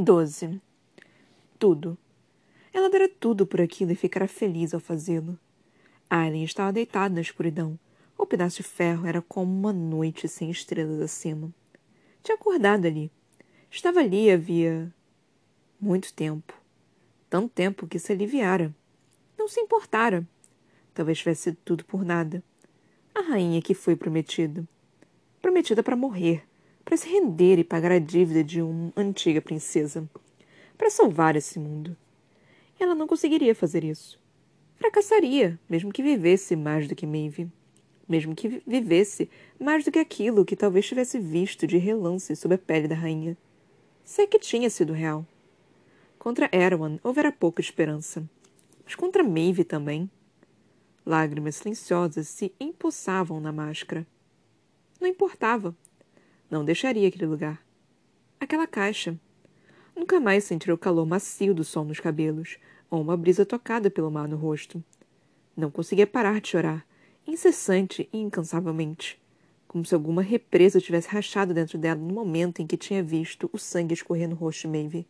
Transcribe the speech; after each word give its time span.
Doze. 0.00 0.60
Tudo. 1.58 1.98
Ela 2.72 2.88
dera 2.88 3.08
tudo 3.08 3.44
por 3.44 3.60
aquilo 3.60 3.90
e 3.90 3.96
ficara 3.96 4.28
feliz 4.28 4.72
ao 4.72 4.78
fazê-lo. 4.78 5.36
Aileen 6.08 6.44
estava 6.44 6.72
deitada 6.72 7.12
na 7.12 7.20
escuridão. 7.20 7.76
O 8.16 8.24
pedaço 8.24 8.58
de 8.58 8.62
ferro 8.62 9.08
era 9.08 9.20
como 9.20 9.52
uma 9.52 9.72
noite 9.72 10.28
sem 10.28 10.52
estrelas 10.52 11.00
acima. 11.00 11.52
Tinha 12.22 12.36
acordado 12.36 12.86
ali. 12.86 13.10
Estava 13.68 13.98
ali 13.98 14.30
havia 14.30 14.94
muito 15.80 16.14
tempo. 16.14 16.54
Tanto 17.28 17.48
tempo 17.48 17.84
que 17.84 17.98
se 17.98 18.12
aliviara. 18.12 18.72
Não 19.36 19.48
se 19.48 19.60
importara. 19.60 20.24
Talvez 20.94 21.18
tivesse 21.18 21.42
sido 21.42 21.58
tudo 21.64 21.84
por 21.84 22.04
nada. 22.04 22.40
A 23.12 23.20
rainha 23.20 23.60
que 23.60 23.74
foi 23.74 23.96
prometida. 23.96 24.64
Prometida 25.42 25.82
para 25.82 25.96
morrer, 25.96 26.47
para 26.88 26.96
se 26.96 27.06
render 27.06 27.58
e 27.58 27.64
pagar 27.64 27.92
a 27.92 27.98
dívida 27.98 28.42
de 28.42 28.62
uma 28.62 28.90
antiga 28.96 29.42
princesa, 29.42 30.08
para 30.74 30.88
salvar 30.88 31.36
esse 31.36 31.58
mundo. 31.58 31.94
Ela 32.80 32.94
não 32.94 33.06
conseguiria 33.06 33.54
fazer 33.54 33.84
isso. 33.84 34.18
Fracassaria, 34.76 35.60
mesmo 35.68 35.92
que 35.92 36.02
vivesse 36.02 36.56
mais 36.56 36.88
do 36.88 36.94
que 36.94 37.06
Maeve. 37.06 37.46
Mesmo 38.08 38.34
que 38.34 38.62
vivesse 38.66 39.28
mais 39.60 39.84
do 39.84 39.92
que 39.92 39.98
aquilo 39.98 40.46
que 40.46 40.56
talvez 40.56 40.86
tivesse 40.86 41.18
visto 41.18 41.66
de 41.66 41.76
relance 41.76 42.34
sob 42.34 42.54
a 42.54 42.58
pele 42.58 42.88
da 42.88 42.94
rainha. 42.94 43.36
Se 44.02 44.22
é 44.22 44.26
que 44.26 44.38
tinha 44.38 44.70
sido 44.70 44.94
real. 44.94 45.26
Contra 46.18 46.48
Erwan 46.50 46.98
houvera 47.04 47.30
pouca 47.30 47.60
esperança. 47.60 48.26
Mas 48.82 48.94
contra 48.94 49.22
Maeve 49.22 49.62
também. 49.62 50.10
Lágrimas 51.04 51.56
silenciosas 51.56 52.28
se 52.28 52.50
empoçavam 52.58 53.40
na 53.40 53.52
máscara. 53.52 54.06
Não 54.98 55.06
importava. 55.06 55.76
Não 56.50 56.64
deixaria 56.64 57.08
aquele 57.08 57.26
lugar. 57.26 57.62
Aquela 58.40 58.66
caixa. 58.66 59.18
Nunca 59.94 60.18
mais 60.18 60.44
sentiria 60.44 60.74
o 60.74 60.78
calor 60.78 61.04
macio 61.04 61.52
do 61.52 61.64
sol 61.64 61.84
nos 61.84 62.00
cabelos, 62.00 62.56
ou 62.90 63.02
uma 63.02 63.16
brisa 63.16 63.44
tocada 63.44 63.90
pelo 63.90 64.10
mar 64.10 64.26
no 64.26 64.36
rosto. 64.36 64.82
Não 65.56 65.70
conseguia 65.70 66.06
parar 66.06 66.40
de 66.40 66.48
chorar, 66.48 66.86
incessante 67.26 68.08
e 68.12 68.18
incansavelmente, 68.18 69.20
como 69.66 69.84
se 69.84 69.94
alguma 69.94 70.22
represa 70.22 70.80
tivesse 70.80 71.08
rachado 71.08 71.52
dentro 71.52 71.76
dela 71.76 72.00
no 72.00 72.14
momento 72.14 72.62
em 72.62 72.66
que 72.66 72.76
tinha 72.76 73.02
visto 73.02 73.50
o 73.52 73.58
sangue 73.58 73.92
escorrer 73.92 74.28
no 74.28 74.36
rosto 74.36 74.62
de 74.62 74.68
Maeve. 74.68 75.06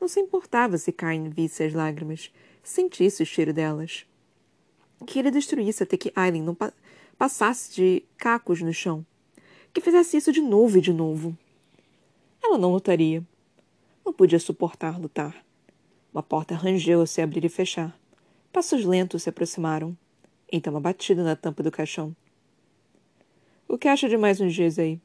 Não 0.00 0.08
se 0.08 0.18
importava 0.18 0.78
se 0.78 0.90
Cain 0.90 1.28
visse 1.28 1.62
as 1.62 1.74
lágrimas, 1.74 2.32
sentisse 2.62 3.22
o 3.22 3.26
cheiro 3.26 3.52
delas. 3.52 4.06
Que 5.06 5.18
ele 5.18 5.30
destruísse 5.30 5.82
até 5.82 5.96
que 5.96 6.12
Aileen 6.16 6.42
não 6.42 6.54
pa 6.54 6.72
passasse 7.16 7.74
de 7.74 8.02
cacos 8.16 8.62
no 8.62 8.72
chão, 8.72 9.04
que 9.72 9.80
fizesse 9.80 10.16
isso 10.16 10.32
de 10.32 10.40
novo 10.40 10.78
e 10.78 10.80
de 10.80 10.92
novo. 10.92 11.36
Ela 12.42 12.58
não 12.58 12.72
lutaria. 12.72 13.22
Não 14.04 14.12
podia 14.12 14.40
suportar 14.40 15.00
lutar. 15.00 15.44
Uma 16.12 16.22
porta 16.22 16.54
rangeu 16.54 17.00
a 17.00 17.06
se 17.06 17.20
abrir 17.20 17.44
e 17.44 17.48
fechar. 17.48 17.96
Passos 18.52 18.84
lentos 18.84 19.22
se 19.22 19.28
aproximaram. 19.28 19.96
Então 20.50 20.72
uma 20.72 20.80
batida 20.80 21.22
na 21.22 21.36
tampa 21.36 21.62
do 21.62 21.70
caixão. 21.70 22.14
O 23.68 23.78
que 23.78 23.86
acha 23.86 24.08
de 24.08 24.16
mais 24.16 24.40
uns 24.40 24.52
dias 24.52 24.78
aí? 24.78 25.00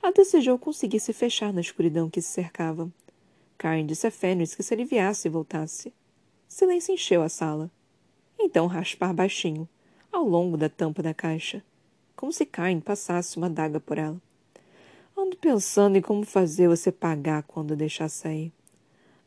Ela 0.00 0.12
desejou 0.12 0.56
conseguir 0.56 1.00
se 1.00 1.12
fechar 1.12 1.52
na 1.52 1.60
escuridão 1.60 2.08
que 2.08 2.22
se 2.22 2.28
cercava. 2.28 2.88
Karen 3.58 3.84
disse 3.84 4.06
a 4.06 4.10
Fenris 4.10 4.54
que 4.54 4.62
se 4.62 4.72
aliviasse 4.72 5.26
e 5.26 5.30
voltasse. 5.30 5.92
Silêncio 6.46 6.94
encheu 6.94 7.22
a 7.22 7.28
sala. 7.28 7.70
Então 8.38 8.68
raspar 8.68 9.12
baixinho, 9.12 9.68
ao 10.12 10.24
longo 10.24 10.56
da 10.56 10.68
tampa 10.68 11.02
da 11.02 11.12
caixa 11.12 11.62
como 12.20 12.30
se 12.30 12.44
Cain 12.44 12.80
passasse 12.80 13.38
uma 13.38 13.48
daga 13.48 13.80
por 13.80 13.96
ela. 13.96 14.20
Ando 15.16 15.38
pensando 15.38 15.96
em 15.96 16.02
como 16.02 16.22
fazer 16.22 16.68
você 16.68 16.92
pagar 16.92 17.44
quando 17.44 17.74
deixar 17.74 18.10
sair. 18.10 18.52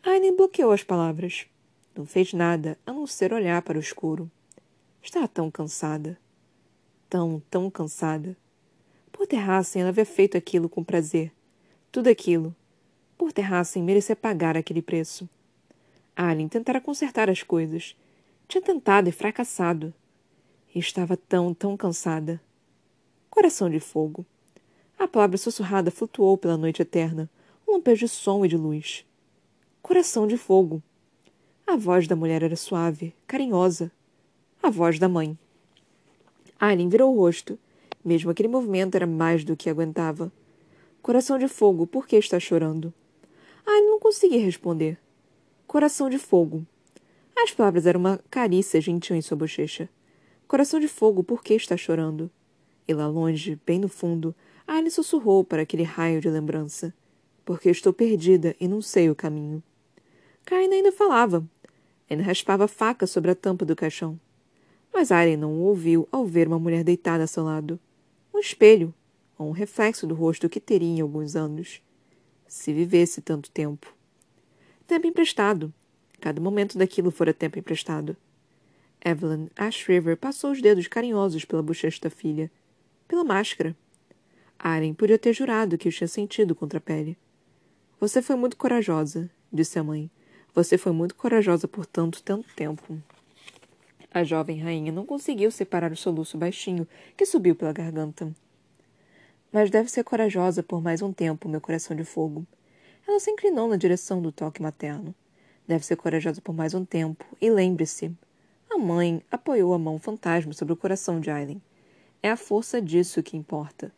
Aileen 0.03 0.35
bloqueou 0.35 0.71
as 0.71 0.83
palavras. 0.83 1.47
Não 1.95 2.05
fez 2.05 2.33
nada 2.33 2.77
a 2.85 2.93
não 2.93 3.07
ser 3.07 3.33
olhar 3.33 3.63
para 3.63 3.79
o 3.79 3.81
escuro. 3.81 4.29
Estava 5.01 5.27
tão 5.27 5.49
cansada. 5.49 6.19
Tão, 7.09 7.41
tão 7.49 7.67
cansada. 7.67 8.37
Por 9.11 9.25
Terrassen 9.25 9.81
ela 9.81 9.89
havia 9.89 10.05
feito 10.05 10.37
aquilo 10.37 10.69
com 10.69 10.83
prazer. 10.83 11.31
Tudo 11.91 12.09
aquilo. 12.09 12.55
Por 13.17 13.33
Terrassen 13.33 13.81
merecia 13.81 14.15
pagar 14.15 14.55
aquele 14.55 14.83
preço. 14.83 15.27
Aileen 16.15 16.47
tentara 16.47 16.79
consertar 16.79 17.27
as 17.27 17.41
coisas. 17.41 17.97
Tinha 18.47 18.61
tentado 18.61 19.09
e 19.09 19.11
fracassado. 19.11 19.91
E 20.75 20.77
estava 20.77 21.17
tão, 21.17 21.55
tão 21.55 21.75
cansada. 21.75 22.39
Coração 23.33 23.67
de 23.67 23.79
fogo. 23.79 24.23
A 24.95 25.07
palavra 25.07 25.39
sussurrada 25.39 25.89
flutuou 25.89 26.37
pela 26.37 26.55
noite 26.55 26.83
eterna, 26.83 27.27
um 27.67 27.71
lampejo 27.71 28.05
de 28.05 28.07
som 28.07 28.45
e 28.45 28.47
de 28.47 28.55
luz. 28.55 29.03
Coração 29.81 30.27
de 30.27 30.37
fogo. 30.37 30.83
A 31.65 31.75
voz 31.75 32.07
da 32.07 32.15
mulher 32.15 32.43
era 32.43 32.55
suave, 32.55 33.11
carinhosa. 33.25 33.91
A 34.61 34.69
voz 34.69 34.99
da 34.99 35.09
mãe. 35.09 35.35
Aileen 36.59 36.89
virou 36.89 37.11
o 37.11 37.17
rosto. 37.17 37.57
Mesmo 38.05 38.29
aquele 38.29 38.47
movimento 38.47 38.93
era 38.93 39.07
mais 39.07 39.43
do 39.43 39.57
que 39.57 39.67
aguentava. 39.67 40.31
Coração 41.01 41.39
de 41.39 41.47
fogo, 41.47 41.87
por 41.87 42.05
que 42.05 42.15
está 42.15 42.39
chorando? 42.39 42.93
Aileen 43.65 43.89
não 43.89 43.99
conseguia 43.99 44.45
responder. 44.45 44.99
Coração 45.65 46.07
de 46.07 46.19
fogo. 46.19 46.63
As 47.35 47.49
palavras 47.49 47.87
eram 47.87 47.99
uma 47.99 48.19
carícia 48.29 48.79
gentil 48.79 49.15
em 49.15 49.23
sua 49.23 49.35
bochecha. 49.35 49.89
Coração 50.47 50.79
de 50.79 50.87
fogo, 50.87 51.23
por 51.23 51.43
que 51.43 51.55
está 51.55 51.75
chorando? 51.75 52.29
E 52.87 52.93
lá 52.93 53.07
longe, 53.07 53.59
bem 53.65 53.79
no 53.79 53.87
fundo, 53.87 54.35
Anne 54.67 54.91
sussurrou 54.91 55.43
para 55.43 55.61
aquele 55.61 55.83
raio 55.83 56.19
de 56.19 56.29
lembrança. 56.29 56.93
Porque 57.45 57.69
estou 57.69 57.93
perdida 57.93 58.55
e 58.59 58.67
não 58.67 58.81
sei 58.81 59.09
o 59.09 59.15
caminho. 59.15 59.61
Caina 60.45 60.75
ainda 60.75 60.91
falava. 60.91 61.45
Ainda 62.09 62.23
raspava 62.23 62.65
a 62.65 62.67
faca 62.67 63.07
sobre 63.07 63.31
a 63.31 63.35
tampa 63.35 63.65
do 63.65 63.75
caixão. 63.75 64.19
Mas 64.93 65.11
Aileen 65.11 65.37
não 65.37 65.53
o 65.53 65.63
ouviu 65.63 66.07
ao 66.11 66.25
ver 66.25 66.47
uma 66.47 66.59
mulher 66.59 66.83
deitada 66.83 67.23
a 67.23 67.27
seu 67.27 67.43
lado. 67.43 67.79
Um 68.33 68.39
espelho, 68.39 68.93
ou 69.37 69.49
um 69.49 69.51
reflexo 69.51 70.05
do 70.05 70.13
rosto 70.13 70.49
que 70.49 70.59
teria 70.59 70.97
em 70.97 71.01
alguns 71.01 71.35
anos. 71.35 71.81
Se 72.47 72.71
vivesse 72.71 73.21
tanto 73.21 73.49
tempo. 73.49 73.93
Tempo 74.85 75.07
emprestado. 75.07 75.73
Cada 76.19 76.39
momento 76.39 76.77
daquilo 76.77 77.11
fora 77.11 77.33
tempo 77.33 77.57
emprestado. 77.57 78.15
Evelyn 79.03 79.47
Ashriver 79.57 80.15
passou 80.15 80.51
os 80.51 80.61
dedos 80.61 80.87
carinhosos 80.87 81.43
pela 81.43 81.63
bochecha 81.63 81.99
da 82.01 82.09
filha 82.09 82.49
pela 83.13 83.23
máscara. 83.23 83.77
Aren 84.57 84.95
podia 84.95 85.19
ter 85.19 85.33
jurado 85.33 85.77
que 85.77 85.87
o 85.87 85.91
tinha 85.91 86.07
sentido 86.07 86.55
contra 86.55 86.79
a 86.79 86.81
pele. 86.81 87.15
Você 87.99 88.23
foi 88.23 88.35
muito 88.35 88.57
corajosa, 88.57 89.29
disse 89.51 89.77
a 89.77 89.83
mãe. 89.83 90.09
Você 90.55 90.79
foi 90.79 90.91
muito 90.91 91.13
corajosa 91.13 91.67
por 91.67 91.85
tanto, 91.85 92.23
tanto 92.23 92.51
tempo. 92.55 92.99
A 94.11 94.23
jovem 94.23 94.59
rainha 94.59 94.91
não 94.91 95.05
conseguiu 95.05 95.51
separar 95.51 95.91
o 95.91 95.95
soluço 95.95 96.39
baixinho 96.39 96.87
que 97.15 97.23
subiu 97.23 97.55
pela 97.55 97.71
garganta. 97.71 98.33
Mas 99.51 99.69
deve 99.69 99.91
ser 99.91 100.03
corajosa 100.03 100.63
por 100.63 100.81
mais 100.81 101.03
um 101.03 101.13
tempo, 101.13 101.47
meu 101.47 101.61
coração 101.61 101.95
de 101.95 102.03
fogo. 102.03 102.47
Ela 103.07 103.19
se 103.19 103.29
inclinou 103.29 103.67
na 103.67 103.75
direção 103.75 104.23
do 104.23 104.31
toque 104.31 104.59
materno. 104.59 105.13
Deve 105.67 105.85
ser 105.85 105.97
corajosa 105.97 106.41
por 106.41 106.55
mais 106.55 106.73
um 106.73 106.83
tempo. 106.83 107.23
E 107.39 107.51
lembre-se. 107.51 108.11
A 108.71 108.77
mãe 108.79 109.21
apoiou 109.29 109.71
a 109.75 109.77
mão 109.77 109.99
fantasma 109.99 110.51
sobre 110.51 110.73
o 110.73 110.77
coração 110.77 111.19
de 111.19 111.29
Aileen. 111.29 111.61
É 112.23 112.29
a 112.31 112.37
força 112.37 112.81
disso 112.81 113.21
que 113.21 113.35
importa. 113.35 113.91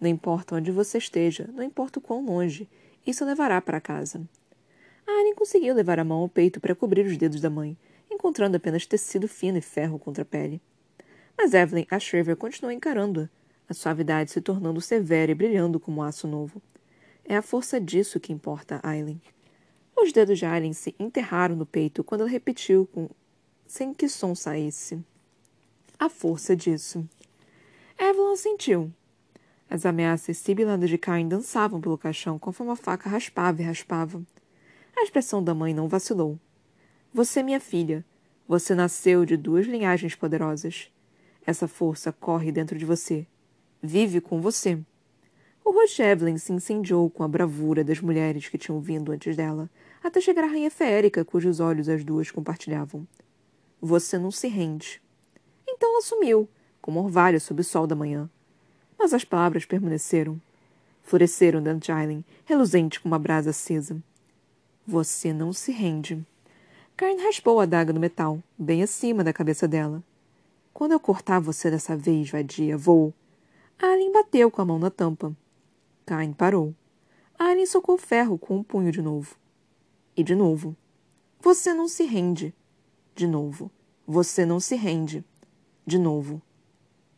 Não 0.00 0.08
importa 0.08 0.54
onde 0.54 0.70
você 0.70 0.98
esteja, 0.98 1.50
não 1.52 1.64
importa 1.64 1.98
o 1.98 2.02
quão 2.02 2.24
longe, 2.24 2.68
isso 3.04 3.24
levará 3.24 3.60
para 3.60 3.80
casa. 3.80 4.22
A 5.04 5.10
Anne 5.10 5.34
conseguiu 5.34 5.74
levar 5.74 5.98
a 5.98 6.04
mão 6.04 6.20
ao 6.20 6.28
peito 6.28 6.60
para 6.60 6.76
cobrir 6.76 7.04
os 7.04 7.16
dedos 7.16 7.40
da 7.40 7.50
mãe, 7.50 7.76
encontrando 8.08 8.56
apenas 8.56 8.86
tecido 8.86 9.26
fino 9.26 9.58
e 9.58 9.60
ferro 9.60 9.98
contra 9.98 10.22
a 10.22 10.24
pele. 10.24 10.62
Mas 11.36 11.54
Evelyn 11.54 11.84
a 11.90 11.98
Shriver 11.98 12.36
continuou 12.36 12.70
encarando-a, 12.70 13.28
a 13.68 13.74
suavidade 13.74 14.30
se 14.30 14.40
tornando 14.40 14.80
severa 14.80 15.32
e 15.32 15.34
brilhando 15.34 15.80
como 15.80 16.04
aço 16.04 16.28
novo. 16.28 16.62
É 17.24 17.36
a 17.36 17.42
força 17.42 17.80
disso 17.80 18.20
que 18.20 18.32
importa, 18.32 18.78
Aileen. 18.80 19.20
Os 19.96 20.12
dedos 20.12 20.38
de 20.38 20.46
Aileen 20.46 20.72
se 20.72 20.94
enterraram 21.00 21.56
no 21.56 21.66
peito 21.66 22.04
quando 22.04 22.20
ela 22.20 22.30
repetiu 22.30 22.88
com... 22.92 23.10
sem 23.66 23.92
que 23.92 24.08
som 24.08 24.36
saísse. 24.36 25.00
A 25.98 26.08
força 26.08 26.54
disso. 26.54 27.04
Evelyn 28.02 28.34
sentiu. 28.34 28.92
As 29.70 29.86
ameaças 29.86 30.36
sibilantes 30.36 30.90
de 30.90 30.98
Cain 30.98 31.28
dançavam 31.28 31.80
pelo 31.80 31.96
caixão 31.96 32.36
conforme 32.36 32.72
a 32.72 32.76
faca 32.76 33.08
raspava 33.08 33.62
e 33.62 33.64
raspava. 33.64 34.20
A 34.96 35.04
expressão 35.04 35.42
da 35.42 35.54
mãe 35.54 35.72
não 35.72 35.86
vacilou. 35.86 36.36
Você 37.14 37.44
minha 37.44 37.60
filha. 37.60 38.04
Você 38.48 38.74
nasceu 38.74 39.24
de 39.24 39.36
duas 39.36 39.66
linhagens 39.66 40.16
poderosas. 40.16 40.90
Essa 41.46 41.68
força 41.68 42.10
corre 42.10 42.50
dentro 42.50 42.76
de 42.76 42.84
você. 42.84 43.24
Vive 43.80 44.20
com 44.20 44.40
você. 44.40 44.80
O 45.64 45.70
rosto 45.70 45.94
de 45.94 46.02
Evelyn 46.02 46.38
se 46.38 46.52
incendiou 46.52 47.08
com 47.08 47.22
a 47.22 47.28
bravura 47.28 47.84
das 47.84 48.00
mulheres 48.00 48.48
que 48.48 48.58
tinham 48.58 48.80
vindo 48.80 49.12
antes 49.12 49.36
dela, 49.36 49.70
até 50.02 50.20
chegar 50.20 50.42
a 50.42 50.48
rainha 50.48 50.72
feérica 50.72 51.24
cujos 51.24 51.60
olhos 51.60 51.88
as 51.88 52.02
duas 52.02 52.32
compartilhavam. 52.32 53.06
Você 53.80 54.18
não 54.18 54.32
se 54.32 54.48
rende. 54.48 55.00
Então 55.68 55.88
ela 55.88 56.02
sumiu, 56.02 56.48
como 56.82 57.00
orvalho 57.00 57.40
sob 57.40 57.60
o 57.60 57.64
sol 57.64 57.86
da 57.86 57.94
manhã. 57.94 58.28
Mas 58.98 59.14
as 59.14 59.24
palavras 59.24 59.64
permaneceram. 59.64 60.38
Floresceram 61.02 61.62
dentro 61.62 61.80
de 61.80 61.92
Aileen, 61.92 62.24
reluzente 62.44 63.00
como 63.00 63.14
uma 63.14 63.18
brasa 63.18 63.50
acesa. 63.50 63.96
Você 64.86 65.32
não 65.32 65.52
se 65.52 65.72
rende. 65.72 66.24
Karen 66.96 67.22
raspou 67.22 67.60
a 67.60 67.62
adaga 67.62 67.92
no 67.92 68.00
metal, 68.00 68.42
bem 68.58 68.82
acima 68.82 69.24
da 69.24 69.32
cabeça 69.32 69.66
dela. 69.66 70.02
Quando 70.72 70.92
eu 70.92 71.00
cortar 71.00 71.40
você 71.40 71.70
dessa 71.70 71.96
vez, 71.96 72.30
vadia, 72.30 72.76
vou. 72.76 73.14
Alien 73.78 74.12
bateu 74.12 74.50
com 74.50 74.60
a 74.60 74.64
mão 74.64 74.78
na 74.78 74.90
tampa. 74.90 75.34
Karen 76.04 76.32
parou. 76.32 76.74
Alien 77.38 77.66
socou 77.66 77.94
o 77.94 77.98
ferro 77.98 78.38
com 78.38 78.56
um 78.56 78.62
punho 78.62 78.92
de 78.92 79.00
novo. 79.02 79.36
E 80.16 80.22
de 80.22 80.34
novo. 80.34 80.76
Você 81.40 81.72
não 81.74 81.88
se 81.88 82.04
rende. 82.04 82.54
De 83.14 83.26
novo. 83.26 83.70
Você 84.06 84.44
não 84.44 84.60
se 84.60 84.76
rende. 84.76 85.24
De 85.86 85.98
novo. 85.98 86.40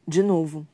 De 0.07 0.23
novo. 0.23 0.67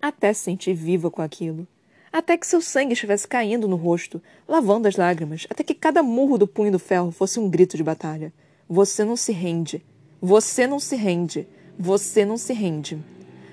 Até 0.00 0.32
se 0.32 0.40
sentir 0.40 0.74
viva 0.74 1.10
com 1.10 1.20
aquilo. 1.20 1.66
Até 2.12 2.36
que 2.36 2.46
seu 2.46 2.62
sangue 2.62 2.94
estivesse 2.94 3.28
caindo 3.28 3.68
no 3.68 3.76
rosto, 3.76 4.22
lavando 4.48 4.88
as 4.88 4.96
lágrimas, 4.96 5.46
até 5.50 5.62
que 5.62 5.74
cada 5.74 6.02
murro 6.02 6.38
do 6.38 6.46
punho 6.46 6.72
do 6.72 6.78
ferro 6.78 7.10
fosse 7.10 7.38
um 7.38 7.50
grito 7.50 7.76
de 7.76 7.82
batalha. 7.82 8.32
Você 8.68 9.04
não 9.04 9.16
se 9.16 9.32
rende. 9.32 9.84
Você 10.20 10.66
não 10.66 10.78
se 10.78 10.96
rende. 10.96 11.46
Você 11.78 12.24
não 12.24 12.38
se 12.38 12.54
rende. 12.54 12.98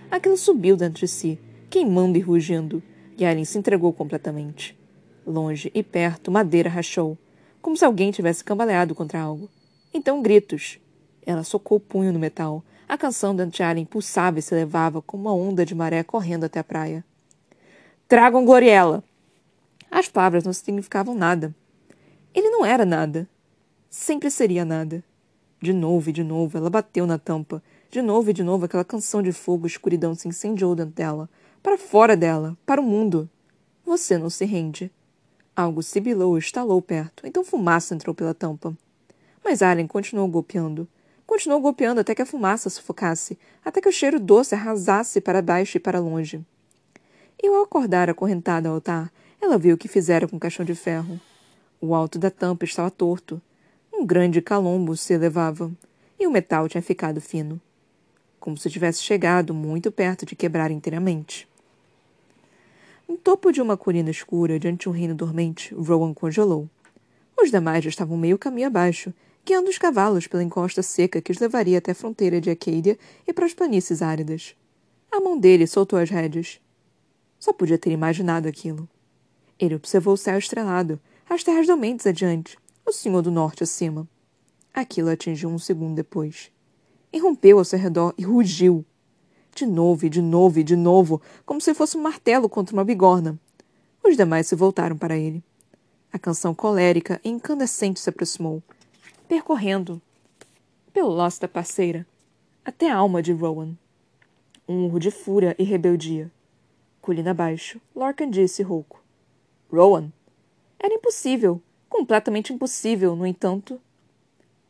Aquilo 0.10 0.38
subiu 0.38 0.78
dentro 0.78 1.02
de 1.02 1.08
si, 1.08 1.38
queimando 1.70 2.18
e 2.18 2.22
rugindo, 2.22 2.82
e 3.18 3.46
se 3.46 3.58
entregou 3.58 3.92
completamente. 3.92 4.78
Longe 5.26 5.72
e 5.74 5.84
perto, 5.84 6.32
madeira 6.32 6.70
rachou, 6.70 7.18
como 7.62 7.76
se 7.76 7.84
alguém 7.84 8.12
tivesse 8.12 8.44
cambaleado 8.44 8.96
contra 8.96 9.20
algo. 9.20 9.50
Então 9.94 10.22
gritos. 10.22 10.80
Ela 11.26 11.44
socou 11.44 11.78
o 11.78 11.82
punho 11.82 12.12
no 12.12 12.20
metal. 12.20 12.64
A 12.88 12.98
canção 12.98 13.36
dentro 13.36 13.56
de 13.56 13.64
Alien 13.64 13.86
pulsava 13.86 14.40
e 14.40 14.42
se 14.42 14.54
elevava 14.54 15.02
como 15.02 15.24
uma 15.24 15.34
onda 15.34 15.66
de 15.66 15.74
maré 15.74 16.04
correndo 16.04 16.44
até 16.44 16.60
a 16.60 16.64
praia. 16.64 17.04
Tragam 18.08 18.46
Gloriela! 18.46 19.04
As 19.90 20.08
palavras 20.08 20.44
não 20.44 20.54
significavam 20.54 21.16
nada. 21.16 21.54
Ele 22.34 22.50
não 22.50 22.66
era 22.66 22.86
nada. 22.86 23.28
Sempre 23.90 24.30
seria 24.30 24.66
nada. 24.66 25.04
De 25.62 25.72
novo 25.72 26.10
e 26.10 26.14
de 26.14 26.24
novo 26.24 26.58
ela 26.58 26.70
bateu 26.70 27.08
na 27.08 27.18
tampa, 27.18 27.64
de 27.90 28.02
novo 28.02 28.32
e 28.32 28.34
de 28.34 28.44
novo 28.44 28.66
aquela 28.66 28.84
canção 28.84 29.22
de 29.22 29.32
fogo 29.32 29.66
e 29.66 29.70
escuridão 29.70 30.14
se 30.14 30.28
incendiou 30.28 30.76
dentro 30.76 30.94
dela, 30.94 31.30
para 31.62 31.78
fora 31.78 32.18
dela, 32.18 32.58
para 32.66 32.82
o 32.82 32.84
mundo. 32.84 33.30
Você 33.86 34.18
não 34.18 34.30
se 34.30 34.46
rende. 34.46 34.92
Algo 35.56 35.84
sibilou 35.84 36.36
e 36.36 36.40
estalou 36.40 36.82
perto, 36.82 37.26
então 37.26 37.46
fumaça 37.46 37.94
entrou 37.94 38.16
pela 38.16 38.34
tampa. 38.34 38.76
Mas 39.44 39.62
Allen 39.62 39.88
continuou 39.88 40.28
golpeando. 40.28 40.88
Continuou 41.26 41.62
golpeando 41.62 42.02
até 42.02 42.14
que 42.14 42.22
a 42.22 42.26
fumaça 42.26 42.70
sufocasse, 42.70 43.38
até 43.64 43.82
que 43.82 43.90
o 43.90 43.92
cheiro 43.92 44.20
doce 44.20 44.56
arrasasse 44.56 45.22
para 45.22 45.42
baixo 45.42 45.78
e 45.78 45.80
para 45.80 46.00
longe. 46.00 46.42
E 47.42 47.48
ao 47.48 47.64
acordar 47.64 48.10
acorrentada 48.10 48.70
ao 48.70 48.76
altar, 48.76 49.12
ela 49.42 49.58
viu 49.58 49.76
o 49.76 49.78
que 49.78 49.88
fizera 49.88 50.28
com 50.28 50.38
o 50.38 50.40
caixão 50.40 50.66
de 50.66 50.76
ferro. 50.76 51.20
O 51.82 51.94
alto 51.96 52.20
da 52.20 52.30
tampa 52.30 52.66
estava 52.66 52.92
torto. 52.92 53.42
Um 53.92 54.06
grande 54.06 54.42
calombo 54.42 54.96
se 54.96 55.14
elevava, 55.14 55.72
e 56.20 56.28
o 56.28 56.32
metal 56.32 56.68
tinha 56.68 56.82
ficado 56.82 57.20
fino 57.20 57.60
como 58.44 58.58
se 58.58 58.70
tivesse 58.70 59.02
chegado 59.02 59.54
muito 59.54 59.90
perto 59.90 60.26
de 60.26 60.36
quebrar 60.36 60.70
inteiramente. 60.70 61.48
No 63.08 63.16
topo 63.16 63.54
de 63.54 63.62
uma 63.62 63.78
colina 63.78 64.12
escura, 64.12 64.60
diante 64.60 64.82
de 64.82 64.90
um 64.90 64.92
reino 64.92 65.16
dormente, 65.16 65.74
Rowan 65.74 66.14
congelou. 66.14 66.70
Os 67.42 67.50
demais 67.50 67.86
já 67.86 67.90
estavam 67.90 68.18
meio 68.18 68.38
caminho 68.38 68.68
abaixo, 68.68 69.14
guiando 69.46 69.70
os 69.70 69.78
cavalos 69.78 70.28
pela 70.28 70.44
encosta 70.44 70.82
seca 70.82 71.22
que 71.22 71.32
os 71.32 71.40
levaria 71.40 71.78
até 71.78 71.92
a 71.92 71.96
fronteira 71.96 72.40
de 72.40 72.50
Acadia 72.50 72.98
e 73.28 73.34
para 73.34 73.46
as 73.46 73.54
planícies 73.54 74.02
áridas. 74.02 74.56
A 75.12 75.20
mão 75.20 75.38
dele 75.38 75.68
soltou 75.68 76.00
as 76.00 76.10
rédeas. 76.10 76.60
Só 77.40 77.52
podia 77.54 77.78
ter 77.78 77.92
imaginado 77.92 78.48
aquilo. 78.48 78.88
Ele 79.60 79.76
observou 79.76 80.14
o 80.14 80.18
céu 80.18 80.38
estrelado, 80.38 81.00
as 81.30 81.44
terras 81.44 81.68
dormentes 81.68 82.08
adiante, 82.08 82.58
o 82.86 82.92
Senhor 82.92 83.22
do 83.22 83.32
Norte 83.32 83.64
acima. 83.64 84.08
Aquilo 84.74 85.10
atingiu 85.10 85.50
um 85.50 85.60
segundo 85.60 85.96
depois 85.96 86.52
irrompeu 87.14 87.60
ao 87.60 87.64
seu 87.64 87.78
redor 87.78 88.14
e 88.18 88.24
rugiu. 88.24 88.84
De 89.56 89.68
novo 89.68 90.08
e 90.08 90.10
de 90.10 90.20
novo 90.20 90.60
e 90.60 90.64
de 90.64 90.76
novo, 90.76 91.22
como 91.46 91.62
se 91.62 91.76
fosse 91.76 91.96
um 91.96 92.02
martelo 92.02 92.50
contra 92.50 92.76
uma 92.76 92.84
bigorna. 92.84 93.40
Os 94.04 94.18
demais 94.18 94.48
se 94.48 94.56
voltaram 94.56 94.98
para 94.98 95.16
ele. 95.16 95.44
A 96.12 96.18
canção 96.18 96.56
colérica 96.56 97.22
e 97.24 97.30
incandescente 97.30 98.00
se 98.00 98.10
aproximou, 98.10 98.64
percorrendo, 99.34 100.00
pelo 100.94 101.10
laço 101.10 101.42
da 101.42 101.48
parceira, 101.48 102.06
até 102.64 102.92
a 102.92 102.98
alma 102.98 103.20
de 103.20 103.34
Rowan. 103.34 103.76
Um 104.68 104.86
urro 104.86 105.00
de 105.00 105.10
fúria 105.10 105.56
e 105.58 105.64
rebeldia. 105.64 106.32
Colina 107.02 107.32
abaixo, 107.32 107.82
Lorcan 107.96 108.30
disse 108.30 108.62
rouco. 108.62 109.04
Rowan. 109.72 110.14
Era 110.80 110.94
impossível, 110.94 111.60
completamente 111.90 112.54
impossível, 112.54 113.16
no 113.16 113.26
entanto. 113.26 113.82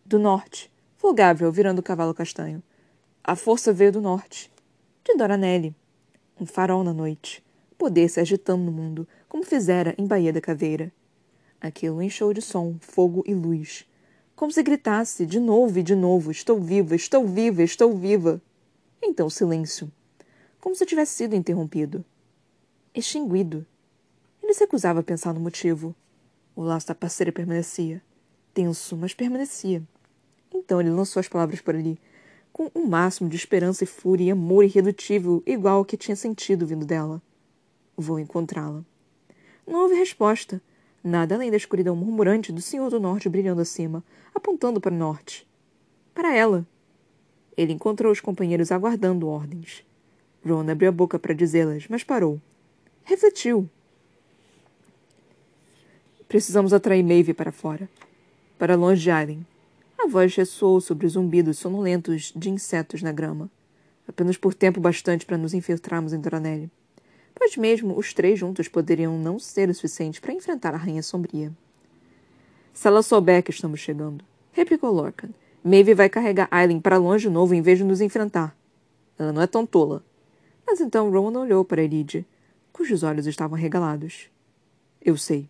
Do 0.06 0.18
norte, 0.18 0.72
Folgável, 0.96 1.52
virando 1.52 1.80
o 1.80 1.84
cavalo 1.84 2.14
castanho. 2.14 2.64
A 3.22 3.36
força 3.36 3.74
veio 3.74 3.92
do 3.92 4.00
norte. 4.00 4.50
De 5.04 5.14
Doranelli. 5.14 5.76
Um 6.40 6.46
farol 6.46 6.86
na 6.86 6.94
noite. 6.94 7.44
Poder 7.78 8.08
se 8.08 8.22
agitando 8.22 8.64
no 8.64 8.72
mundo, 8.72 9.06
como 9.28 9.44
fizera 9.44 9.94
em 9.98 10.08
Baía 10.08 10.32
da 10.32 10.40
Caveira. 10.40 10.90
Aquilo 11.60 12.02
encheu 12.02 12.34
de 12.34 12.42
som, 12.42 12.78
fogo 12.80 13.26
e 13.28 13.34
luz. 13.36 13.86
Como 14.44 14.52
se 14.52 14.62
gritasse 14.62 15.26
de 15.26 15.40
novo 15.40 15.80
e 15.80 15.82
de 15.82 15.96
novo: 15.96 16.30
Estou 16.30 16.60
viva, 16.60 16.98
estou 16.98 17.26
viva, 17.26 17.64
estou 17.64 17.98
viva. 17.98 18.42
Então 19.02 19.30
silêncio. 19.30 19.90
Como 20.60 20.76
se 20.76 20.86
tivesse 20.86 21.14
sido 21.14 21.34
interrompido. 21.34 22.04
Extinguido. 22.94 23.66
Ele 24.42 24.54
se 24.54 24.60
recusava 24.60 25.00
a 25.00 25.04
pensar 25.04 25.34
no 25.34 25.40
motivo. 25.40 25.96
O 26.54 26.62
laço 26.62 26.88
da 26.88 26.94
parceira 26.94 27.32
permanecia. 27.32 28.04
Tenso, 28.54 28.98
mas 28.98 29.14
permanecia. 29.14 29.82
Então 30.54 30.82
ele 30.82 30.90
lançou 30.90 31.22
as 31.22 31.30
palavras 31.30 31.62
por 31.62 31.74
ali, 31.74 31.98
com 32.52 32.70
um 32.76 32.86
máximo 32.86 33.30
de 33.30 33.38
esperança 33.38 33.86
e 33.86 33.88
fúria 33.88 34.26
e 34.26 34.32
amor 34.32 34.66
irredutível 34.66 35.42
igual 35.46 35.78
ao 35.78 35.86
que 35.86 35.96
tinha 35.96 36.18
sentido 36.18 36.68
vindo 36.68 36.86
dela. 36.86 37.22
Vou 37.96 38.20
encontrá-la. 38.20 38.84
Não 39.66 39.84
houve 39.84 39.96
resposta. 39.96 40.62
Nada 41.04 41.36
além 41.36 41.52
da 41.52 41.58
escuridão 41.58 41.96
murmurante 41.96 42.54
do 42.54 42.62
Senhor 42.62 42.90
do 42.90 43.00
Norte 43.00 43.28
brilhando 43.28 43.60
acima, 43.60 44.02
apontando 44.34 44.80
para 44.80 44.94
o 44.94 44.98
norte. 44.98 45.46
Para 46.14 46.34
ela. 46.34 46.66
Ele 47.58 47.74
encontrou 47.74 48.12
os 48.12 48.22
companheiros 48.22 48.72
aguardando 48.72 49.28
ordens. 49.28 49.86
Ron 50.46 50.70
abriu 50.70 50.90
a 50.90 50.92
boca 50.92 51.20
para 51.20 51.34
dizê-las, 51.34 51.88
mas 51.90 52.04
parou. 52.04 52.40
Refletiu. 53.04 53.70
Precisamos 56.28 56.74
atrair 56.74 57.04
Maeve 57.04 57.34
para 57.34 57.52
fora. 57.52 57.90
Para 58.58 58.76
longe 58.76 59.02
de 59.02 59.12
Aileen. 59.12 59.46
A 60.00 60.08
voz 60.08 60.36
ressoou 60.36 60.82
sobre 60.82 61.06
os 61.06 61.14
zumbidos 61.14 61.60
sonolentos 61.60 62.34
de 62.36 62.50
insetos 62.50 63.02
na 63.02 63.12
grama. 63.12 63.50
Apenas 64.08 64.38
por 64.38 64.54
tempo 64.54 64.80
bastante 64.80 65.26
para 65.26 65.38
nos 65.38 65.54
infiltrarmos 65.54 66.14
em 66.14 66.20
Doranelli. 66.20 66.72
Pois 67.36 67.58
mesmo 67.58 67.98
os 67.98 68.14
três 68.14 68.40
juntos 68.40 68.68
poderiam 68.68 69.18
não 69.18 69.40
ser 69.40 69.70
o 69.70 69.74
suficiente 69.74 70.22
para 70.22 70.34
enfrentar 70.34 70.74
a 70.74 70.78
rainha 70.78 71.04
sombria. 71.04 71.52
Se 72.74 72.88
ela 72.88 73.04
souber 73.04 73.44
que 73.44 73.52
estamos 73.52 73.80
chegando, 73.80 74.24
replicou 74.52 74.92
Lorcan, 74.92 75.30
Maeve 75.64 75.94
vai 75.94 76.10
carregar 76.10 76.48
Aileen 76.52 76.82
para 76.82 76.98
longe 76.98 77.28
de 77.28 77.34
novo 77.34 77.54
em 77.54 77.62
vez 77.62 77.78
de 77.78 77.84
nos 77.84 78.02
enfrentar. 78.02 78.56
Ela 79.18 79.32
não 79.32 79.42
é 79.42 79.48
tão 79.48 79.66
tola. 79.66 80.04
Mas 80.66 80.82
então 80.82 81.12
Rowan 81.12 81.40
olhou 81.40 81.64
para 81.64 81.84
Elide, 81.84 82.26
cujos 82.72 83.04
olhos 83.04 83.28
estavam 83.28 83.58
regalados. 83.58 84.30
Eu 85.02 85.16
sei, 85.18 85.48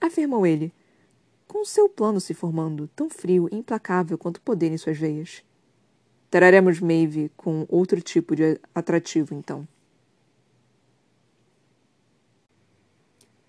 afirmou 0.00 0.46
ele, 0.46 0.72
com 1.46 1.64
seu 1.64 1.88
plano 1.88 2.20
se 2.20 2.32
formando, 2.32 2.88
tão 2.94 3.10
frio 3.10 3.48
e 3.50 3.56
implacável 3.56 4.16
quanto 4.16 4.40
poder 4.40 4.70
em 4.70 4.78
suas 4.78 4.96
veias. 4.96 5.42
Traremos 6.30 6.80
Maeve 6.80 7.30
com 7.36 7.66
outro 7.68 8.00
tipo 8.00 8.36
de 8.36 8.58
atrativo, 8.74 9.34
então. 9.34 9.66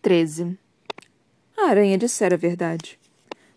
13. 0.02 0.58
A 1.56 1.70
aranha 1.70 1.96
dissera 1.96 2.34
a 2.34 2.38
verdade. 2.38 2.98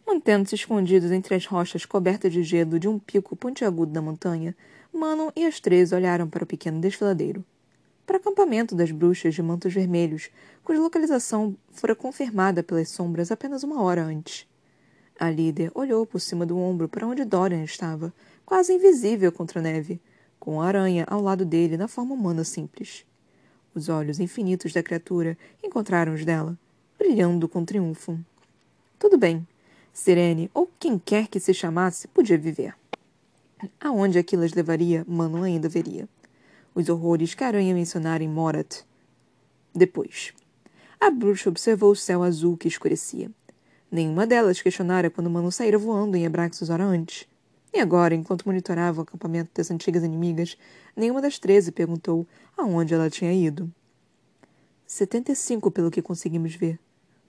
Mantendo-se 0.06 0.54
escondidos 0.54 1.10
entre 1.10 1.34
as 1.34 1.46
rochas 1.46 1.86
cobertas 1.86 2.34
de 2.34 2.42
gelo 2.42 2.78
de 2.78 2.86
um 2.86 2.98
pico 2.98 3.34
pontiagudo 3.34 3.90
da 3.90 4.02
montanha, 4.02 4.54
Manon 4.92 5.30
e 5.34 5.46
as 5.46 5.58
três 5.58 5.90
olharam 5.90 6.28
para 6.28 6.44
o 6.44 6.46
pequeno 6.46 6.82
desfiladeiro. 6.82 7.42
Para 8.06 8.18
o 8.18 8.20
acampamento 8.20 8.74
das 8.74 8.90
bruxas 8.90 9.34
de 9.34 9.42
mantos 9.42 9.72
vermelhos, 9.72 10.28
cuja 10.62 10.82
localização 10.82 11.56
fora 11.72 11.94
confirmada 11.94 12.62
pelas 12.62 12.90
sombras 12.90 13.32
apenas 13.32 13.62
uma 13.62 13.80
hora 13.80 14.02
antes. 14.02 14.46
A 15.18 15.30
líder 15.30 15.72
olhou 15.74 16.04
por 16.04 16.20
cima 16.20 16.44
do 16.44 16.58
ombro 16.58 16.90
para 16.90 17.06
onde 17.06 17.24
Dorian 17.24 17.64
estava, 17.64 18.12
quase 18.44 18.74
invisível 18.74 19.32
contra 19.32 19.60
a 19.60 19.62
neve, 19.62 19.98
com 20.38 20.60
a 20.60 20.66
aranha 20.66 21.06
ao 21.08 21.22
lado 21.22 21.46
dele 21.46 21.78
na 21.78 21.88
forma 21.88 22.12
humana 22.14 22.44
simples. 22.44 23.06
Os 23.74 23.88
olhos 23.88 24.20
infinitos 24.20 24.72
da 24.72 24.82
criatura 24.82 25.36
encontraram 25.62 26.14
os 26.14 26.24
dela, 26.24 26.56
brilhando 26.96 27.48
com 27.48 27.64
triunfo. 27.64 28.18
Tudo 28.98 29.18
bem. 29.18 29.46
Sirene, 29.92 30.50
ou 30.54 30.70
quem 30.78 30.98
quer 30.98 31.26
que 31.26 31.40
se 31.40 31.52
chamasse, 31.52 32.06
podia 32.08 32.38
viver. 32.38 32.74
Aonde 33.80 34.18
aquilo 34.18 34.44
as 34.44 34.52
levaria, 34.52 35.04
Mano 35.08 35.42
ainda 35.42 35.68
veria. 35.68 36.08
Os 36.74 36.88
horrores 36.88 37.34
que 37.34 37.42
aranha 37.42 37.74
mencionara 37.74 38.22
em 38.22 38.28
Morat. 38.28 38.82
Depois. 39.74 40.32
A 41.00 41.10
bruxa 41.10 41.48
observou 41.48 41.92
o 41.92 41.96
céu 41.96 42.22
azul 42.22 42.56
que 42.56 42.68
escurecia. 42.68 43.30
Nenhuma 43.90 44.26
delas 44.26 44.62
questionara 44.62 45.10
quando 45.10 45.30
Manon 45.30 45.50
saíra 45.50 45.78
voando 45.78 46.16
em 46.16 46.26
Abraxos 46.26 46.70
hora 46.70 46.84
antes. 46.84 47.28
E 47.76 47.80
agora, 47.80 48.14
enquanto 48.14 48.44
monitorava 48.44 49.00
o 49.00 49.02
acampamento 49.02 49.50
das 49.52 49.68
antigas 49.68 50.04
inimigas, 50.04 50.56
nenhuma 50.96 51.20
das 51.20 51.40
treze 51.40 51.72
perguntou 51.72 52.24
aonde 52.56 52.94
ela 52.94 53.10
tinha 53.10 53.32
ido. 53.32 53.68
Setenta 54.86 55.32
e 55.32 55.34
cinco, 55.34 55.72
pelo 55.72 55.90
que 55.90 56.00
conseguimos 56.00 56.54
ver. 56.54 56.78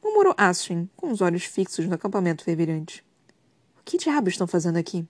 Murmurou 0.04 0.36
Astrid, 0.38 0.88
com 0.96 1.12
os 1.12 1.20
olhos 1.20 1.46
fixos 1.46 1.88
no 1.88 1.96
acampamento 1.96 2.44
fervilhante. 2.44 3.04
O 3.80 3.84
que 3.84 3.98
diabos 3.98 4.34
estão 4.34 4.46
fazendo 4.46 4.78
aqui? 4.78 5.04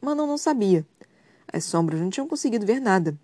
Manon 0.00 0.26
não 0.26 0.38
sabia. 0.38 0.86
As 1.52 1.64
sombras 1.64 2.00
não 2.00 2.08
tinham 2.08 2.26
conseguido 2.26 2.64
ver 2.64 2.80
nada. 2.80 3.14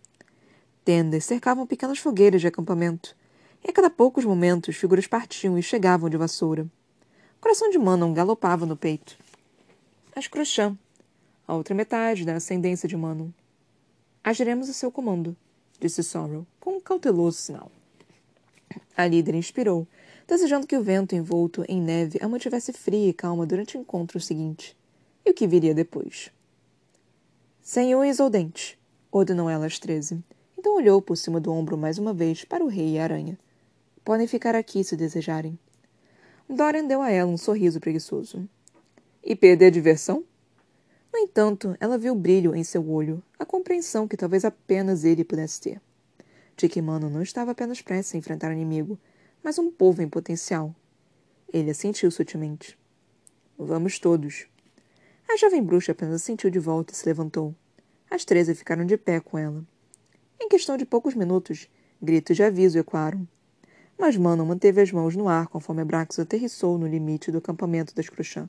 Tendas 0.84 1.24
cercavam 1.24 1.66
pequenas 1.66 1.98
fogueiras 1.98 2.42
de 2.42 2.46
acampamento, 2.46 3.16
e 3.64 3.70
a 3.70 3.72
cada 3.72 3.88
poucos 3.88 4.26
momentos 4.26 4.76
figuras 4.76 5.06
partiam 5.06 5.58
e 5.58 5.62
chegavam 5.62 6.10
de 6.10 6.18
vassoura. 6.18 6.64
O 7.38 7.40
coração 7.40 7.70
de 7.70 7.78
Manon 7.78 8.12
galopava 8.12 8.66
no 8.66 8.76
peito. 8.76 9.16
As 10.14 10.26
Crochã, 10.26 10.76
a 11.50 11.54
outra 11.54 11.74
metade 11.74 12.24
da 12.24 12.36
ascendência 12.36 12.88
de 12.88 12.96
Manon. 12.96 13.30
Agiremos 14.22 14.70
a 14.70 14.72
seu 14.72 14.92
comando, 14.92 15.36
disse 15.80 16.00
Sorrel, 16.00 16.46
com 16.60 16.76
um 16.76 16.80
cauteloso 16.80 17.38
sinal. 17.38 17.72
A 18.96 19.04
líder 19.04 19.34
inspirou, 19.34 19.84
desejando 20.28 20.64
que 20.64 20.76
o 20.76 20.82
vento 20.82 21.16
envolto 21.16 21.64
em 21.68 21.80
neve 21.80 22.20
a 22.22 22.28
mantivesse 22.28 22.72
fria 22.72 23.08
e 23.08 23.12
calma 23.12 23.44
durante 23.44 23.76
o 23.76 23.80
encontro 23.80 24.20
seguinte. 24.20 24.76
E 25.24 25.30
o 25.32 25.34
que 25.34 25.44
viria 25.44 25.74
depois? 25.74 26.30
Sem 27.60 27.96
unhas 27.96 28.20
ou 28.20 28.30
dentes, 28.30 28.78
ordenou 29.10 29.50
ela 29.50 29.66
às 29.66 29.76
treze. 29.76 30.22
Então 30.56 30.76
olhou 30.76 31.02
por 31.02 31.16
cima 31.16 31.40
do 31.40 31.52
ombro 31.52 31.76
mais 31.76 31.98
uma 31.98 32.14
vez 32.14 32.44
para 32.44 32.64
o 32.64 32.68
rei 32.68 32.90
e 32.90 32.98
a 33.00 33.02
aranha. 33.02 33.36
Podem 34.04 34.28
ficar 34.28 34.54
aqui 34.54 34.84
se 34.84 34.96
desejarem. 34.96 35.58
Dorian 36.48 36.86
deu 36.86 37.02
a 37.02 37.10
ela 37.10 37.28
um 37.28 37.36
sorriso 37.36 37.80
preguiçoso. 37.80 38.48
E 39.20 39.34
perder 39.34 39.66
a 39.66 39.70
diversão? 39.70 40.24
No 41.12 41.18
entanto, 41.18 41.76
ela 41.80 41.98
viu 41.98 42.12
o 42.12 42.16
brilho 42.16 42.54
em 42.54 42.62
seu 42.62 42.88
olho, 42.88 43.22
a 43.38 43.44
compreensão 43.44 44.06
que 44.06 44.16
talvez 44.16 44.44
apenas 44.44 45.04
ele 45.04 45.24
pudesse 45.24 45.60
ter. 45.60 45.82
De 46.56 46.68
que 46.68 46.80
Mano 46.80 47.10
não 47.10 47.22
estava 47.22 47.50
apenas 47.50 47.80
prestes 47.82 48.14
a 48.14 48.18
enfrentar 48.18 48.50
o 48.50 48.52
inimigo, 48.52 48.98
mas 49.42 49.58
um 49.58 49.70
povo 49.70 50.02
em 50.02 50.08
potencial. 50.08 50.74
Ele 51.52 51.70
a 51.70 51.74
sentiu 51.74 52.10
sutilmente. 52.10 52.78
Vamos 53.58 53.98
todos. 53.98 54.46
A 55.28 55.36
jovem 55.36 55.62
bruxa 55.62 55.92
apenas 55.92 56.22
sentiu 56.22 56.50
de 56.50 56.58
volta 56.58 56.92
e 56.92 56.96
se 56.96 57.06
levantou. 57.06 57.54
As 58.10 58.24
treze 58.24 58.54
ficaram 58.54 58.84
de 58.84 58.96
pé 58.96 59.20
com 59.20 59.38
ela. 59.38 59.64
Em 60.40 60.48
questão 60.48 60.76
de 60.76 60.86
poucos 60.86 61.14
minutos, 61.14 61.68
gritos 62.00 62.36
de 62.36 62.42
aviso 62.42 62.78
ecoaram 62.78 63.26
mas 64.00 64.16
Manon 64.16 64.46
manteve 64.46 64.80
as 64.80 64.90
mãos 64.90 65.14
no 65.14 65.28
ar 65.28 65.46
conforme 65.46 65.82
Abraxas 65.82 66.20
aterrissou 66.20 66.78
no 66.78 66.86
limite 66.88 67.30
do 67.30 67.36
acampamento 67.36 67.94
das 67.94 68.08
Cruxã, 68.08 68.48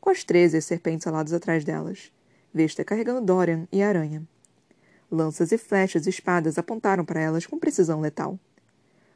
com 0.00 0.10
as 0.10 0.24
treze 0.24 0.60
serpentes 0.60 1.06
aladas 1.06 1.32
atrás 1.32 1.64
delas, 1.64 2.12
Vesta 2.52 2.82
carregando 2.82 3.20
Dorian 3.20 3.68
e 3.70 3.82
a 3.82 3.88
aranha. 3.88 4.22
Lanças 5.10 5.52
e 5.52 5.58
flechas 5.58 6.06
e 6.06 6.10
espadas 6.10 6.58
apontaram 6.58 7.04
para 7.04 7.20
elas 7.20 7.46
com 7.46 7.58
precisão 7.58 8.00
letal. 8.00 8.38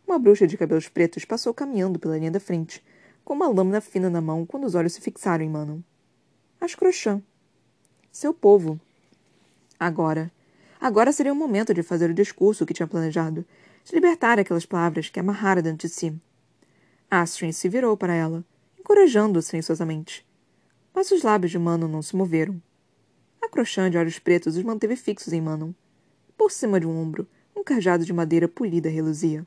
Uma 0.06 0.18
bruxa 0.18 0.46
de 0.46 0.56
cabelos 0.56 0.88
pretos 0.88 1.24
passou 1.24 1.54
caminhando 1.54 1.98
pela 1.98 2.16
linha 2.18 2.30
da 2.30 2.40
frente, 2.40 2.84
com 3.24 3.34
uma 3.34 3.48
lâmina 3.48 3.80
fina 3.80 4.10
na 4.10 4.20
mão 4.20 4.44
quando 4.44 4.64
os 4.64 4.74
olhos 4.74 4.92
se 4.92 5.00
fixaram 5.00 5.44
em 5.44 5.48
Manon. 5.48 5.80
As. 6.60 6.76
Seu 8.10 8.34
povo. 8.34 8.80
Agora. 9.78 10.30
Agora 10.80 11.12
seria 11.12 11.32
o 11.32 11.36
momento 11.36 11.72
de 11.72 11.82
fazer 11.82 12.10
o 12.10 12.14
discurso 12.14 12.66
que 12.66 12.74
tinha 12.74 12.86
planejado, 12.86 13.44
de 13.84 13.94
libertar 13.94 14.38
aquelas 14.38 14.66
palavras 14.66 15.08
que 15.08 15.20
amarrara 15.20 15.62
dentro 15.62 15.88
de 15.88 15.94
si. 15.94 16.14
Astrid 17.10 17.52
se 17.52 17.68
virou 17.68 17.96
para 17.96 18.14
ela, 18.14 18.44
encorajando-a 18.78 19.42
silenciosamente. 19.42 20.24
Mas 20.94 21.10
os 21.10 21.22
lábios 21.22 21.50
de 21.50 21.58
Manon 21.58 21.88
não 21.88 22.02
se 22.02 22.14
moveram. 22.14 22.60
A 23.40 23.48
crochã 23.48 23.90
de 23.90 23.96
olhos 23.96 24.18
pretos 24.18 24.56
os 24.56 24.62
manteve 24.62 24.96
fixos 24.96 25.32
em 25.32 25.40
Manon. 25.40 25.72
Por 26.36 26.50
cima 26.50 26.78
de 26.78 26.86
um 26.86 26.96
ombro, 26.96 27.26
um 27.56 27.64
cajado 27.64 28.04
de 28.04 28.12
madeira 28.12 28.48
polida 28.48 28.88
reluzia. 28.88 29.46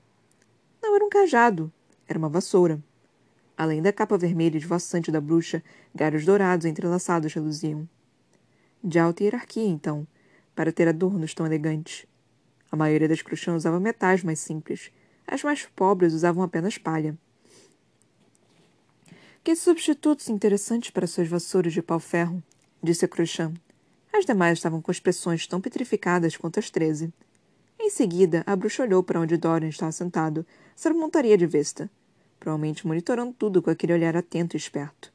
Não 0.81 0.95
era 0.95 1.05
um 1.05 1.09
cajado, 1.09 1.71
era 2.07 2.17
uma 2.17 2.29
vassoura. 2.29 2.81
Além 3.57 3.81
da 3.81 3.93
capa 3.93 4.17
vermelha 4.17 4.57
esvoaçante 4.57 5.11
da 5.11 5.21
bruxa, 5.21 5.63
galhos 5.93 6.25
dourados 6.25 6.65
entrelaçados 6.65 7.33
reluziam. 7.33 7.87
De 8.83 8.99
alta 8.99 9.23
hierarquia, 9.23 9.67
então, 9.67 10.05
para 10.55 10.71
ter 10.71 10.87
adornos 10.87 11.33
tão 11.33 11.45
elegantes. 11.45 12.05
A 12.71 12.75
maioria 12.75 13.07
das 13.07 13.21
cruxãs 13.21 13.57
usava 13.57 13.79
metais 13.79 14.23
mais 14.23 14.39
simples. 14.39 14.91
As 15.25 15.43
mais 15.43 15.65
pobres 15.75 16.13
usavam 16.13 16.43
apenas 16.43 16.77
palha. 16.77 17.17
Que 19.45 19.55
substitutos 19.55 20.27
interessantes 20.27 20.89
para 20.89 21.05
suas 21.05 21.27
vassouras 21.27 21.71
de 21.71 21.79
pau-ferro, 21.79 22.41
disse 22.81 23.05
a 23.05 23.07
cruxã. 23.07 23.53
As 24.11 24.25
demais 24.25 24.57
estavam 24.57 24.81
com 24.81 24.91
expressões 24.91 25.45
tão 25.45 25.61
petrificadas 25.61 26.35
quanto 26.35 26.57
as 26.57 26.71
treze. 26.71 27.13
Em 27.79 27.91
seguida, 27.91 28.41
a 28.47 28.55
bruxa 28.55 28.81
olhou 28.81 29.03
para 29.03 29.19
onde 29.19 29.37
Dorian 29.37 29.69
estava 29.69 29.91
sentado, 29.91 30.43
sobre 30.75 30.97
a 30.97 31.01
montaria 31.01 31.37
de 31.37 31.45
Vesta, 31.45 31.87
provavelmente 32.39 32.87
monitorando 32.87 33.35
tudo 33.37 33.61
com 33.61 33.69
aquele 33.69 33.93
olhar 33.93 34.17
atento 34.17 34.55
e 34.55 34.57
esperto. 34.57 35.13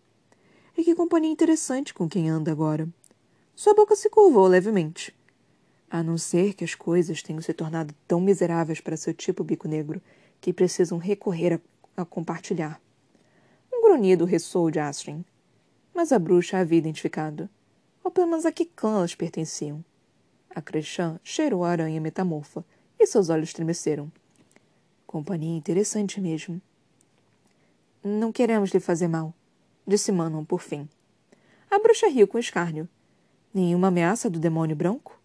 E 0.79 0.85
que 0.85 0.95
companhia 0.95 1.33
interessante 1.33 1.93
com 1.93 2.09
quem 2.09 2.31
anda 2.31 2.53
agora. 2.53 2.89
Sua 3.57 3.75
boca 3.75 3.97
se 3.97 4.09
curvou 4.09 4.47
levemente. 4.47 5.13
A 5.91 6.05
não 6.05 6.17
ser 6.17 6.55
que 6.55 6.63
as 6.63 6.77
coisas 6.77 7.21
tenham 7.21 7.43
se 7.43 7.53
tornado 7.53 7.93
tão 8.07 8.21
miseráveis 8.21 8.81
para 8.81 8.97
seu 8.97 9.13
tipo 9.13 9.43
bico 9.43 9.67
negro 9.67 10.01
que 10.41 10.53
precisam 10.53 10.99
recorrer 10.99 11.55
a, 11.55 12.03
a 12.03 12.05
compartilhar. 12.05 12.81
Grunhido 13.91 14.25
ressoou 14.25 14.71
de 14.71 14.79
Astrid. 14.79 15.25
Mas 15.93 16.13
a 16.13 16.19
bruxa 16.19 16.59
havia 16.59 16.79
identificado. 16.79 17.51
Ou 18.05 18.11
pelo 18.13 18.29
menos 18.29 18.47
a 18.47 18.53
que 18.53 18.65
clã 18.65 18.99
elas 18.99 19.17
pertenciam. 19.17 19.85
A 20.49 20.63
Crechan 20.63 21.19
cheirou 21.25 21.65
a 21.65 21.71
aranha 21.71 22.01
metamorfa 22.01 22.65
e 22.97 23.05
seus 23.05 23.29
olhos 23.31 23.49
estremeceram. 23.49 24.11
Companhia 25.09 25.57
interessante 25.57 26.21
mesmo. 26.21 26.63
Não 28.03 28.31
queremos 28.31 28.71
lhe 28.71 28.79
fazer 28.79 29.09
mal, 29.09 29.35
disse 29.85 30.13
Manon 30.13 30.45
por 30.45 30.61
fim. 30.61 30.89
A 31.69 31.77
bruxa 31.81 32.07
riu 32.07 32.29
com 32.29 32.39
escárnio. 32.39 32.89
Nenhuma 33.53 33.89
ameaça 33.89 34.31
do 34.31 34.39
demônio 34.39 34.77
branco? 34.77 35.21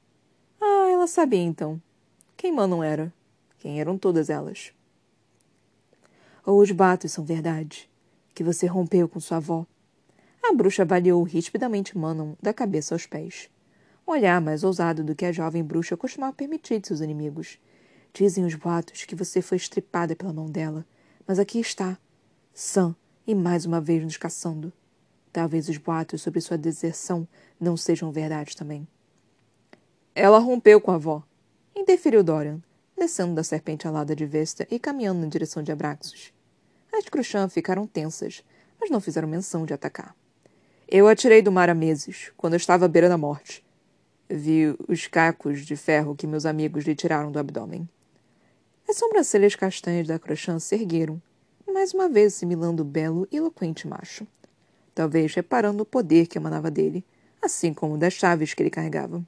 Ela 0.60 1.06
sabia 1.06 1.44
então. 1.44 1.80
Quem 2.36 2.52
Manon 2.52 2.82
era? 2.82 3.14
Quem 3.60 3.80
eram 3.80 3.96
todas 3.96 4.28
elas? 4.28 4.74
Ou 6.44 6.60
os 6.60 6.72
batos 6.72 7.12
são 7.12 7.24
verdade? 7.24 7.88
Que 8.36 8.44
você 8.44 8.68
rompeu 8.68 9.08
com 9.08 9.18
sua 9.18 9.38
avó? 9.38 9.66
A 10.44 10.54
bruxa 10.54 10.82
avaliou 10.82 11.24
rispidamente 11.24 11.98
Manon 11.98 12.36
da 12.42 12.54
cabeça 12.54 12.94
aos 12.94 13.08
pés. 13.08 13.50
Um 14.06 14.12
olhar 14.12 14.42
mais 14.42 14.62
ousado 14.62 15.06
do 15.06 15.16
que 15.16 15.24
a 15.24 15.32
jovem 15.32 15.64
bruxa 15.64 15.96
costumava 15.96 16.34
permitir 16.34 16.82
de 16.82 16.88
seus 16.88 17.00
inimigos. 17.00 17.58
Dizem 18.14 18.44
os 18.44 18.54
boatos 18.54 19.06
que 19.06 19.16
você 19.16 19.42
foi 19.42 19.56
estripada 19.56 20.18
pela 20.18 20.34
mão 20.34 20.48
dela, 20.48 20.86
mas 21.26 21.40
aqui 21.40 21.62
está, 21.62 21.98
sã 22.54 22.94
e 23.26 23.34
mais 23.34 23.66
uma 23.66 23.80
vez 23.80 24.04
nos 24.04 24.18
caçando. 24.18 24.72
Talvez 25.32 25.70
os 25.70 25.78
boatos 25.78 26.22
sobre 26.22 26.42
sua 26.42 26.58
deserção 26.58 27.26
não 27.58 27.78
sejam 27.78 28.12
verdade 28.12 28.56
também. 28.58 28.86
Ela 30.14 30.40
rompeu 30.40 30.82
com 30.82 30.92
a 30.92 30.96
avó. 30.96 31.24
Interferiu 31.74 32.22
Dorian, 32.22 32.62
descendo 32.98 33.34
da 33.34 33.46
serpente 33.46 33.88
alada 33.88 34.14
de 34.14 34.26
Vesta 34.26 34.68
e 34.70 34.78
caminhando 34.78 35.22
na 35.22 35.28
direção 35.28 35.64
de 35.64 35.72
Abraxos. 35.72 36.35
As 36.98 37.10
Cruxã 37.10 37.50
ficaram 37.50 37.86
tensas, 37.86 38.42
mas 38.80 38.90
não 38.90 39.02
fizeram 39.02 39.28
menção 39.28 39.66
de 39.66 39.74
atacar. 39.74 40.16
Eu 40.88 41.10
atirei 41.10 41.42
do 41.42 41.52
mar 41.52 41.70
há 41.70 41.74
meses, 41.74 42.32
quando 42.38 42.54
eu 42.54 42.58
estava 42.58 42.86
à 42.86 42.88
beira 42.88 43.10
da 43.10 43.18
morte. 43.18 43.66
Vi 44.30 44.74
os 44.88 45.06
cacos 45.06 45.66
de 45.66 45.76
ferro 45.76 46.16
que 46.16 46.26
meus 46.26 46.46
amigos 46.46 46.86
lhe 46.86 46.96
tiraram 46.96 47.34
do 47.34 47.38
abdômen. 47.38 47.88
As 48.88 48.96
sobrancelhas 48.96 49.56
castanhas 49.56 50.08
da 50.08 50.18
Crochã 50.18 50.58
se 50.58 50.74
ergueram, 50.74 51.22
mais 51.68 51.94
uma 51.94 52.08
vez 52.08 52.34
assimilando 52.34 52.82
o 52.82 52.86
belo 52.86 53.28
e 53.30 53.36
eloquente 53.36 53.88
macho. 53.88 54.26
Talvez 54.94 55.36
reparando 55.36 55.84
o 55.84 55.86
poder 55.86 56.28
que 56.28 56.38
emanava 56.38 56.72
dele, 56.72 57.04
assim 57.42 57.74
como 57.74 57.98
das 57.98 58.14
chaves 58.14 58.54
que 58.54 58.64
ele 58.64 58.70
carregava. 58.70 59.22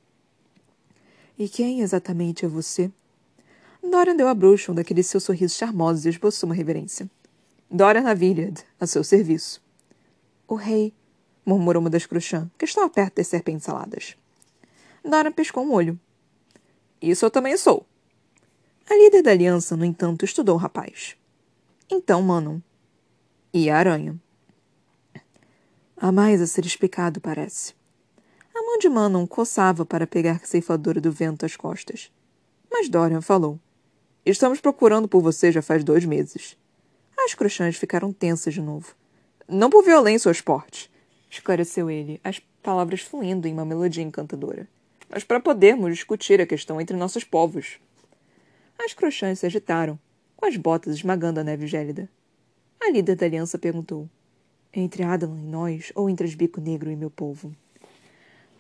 E 1.38 1.50
quem 1.50 1.82
exatamente 1.82 2.46
é 2.46 2.48
você? 2.48 2.90
Dorian 3.84 4.16
deu 4.16 4.30
à 4.30 4.34
bruxa 4.34 4.72
um 4.72 4.76
daqueles 4.76 5.08
seus 5.08 5.24
sorrisos 5.24 5.58
charmosos 5.58 6.06
e 6.06 6.10
esboçou 6.10 6.48
uma 6.48 6.56
reverência. 6.56 7.10
Dorian 7.70 8.04
Navillard, 8.04 8.64
a 8.80 8.88
seu 8.88 9.04
serviço. 9.04 9.62
O 10.48 10.56
rei, 10.56 10.94
murmurou 11.46 11.82
uma 11.82 11.90
das 11.90 12.06
cruxã, 12.06 12.50
que 12.58 12.64
estava 12.64 12.90
perto 12.90 13.16
das 13.16 13.28
serpentes 13.28 13.68
aladas. 13.68 14.16
Dorian 15.04 15.34
piscou 15.34 15.66
um 15.66 15.74
olho. 15.74 16.00
Isso 17.02 17.26
eu 17.26 17.32
também 17.32 17.58
sou. 17.58 17.86
A 18.90 18.96
líder 18.96 19.22
da 19.22 19.32
aliança, 19.32 19.76
no 19.76 19.84
entanto, 19.84 20.24
estudou 20.24 20.56
o 20.56 20.60
rapaz. 20.60 21.18
Então, 21.90 22.22
Manon. 22.22 22.60
E 23.54 23.70
a 23.70 23.78
aranha. 23.78 24.18
Há 25.98 26.12
mais 26.12 26.42
a 26.42 26.48
ser 26.48 26.66
explicado, 26.66 27.20
parece. 27.20 27.74
A 28.56 28.62
mão 28.62 28.78
de 28.78 28.88
Manon 28.88 29.28
coçava 29.28 29.86
para 29.86 30.08
pegar 30.08 30.40
a 30.42 30.46
ceifadora 30.46 31.02
do 31.02 31.12
vento 31.12 31.46
às 31.46 31.58
costas. 31.58 32.12
Mas 32.72 32.88
Dorian 32.88 33.22
falou. 33.22 33.60
Estamos 34.26 34.62
procurando 34.62 35.08
por 35.08 35.22
você 35.22 35.52
já 35.52 35.62
faz 35.62 35.84
dois 35.84 36.06
meses. 36.06 36.58
As 37.18 37.34
crochãs 37.34 37.76
ficaram 37.76 38.14
tensas 38.14 38.54
de 38.54 38.62
novo. 38.62 38.96
Não 39.48 39.70
por 39.70 39.84
violência 39.84 40.30
ou 40.30 40.32
esporte, 40.32 40.90
esclareceu 41.30 41.90
ele, 41.90 42.20
as 42.24 42.40
palavras 42.62 43.02
fluindo 43.02 43.48
em 43.48 43.54
uma 43.54 43.66
melodia 43.66 44.04
encantadora, 44.04 44.68
mas 45.10 45.24
para 45.24 45.40
podermos 45.40 45.94
discutir 45.94 46.42
a 46.42 46.46
questão 46.46 46.80
entre 46.80 46.96
nossos 46.96 47.24
povos. 47.24 47.80
As 48.78 48.94
crochãs 48.94 49.40
se 49.40 49.46
agitaram, 49.46 49.98
com 50.36 50.46
as 50.46 50.56
botas 50.56 50.96
esmagando 50.96 51.40
a 51.40 51.44
neve 51.44 51.66
gélida. 51.66 52.10
A 52.80 52.92
líder 52.92 53.16
da 53.16 53.26
aliança 53.26 53.58
perguntou: 53.58 54.08
Entre 54.74 55.04
Adalan 55.04 55.40
e 55.40 55.48
nós, 55.48 55.92
ou 55.96 56.10
entre 56.10 56.28
Asbico 56.28 56.62
Negro 56.62 56.92
e 56.92 56.96
meu 56.96 57.10
povo? 57.10 57.56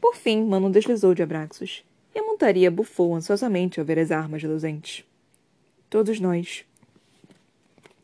Por 0.01 0.15
fim, 0.15 0.43
Manon 0.43 0.71
deslizou 0.71 1.13
de 1.13 1.21
abraços, 1.21 1.83
e 2.15 2.19
a 2.19 2.23
montaria 2.23 2.71
bufou 2.71 3.15
ansiosamente 3.15 3.79
ao 3.79 3.85
ver 3.85 3.99
as 3.99 4.11
armas 4.11 4.41
reluzentes. 4.41 5.05
Todos 5.89 6.19
nós. 6.19 6.65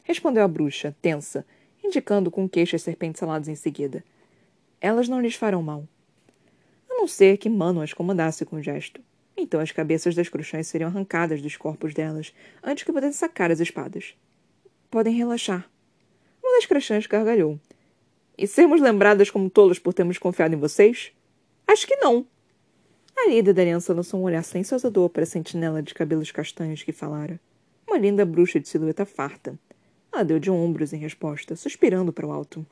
Respondeu 0.04 0.44
a 0.44 0.48
bruxa, 0.48 0.96
tensa, 1.02 1.46
indicando 1.84 2.30
com 2.30 2.48
queixo 2.48 2.76
as 2.76 2.84
serpentes 2.84 3.24
aladas 3.24 3.48
em 3.48 3.56
seguida. 3.56 4.04
Elas 4.80 5.08
não 5.08 5.22
lhes 5.22 5.36
farão 5.36 5.64
mal. 5.64 5.88
A 6.90 6.94
não 6.94 7.08
ser 7.08 7.38
que 7.38 7.50
Manon 7.50 7.82
as 7.82 7.94
comandasse 7.94 8.46
com 8.46 8.58
o 8.58 8.62
gesto. 8.62 9.02
Então 9.36 9.60
as 9.60 9.72
cabeças 9.72 10.14
das 10.14 10.30
cruxãs 10.30 10.68
seriam 10.68 10.90
arrancadas 10.90 11.42
dos 11.42 11.58
corpos 11.58 11.94
delas 11.94 12.34
antes 12.62 12.84
que 12.84 12.92
pudessem 12.92 13.18
sacar 13.18 13.52
as 13.52 13.60
espadas. 13.60 14.16
Podem 14.92 15.16
relaxar. 15.16 15.68
Uma 16.42 16.58
das 16.58 16.66
cruxãs 16.66 17.08
gargalhou. 17.08 17.60
E 18.38 18.48
sermos 18.48 18.82
lembradas 18.82 19.30
como 19.30 19.50
tolos 19.50 19.80
por 19.80 19.94
termos 19.94 20.18
confiado 20.18 20.54
em 20.54 20.60
vocês? 20.60 21.12
Acho 21.68 21.88
que 21.88 21.96
não. 21.96 22.26
A 23.16 23.30
líder 23.30 23.54
da 23.54 23.62
aliança 23.62 23.94
lançou 23.94 24.20
um 24.20 24.24
olhar 24.24 24.44
silenciosodor 24.44 25.10
para 25.10 25.24
a 25.24 25.26
sentinela 25.26 25.82
de 25.82 25.94
cabelos 25.94 26.32
castanhos 26.32 26.84
que 26.84 26.92
falara. 26.92 27.40
Uma 27.88 27.98
linda 27.98 28.26
bruxa 28.26 28.60
de 28.60 28.68
silhueta 28.68 29.06
farta. 29.06 29.58
Ela 30.13 30.24
deu 30.24 30.39
de 30.39 30.51
ombros 30.51 30.93
em 30.93 30.98
resposta, 30.98 31.55
suspirando 31.55 32.13
para 32.13 32.27
o 32.27 32.32
alto. 32.32 32.63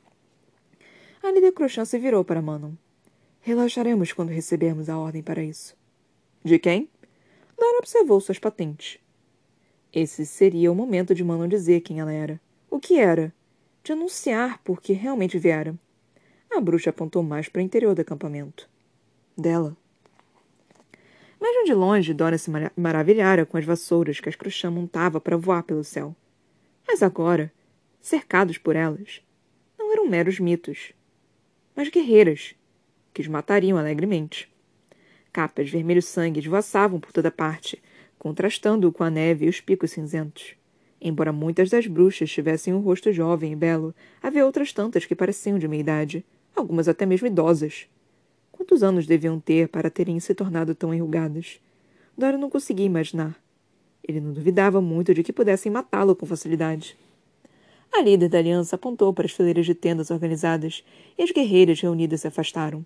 A 1.20 1.30
líder 1.32 1.50
Crochã 1.52 1.84
se 1.84 1.98
virou 1.98 2.24
para 2.24 2.40
Manon. 2.40 2.74
Relaxaremos 3.40 4.12
quando 4.12 4.28
recebermos 4.28 4.88
a 4.88 4.96
ordem 4.96 5.22
para 5.22 5.42
isso. 5.42 5.76
De 6.44 6.58
quem? 6.58 6.88
Dora 7.58 7.78
observou 7.78 8.20
suas 8.20 8.38
patentes. 8.38 8.98
Esse 9.92 10.24
seria 10.24 10.70
o 10.70 10.74
momento 10.74 11.14
de 11.14 11.24
Manon 11.24 11.48
dizer 11.48 11.80
quem 11.80 11.98
ela 11.98 12.12
era. 12.12 12.40
O 12.70 12.78
que 12.78 13.00
era? 13.00 13.34
De 13.82 13.90
anunciar 13.90 14.62
por 14.62 14.80
que 14.80 14.92
realmente 14.92 15.36
viera. 15.36 15.74
A 16.48 16.60
bruxa 16.60 16.90
apontou 16.90 17.22
mais 17.24 17.48
para 17.48 17.58
o 17.58 17.62
interior 17.62 17.94
do 17.94 18.02
acampamento 18.02 18.70
dela. 19.36 19.76
Mesmo 21.40 21.64
de 21.64 21.74
longe, 21.74 22.14
Dora 22.14 22.38
se 22.38 22.50
mar 22.50 22.72
maravilhara 22.76 23.44
com 23.44 23.56
as 23.56 23.64
vassouras 23.64 24.20
que 24.20 24.28
as 24.28 24.36
Cruxã 24.36 24.70
montava 24.70 25.20
para 25.20 25.36
voar 25.36 25.64
pelo 25.64 25.82
céu. 25.82 26.14
Mas 26.86 27.02
agora, 27.02 27.52
cercados 28.00 28.58
por 28.58 28.76
elas, 28.76 29.22
não 29.78 29.92
eram 29.92 30.08
meros 30.08 30.38
mitos, 30.38 30.92
mas 31.74 31.88
guerreiras, 31.88 32.54
que 33.12 33.20
os 33.20 33.28
matariam 33.28 33.78
alegremente. 33.78 34.50
Capas 35.32 35.70
vermelho-sangue 35.70 36.40
esvoaçavam 36.40 37.00
por 37.00 37.12
toda 37.12 37.30
parte, 37.30 37.82
contrastando 38.18 38.92
com 38.92 39.02
a 39.02 39.10
neve 39.10 39.46
e 39.46 39.48
os 39.48 39.60
picos 39.60 39.90
cinzentos. 39.90 40.54
Embora 41.00 41.32
muitas 41.32 41.68
das 41.68 41.86
bruxas 41.86 42.30
tivessem 42.30 42.72
um 42.72 42.80
rosto 42.80 43.12
jovem 43.12 43.52
e 43.52 43.56
belo, 43.56 43.94
havia 44.22 44.46
outras 44.46 44.72
tantas 44.72 45.04
que 45.04 45.16
pareciam 45.16 45.58
de 45.58 45.66
meia 45.66 45.80
idade, 45.80 46.24
algumas 46.54 46.86
até 46.86 47.04
mesmo 47.04 47.26
idosas. 47.26 47.88
Quantos 48.52 48.82
anos 48.82 49.06
deviam 49.06 49.40
ter 49.40 49.68
para 49.68 49.90
terem 49.90 50.20
se 50.20 50.34
tornado 50.34 50.74
tão 50.74 50.94
enrugadas? 50.94 51.60
Dora 52.16 52.38
não 52.38 52.48
conseguia 52.48 52.86
imaginar. 52.86 53.36
Ele 54.06 54.20
não 54.20 54.32
duvidava 54.32 54.80
muito 54.80 55.14
de 55.14 55.22
que 55.22 55.32
pudessem 55.32 55.70
matá-lo 55.70 56.16
com 56.16 56.26
facilidade. 56.26 56.96
A 57.92 58.00
líder 58.00 58.28
da 58.28 58.38
aliança 58.38 58.76
apontou 58.76 59.12
para 59.12 59.26
as 59.26 59.32
fileiras 59.32 59.66
de 59.66 59.74
tendas 59.74 60.10
organizadas 60.10 60.82
e 61.16 61.22
as 61.22 61.30
guerreiras 61.30 61.80
reunidas 61.80 62.22
se 62.22 62.26
afastaram. 62.26 62.84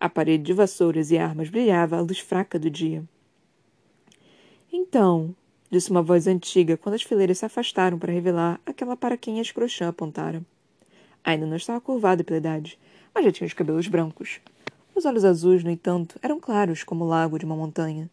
A 0.00 0.08
parede 0.08 0.42
de 0.42 0.52
vassouras 0.52 1.10
e 1.10 1.18
armas 1.18 1.48
brilhava 1.48 1.96
à 1.96 2.00
luz 2.00 2.18
fraca 2.18 2.58
do 2.58 2.68
dia. 2.68 3.04
Então, 4.72 5.34
disse 5.70 5.90
uma 5.90 6.02
voz 6.02 6.26
antiga 6.26 6.76
quando 6.76 6.96
as 6.96 7.02
fileiras 7.02 7.38
se 7.38 7.44
afastaram 7.44 7.98
para 7.98 8.12
revelar 8.12 8.60
aquela 8.66 8.96
para 8.96 9.16
quem 9.16 9.38
a 9.38 9.42
escrochã 9.42 9.88
apontara. 9.88 10.44
Ainda 11.22 11.46
não 11.46 11.56
estava 11.56 11.80
curvada 11.80 12.24
pela 12.24 12.38
idade, 12.38 12.78
mas 13.14 13.24
já 13.24 13.30
tinha 13.30 13.46
os 13.46 13.54
cabelos 13.54 13.86
brancos. 13.86 14.40
Os 14.94 15.04
olhos 15.04 15.24
azuis, 15.24 15.62
no 15.62 15.70
entanto, 15.70 16.18
eram 16.20 16.40
claros 16.40 16.82
como 16.82 17.04
o 17.04 17.08
lago 17.08 17.38
de 17.38 17.44
uma 17.44 17.54
montanha. 17.56 18.10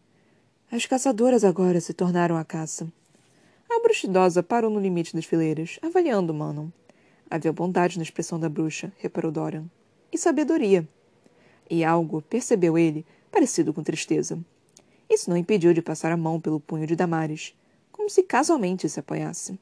As 0.72 0.86
caçadoras 0.86 1.42
agora 1.42 1.80
se 1.80 1.92
tornaram 1.92 2.36
a 2.36 2.44
caça. 2.44 2.86
A 3.68 3.80
bruxa 3.82 4.06
idosa 4.06 4.40
parou 4.40 4.70
no 4.70 4.78
limite 4.78 5.12
das 5.12 5.24
fileiras, 5.24 5.80
avaliando 5.82 6.32
Manon. 6.32 6.68
Havia 7.28 7.52
bondade 7.52 7.96
na 7.96 8.04
expressão 8.04 8.38
da 8.38 8.48
bruxa, 8.48 8.92
reparou 8.98 9.32
Dorian. 9.32 9.68
E 10.12 10.16
sabedoria. 10.16 10.88
E 11.68 11.82
algo, 11.82 12.22
percebeu 12.22 12.78
ele, 12.78 13.04
parecido 13.32 13.74
com 13.74 13.82
tristeza. 13.82 14.38
Isso 15.08 15.28
não 15.28 15.36
impediu 15.36 15.74
de 15.74 15.82
passar 15.82 16.12
a 16.12 16.16
mão 16.16 16.40
pelo 16.40 16.60
punho 16.60 16.86
de 16.86 16.94
Damares, 16.94 17.52
como 17.90 18.08
se 18.08 18.22
casualmente 18.22 18.88
se 18.88 19.00
apoiasse. 19.00 19.58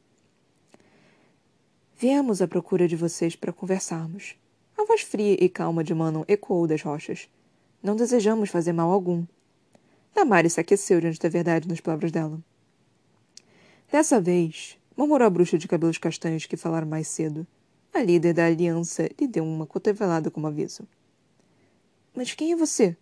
Viemos 1.96 2.42
à 2.42 2.46
procura 2.46 2.86
de 2.86 2.96
vocês 2.96 3.34
para 3.34 3.50
conversarmos. 3.50 4.36
A 4.76 4.84
voz 4.84 5.00
fria 5.00 5.38
e 5.42 5.48
calma 5.48 5.82
de 5.82 5.94
Manon 5.94 6.24
ecoou 6.28 6.66
das 6.66 6.82
rochas. 6.82 7.30
Não 7.82 7.96
desejamos 7.96 8.50
fazer 8.50 8.74
mal 8.74 8.90
algum. 8.92 9.24
Damares 10.14 10.54
se 10.54 10.60
aqueceu 10.60 11.00
diante 11.00 11.20
da 11.20 11.28
verdade 11.28 11.68
nas 11.68 11.80
palavras 11.80 12.10
dela. 12.10 12.40
Dessa 13.90 14.20
vez, 14.20 14.78
murmurou 14.96 15.26
a 15.26 15.30
bruxa 15.30 15.56
de 15.56 15.68
cabelos 15.68 15.98
castanhos 15.98 16.44
que 16.44 16.56
falaram 16.56 16.86
mais 16.86 17.08
cedo. 17.08 17.46
A 17.94 18.02
líder 18.02 18.34
da 18.34 18.46
aliança 18.46 19.08
lhe 19.18 19.26
deu 19.26 19.44
uma 19.44 19.66
cotovelada 19.66 20.30
como 20.30 20.46
aviso. 20.46 20.86
Mas 22.14 22.34
quem 22.34 22.52
é 22.52 22.56
você? 22.56 22.96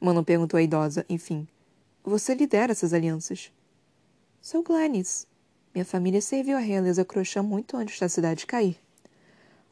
Manon 0.00 0.24
perguntou 0.24 0.56
à 0.58 0.62
idosa, 0.62 1.04
enfim. 1.08 1.46
Você 2.04 2.34
lidera 2.34 2.72
essas 2.72 2.92
alianças. 2.92 3.52
Sou 4.40 4.62
Glennis. 4.62 5.26
Minha 5.74 5.84
família 5.84 6.20
serviu 6.20 6.56
a 6.56 6.60
realeza 6.60 7.04
crochã 7.04 7.42
muito 7.42 7.76
antes 7.76 7.98
da 7.98 8.08
cidade 8.08 8.46
cair. 8.46 8.76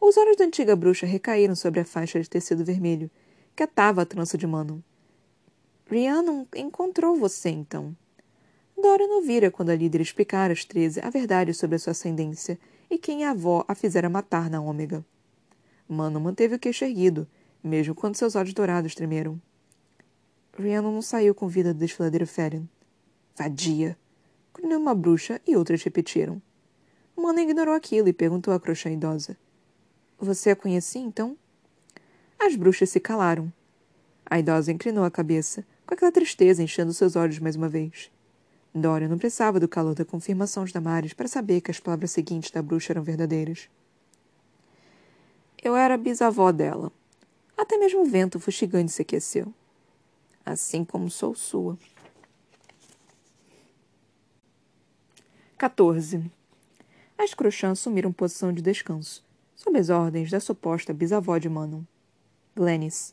Os 0.01 0.17
olhos 0.17 0.37
da 0.37 0.45
antiga 0.45 0.75
bruxa 0.75 1.07
recaíram 1.07 1.55
sobre 1.55 1.81
a 1.81 1.85
faixa 1.85 2.21
de 2.21 2.31
tecido 2.31 2.65
vermelho, 2.65 3.11
que 3.55 3.63
atava 3.63 4.03
a 4.03 4.07
trança 4.07 4.39
de 4.39 4.47
Manon. 4.47 4.79
Rhiannon 5.91 6.47
encontrou 6.55 7.17
você, 7.17 7.49
então. 7.49 7.97
Dora 8.81 9.09
não 9.09 9.23
vira 9.23 9.51
quando 9.51 9.71
a 9.71 9.75
líder 9.75 10.01
explicara 10.01 10.53
às 10.53 10.65
treze 10.65 11.01
a 11.01 11.11
verdade 11.11 11.53
sobre 11.53 11.75
a 11.75 11.79
sua 11.81 11.91
ascendência 11.91 12.59
e 12.89 12.97
quem 12.97 13.25
a 13.25 13.33
avó 13.33 13.65
a 13.67 13.75
fizera 13.75 14.09
matar 14.09 14.49
na 14.49 14.61
ômega. 14.61 15.05
Manon 15.89 16.21
manteve 16.21 16.55
o 16.55 16.59
queixo 16.61 16.85
erguido, 16.85 17.27
mesmo 17.63 17.93
quando 17.93 18.15
seus 18.15 18.37
olhos 18.37 18.55
dourados 18.55 18.95
tremeram. 18.95 19.41
Rhiannon 20.57 20.93
não 20.93 21.03
saiu 21.03 21.35
com 21.35 21.49
vida 21.49 21.75
do 21.75 21.81
desfiladeiro 21.81 22.27
Ferian. 22.27 22.69
Vadia! 23.37 23.99
Grunhou 24.55 24.79
uma 24.79 24.95
bruxa 24.95 25.41
e 25.45 25.57
outras 25.57 25.83
repetiram. 25.83 26.41
Manon 27.17 27.41
ignorou 27.41 27.75
aquilo 27.75 28.09
e 28.09 28.13
perguntou 28.13 28.55
à 28.55 28.61
crochã 28.61 28.91
idosa. 28.91 29.37
Você 30.21 30.51
a 30.51 30.57
conhecia, 30.57 31.01
então? 31.01 31.37
As 32.39 32.55
bruxas 32.55 32.91
se 32.91 33.01
calaram. 33.01 33.53
A 34.25 34.39
idosa 34.39 34.71
inclinou 34.71 35.05
a 35.05 35.11
cabeça, 35.11 35.67
com 35.91 35.95
aquela 35.95 36.13
tristeza 36.13 36.63
enchendo 36.63 36.95
seus 36.95 37.17
olhos 37.17 37.41
mais 37.41 37.57
uma 37.57 37.69
vez. 37.69 38.13
Dória 38.73 39.09
não 39.09 39.19
precisava 39.19 39.59
do 39.59 39.67
calor 39.67 39.93
da 39.93 40.05
confirmação 40.05 40.65
de 40.65 40.73
Damares 40.73 41.13
para 41.13 41.27
saber 41.27 41.61
que 41.61 41.73
as 41.73 41.81
palavras 41.81 42.13
seguintes 42.13 42.53
da 42.53 42.63
bruxa 42.63 42.93
eram 42.93 43.03
verdadeiras. 43.03 43.69
Eu 45.61 45.75
era 45.75 45.99
bisavó 45.99 46.53
dela. 46.53 46.93
Até 47.59 47.77
mesmo 47.77 48.03
o 48.03 48.07
vento 48.07 48.39
fustigante 48.39 48.93
se 48.93 49.03
aqueceu. 49.03 49.53
Assim 50.47 50.85
como 50.85 51.11
sou 51.11 51.35
sua. 51.35 51.77
14. 55.59 56.31
As 57.19 57.35
crochãs 57.35 57.81
assumiram 57.81 58.13
posição 58.13 58.53
de 58.53 58.63
descanso, 58.63 59.25
sob 59.57 59.77
as 59.77 59.91
ordens 59.91 60.31
da 60.31 60.39
suposta 60.39 60.95
bisavó 60.95 61.37
de 61.37 61.49
Manon, 61.49 61.83
Glennis. 62.55 63.13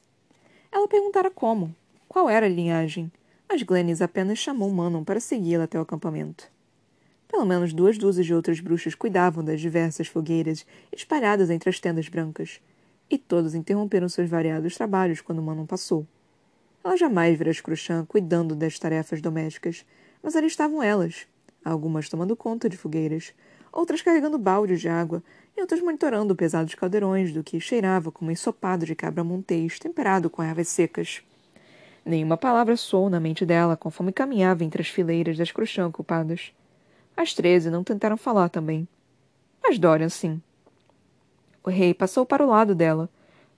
Ela 0.71 0.87
perguntara 0.87 1.31
como, 1.31 1.75
qual 2.17 2.32
era 2.32 2.47
a 2.47 2.49
linhagem, 2.49 3.12
mas 3.47 3.62
Glennis 3.62 4.01
apenas 4.01 4.39
chamou 4.39 4.71
Manon 4.71 5.03
para 5.03 5.19
segui-la 5.19 5.65
até 5.65 5.77
o 5.77 5.84
acampamento. 5.84 6.49
Pelo 7.27 7.45
menos 7.45 7.73
duas 7.73 7.95
dúzias 7.95 8.25
de 8.25 8.34
outras 8.34 8.60
bruxas 8.60 8.95
cuidavam 8.95 9.43
das 9.43 9.62
diversas 9.62 10.08
fogueiras 10.08 10.65
espalhadas 10.91 11.51
entre 11.51 11.69
as 11.69 11.80
tendas 11.80 12.10
brancas, 12.10 12.60
e 13.08 13.19
todas 13.19 13.53
interromperam 13.53 14.10
seus 14.10 14.27
variados 14.27 14.73
trabalhos 14.73 15.21
quando 15.21 15.43
Manon 15.43 15.67
passou. 15.67 16.08
Ela 16.84 16.97
jamais 16.97 17.38
vira 17.38 17.53
Cruchã 17.53 18.03
cuidando 18.03 18.56
das 18.56 18.80
tarefas 18.80 19.21
domésticas, 19.21 19.86
mas 20.23 20.36
ali 20.36 20.47
estavam 20.47 20.82
elas, 20.82 21.27
algumas 21.63 22.10
tomando 22.10 22.36
conta 22.36 22.67
de 22.67 22.77
fogueiras, 22.77 23.32
outras 23.71 24.01
carregando 24.01 24.39
baldes 24.39 24.82
de 24.82 24.89
água 24.89 25.21
e 25.56 25.62
outras 25.62 25.82
monitorando 25.82 26.36
pesados 26.36 26.73
caldeirões 26.73 27.32
do 27.32 27.43
que 27.43 27.60
cheirava 27.60 28.12
como 28.12 28.32
ensopado 28.32 28.88
de 28.88 28.95
cabra 28.95 29.23
montês 29.23 29.77
temperado 29.77 30.32
com 30.32 30.41
ervas 30.41 30.67
secas. 30.67 31.21
Nenhuma 32.07 32.37
palavra 32.37 32.77
soou 32.77 33.09
na 33.09 33.19
mente 33.19 33.45
dela 33.45 33.75
conforme 33.75 34.13
caminhava 34.13 34.63
entre 34.63 34.81
as 34.81 34.87
fileiras 34.87 35.37
das 35.37 35.51
cruxã 35.51 35.85
ocupadas. 35.85 36.53
As 37.17 37.33
treze 37.33 37.69
não 37.69 37.83
tentaram 37.83 38.15
falar 38.15 38.47
também. 38.47 38.87
Mas 39.61 39.77
Dorian, 39.77 40.07
sim. 40.07 40.41
O 41.61 41.69
rei 41.69 41.93
passou 41.93 42.25
para 42.25 42.45
o 42.45 42.49
lado 42.49 42.73
dela. 42.73 43.09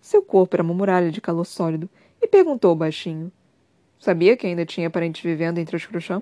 Seu 0.01 0.23
corpo 0.23 0.55
era 0.55 0.63
uma 0.63 0.73
muralha 0.73 1.11
de 1.11 1.21
calor 1.21 1.45
sólido 1.45 1.87
e 2.19 2.27
perguntou 2.27 2.75
baixinho: 2.75 3.31
Sabia 3.99 4.35
que 4.35 4.47
ainda 4.47 4.65
tinha 4.65 4.89
parente 4.89 5.21
vivendo 5.21 5.59
entre 5.59 5.75
os 5.75 5.85
Cruxã? 5.85 6.19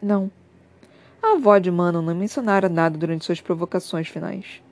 Não. 0.00 0.30
A 1.20 1.32
avó 1.32 1.58
de 1.58 1.68
Manon 1.68 2.00
não 2.00 2.14
mencionara 2.14 2.68
nada 2.68 2.96
durante 2.96 3.24
suas 3.24 3.40
provocações 3.40 4.06
finais. 4.06 4.62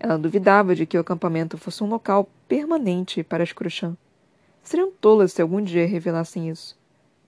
Ela 0.00 0.16
duvidava 0.16 0.74
de 0.74 0.86
que 0.86 0.96
o 0.96 1.02
acampamento 1.02 1.58
fosse 1.58 1.84
um 1.84 1.88
local 1.88 2.26
permanente 2.48 3.22
para 3.22 3.42
as 3.42 3.52
Cruxã. 3.52 3.94
Seriam 4.64 4.90
tolas 4.90 5.32
se 5.32 5.42
algum 5.42 5.62
dia 5.62 5.86
revelassem 5.86 6.48
isso. 6.48 6.76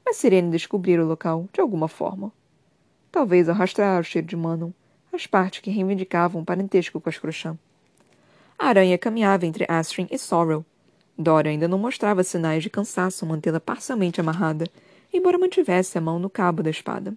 Mas 0.05 0.17
Sirene 0.17 0.51
descobrira 0.51 1.05
o 1.05 1.07
local, 1.07 1.47
de 1.53 1.61
alguma 1.61 1.87
forma. 1.87 2.33
Talvez 3.13 3.49
arrastrar 3.49 4.01
o 4.01 4.05
cheiro 4.05 4.27
de 4.27 4.35
Manon, 4.35 4.71
as 5.13 5.27
partes 5.27 5.61
que 5.61 5.71
reivindicavam 5.71 6.41
um 6.41 6.45
parentesco 6.45 6.99
com 6.99 7.09
as 7.09 7.19
Cruxã. 7.19 7.59
A 8.59 8.69
aranha 8.69 8.97
caminhava 8.97 9.45
entre 9.45 9.67
Astrid 9.69 10.09
e 10.11 10.19
Sorrel. 10.19 10.65
Dora 11.19 11.51
ainda 11.51 11.69
não 11.69 11.79
mostrava 11.79 12.25
sinais 12.25 12.63
de 12.63 12.71
cansaço 12.71 13.27
mantê-la 13.27 13.61
parcialmente 13.61 14.21
amarrada, 14.21 14.67
embora 15.13 15.39
mantivesse 15.39 15.99
a 15.99 16.01
mão 16.01 16.19
no 16.19 16.31
cabo 16.31 16.63
da 16.63 16.71
espada. 16.71 17.15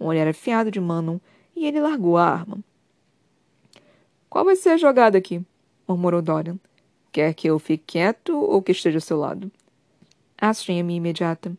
Um 0.00 0.06
olhar 0.06 0.28
afiado 0.28 0.70
de 0.70 0.80
Manon 0.80 1.18
e 1.56 1.66
ele 1.66 1.80
largou 1.80 2.16
a 2.16 2.24
arma. 2.24 2.58
Qual 4.30 4.44
vai 4.44 4.54
ser 4.54 4.70
a 4.70 4.76
jogada 4.76 5.18
aqui? 5.18 5.44
murmurou 5.88 6.22
Dorian. 6.22 6.58
Quer 7.14 7.32
que 7.32 7.48
eu 7.48 7.60
fique 7.60 7.84
quieto 7.92 8.36
ou 8.36 8.60
que 8.60 8.72
esteja 8.72 8.96
ao 8.96 9.00
seu 9.00 9.16
lado? 9.16 9.48
Astrid 10.36 10.82
minha 10.82 10.96
imediata. 10.96 11.56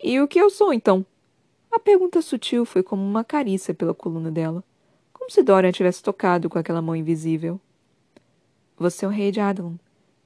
E 0.00 0.20
o 0.20 0.28
que 0.28 0.38
eu 0.38 0.48
sou, 0.50 0.72
então? 0.72 1.04
A 1.68 1.80
pergunta 1.80 2.22
sutil 2.22 2.64
foi 2.64 2.80
como 2.80 3.02
uma 3.02 3.24
carícia 3.24 3.74
pela 3.74 3.92
coluna 3.92 4.30
dela, 4.30 4.62
como 5.12 5.28
se 5.32 5.42
Dorian 5.42 5.72
tivesse 5.72 6.00
tocado 6.00 6.48
com 6.48 6.60
aquela 6.60 6.80
mão 6.80 6.94
invisível. 6.94 7.60
Você 8.78 9.04
é 9.04 9.08
o 9.08 9.10
rei 9.10 9.32
de 9.32 9.40
Adlon. 9.40 9.74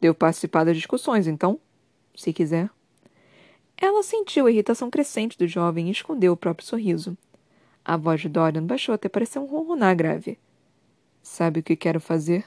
Devo 0.02 0.14
participar 0.14 0.64
das 0.64 0.76
discussões, 0.76 1.26
então? 1.26 1.58
Se 2.14 2.30
quiser. 2.30 2.68
Ela 3.74 4.02
sentiu 4.02 4.44
a 4.44 4.50
irritação 4.50 4.90
crescente 4.90 5.38
do 5.38 5.48
jovem 5.48 5.88
e 5.88 5.92
escondeu 5.92 6.34
o 6.34 6.36
próprio 6.36 6.68
sorriso. 6.68 7.16
A 7.82 7.96
voz 7.96 8.20
de 8.20 8.28
Dorian 8.28 8.66
baixou 8.66 8.94
até 8.94 9.08
parecer 9.08 9.38
um 9.38 9.46
ronronar 9.46 9.96
grave. 9.96 10.38
Sabe 11.22 11.60
o 11.60 11.62
que 11.62 11.74
quero 11.74 12.00
fazer? 12.00 12.44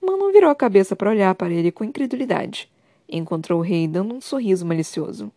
Manon 0.00 0.32
virou 0.32 0.50
a 0.50 0.54
cabeça 0.54 0.96
para 0.96 1.10
olhar 1.10 1.34
para 1.34 1.52
ele 1.52 1.70
com 1.70 1.84
incredulidade 1.84 2.70
encontrou 3.18 3.60
o 3.60 3.62
rei 3.62 3.88
dando 3.88 4.14
um 4.14 4.20
sorriso 4.20 4.64
malicioso. 4.64 5.32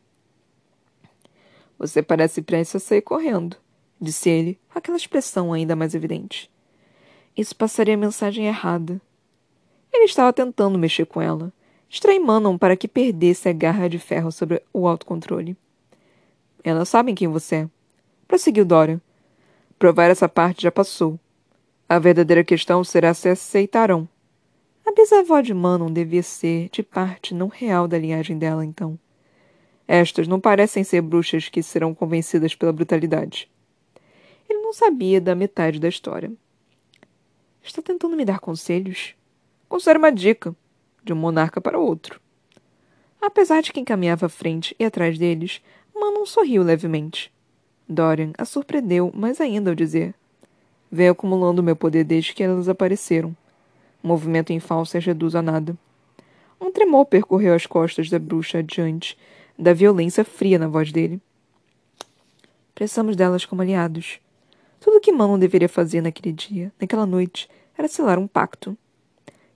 Você 1.78 2.02
parece 2.02 2.42
prestes 2.42 2.76
a 2.76 2.80
sair 2.80 3.02
correndo, 3.02 3.58
disse 4.00 4.30
ele, 4.30 4.60
com 4.72 4.78
aquela 4.78 4.98
expressão 4.98 5.52
ainda 5.52 5.76
mais 5.76 5.96
evidente. 5.96 6.50
Isso 7.36 7.56
passaria 7.56 7.96
a 7.96 7.98
mensagem 7.98 8.46
errada. 8.46 9.02
Ele 9.92 10.06
estava 10.06 10.32
tentando 10.32 10.78
mexer 10.78 11.06
com 11.06 11.22
ela, 11.22 11.52
distrair 11.90 12.20
Manon 12.20 12.58
para 12.58 12.78
que 12.78 12.88
perdesse 12.88 13.50
a 13.50 13.54
garra 13.54 13.90
de 13.90 13.98
ferro 13.98 14.32
sobre 14.32 14.62
o 14.72 14.88
autocontrole. 14.88 15.58
Elas 16.64 16.90
sabem 16.90 17.16
quem 17.16 17.28
você 17.28 17.56
é. 17.56 17.70
Prosseguiu 18.28 18.66
Dora. 18.66 19.02
Provar 19.78 20.10
essa 20.10 20.30
parte 20.30 20.64
já 20.64 20.72
passou. 20.72 21.20
A 21.90 22.00
verdadeira 22.00 22.44
questão 22.44 22.84
será 22.84 23.14
se 23.14 23.28
aceitarão. 23.28 24.08
A 24.86 24.92
bisavó 24.92 25.40
de 25.40 25.54
Manon 25.54 25.92
devia 25.92 26.22
ser 26.22 26.70
de 26.70 26.84
parte 26.84 27.34
não 27.34 27.48
real 27.48 27.88
da 27.88 27.98
linhagem 27.98 28.38
dela, 28.38 28.66
então. 28.66 29.00
Estas 29.88 30.28
não 30.28 30.40
parecem 30.40 30.84
ser 30.84 31.02
bruxas 31.02 31.48
que 31.48 31.64
serão 31.64 31.94
convencidas 31.94 32.54
pela 32.54 32.74
brutalidade. 32.74 33.50
Ele 34.50 34.60
não 34.60 34.74
sabia 34.74 35.22
da 35.22 35.36
metade 35.36 35.80
da 35.80 35.88
história. 35.88 36.32
Está 37.64 37.82
tentando 37.82 38.16
me 38.16 38.26
dar 38.26 38.40
conselhos? 38.40 39.16
Considere 39.70 40.00
uma 40.00 40.12
dica 40.12 40.56
de 41.04 41.14
um 41.14 41.16
monarca 41.16 41.62
para 41.62 41.80
outro. 41.80 42.20
Apesar 43.22 43.62
de 43.62 43.72
quem 43.72 43.86
caminhava 43.86 44.26
à 44.26 44.30
frente 44.30 44.76
e 44.78 44.84
atrás 44.84 45.18
deles, 45.18 45.62
Manon 45.96 46.26
sorriu 46.26 46.62
levemente. 46.62 47.32
Dorian 47.88 48.34
a 48.38 48.44
surpreendeu 48.44 49.12
mais 49.16 49.40
ainda 49.40 49.72
ao 49.72 49.76
dizer: 49.76 50.14
Venho 50.92 51.14
acumulando 51.14 51.64
meu 51.64 51.76
poder 51.76 52.04
desde 52.04 52.34
que 52.34 52.44
elas 52.44 52.68
apareceram. 52.68 53.36
O 54.04 54.08
movimento 54.08 54.52
em 54.52 54.60
falso 54.60 55.00
reduz 55.00 55.34
a 55.34 55.42
nada. 55.42 55.78
Um 56.60 56.72
tremor 56.72 57.06
percorreu 57.06 57.54
as 57.54 57.66
costas 57.66 58.10
da 58.10 58.20
bruxa 58.20 58.60
adiante, 58.60 59.18
da 59.58 59.74
violência 59.74 60.26
fria 60.26 60.60
na 60.60 60.68
voz 60.68 60.92
dele. 60.92 61.22
Precisamos 62.76 63.16
delas 63.16 63.46
como 63.46 63.62
aliados. 63.62 64.20
Tudo 64.82 64.98
o 64.98 65.00
que 65.00 65.12
Manon 65.12 65.40
deveria 65.40 65.70
fazer 65.70 66.02
naquele 66.02 66.34
dia, 66.34 66.72
naquela 66.80 67.06
noite, 67.06 67.50
era 67.78 67.88
selar 67.88 68.20
um 68.20 68.28
pacto. 68.28 68.78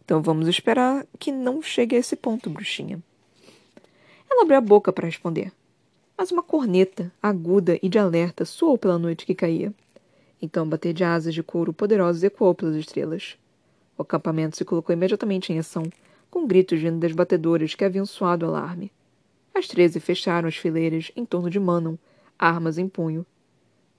Então 0.05 0.21
vamos 0.21 0.47
esperar 0.47 1.05
que 1.19 1.31
não 1.31 1.61
chegue 1.61 1.97
a 1.97 1.99
esse 1.99 2.15
ponto, 2.15 2.49
bruxinha. 2.49 3.03
Ela 4.29 4.43
abriu 4.43 4.57
a 4.57 4.61
boca 4.61 4.93
para 4.93 5.05
responder, 5.05 5.51
mas 6.17 6.31
uma 6.31 6.41
corneta, 6.41 7.11
aguda 7.21 7.77
e 7.81 7.89
de 7.89 7.99
alerta, 7.99 8.45
soou 8.45 8.77
pela 8.77 8.97
noite 8.97 9.25
que 9.25 9.35
caía. 9.35 9.73
Então 10.41 10.65
um 10.65 10.69
bater 10.69 10.93
de 10.93 11.03
asas 11.03 11.33
de 11.33 11.43
couro 11.43 11.73
poderosos 11.73 12.23
ecoou 12.23 12.55
pelas 12.55 12.75
estrelas. 12.75 13.37
O 13.97 14.03
acampamento 14.03 14.55
se 14.55 14.63
colocou 14.63 14.93
imediatamente 14.93 15.51
em 15.51 15.59
ação, 15.59 15.83
com 16.29 16.45
gritos 16.45 16.79
vindo 16.79 16.99
das 16.99 17.13
batedoras 17.13 17.73
que 17.73 17.83
haviam 17.83 18.05
soado 18.05 18.45
o 18.45 18.49
alarme. 18.49 18.91
As 19.55 19.67
treze 19.67 19.99
fecharam 19.99 20.47
as 20.47 20.55
fileiras 20.55 21.11
em 21.15 21.25
torno 21.25 21.49
de 21.49 21.59
Manon, 21.59 21.95
armas 22.37 22.77
em 22.77 22.87
punho. 22.87 23.25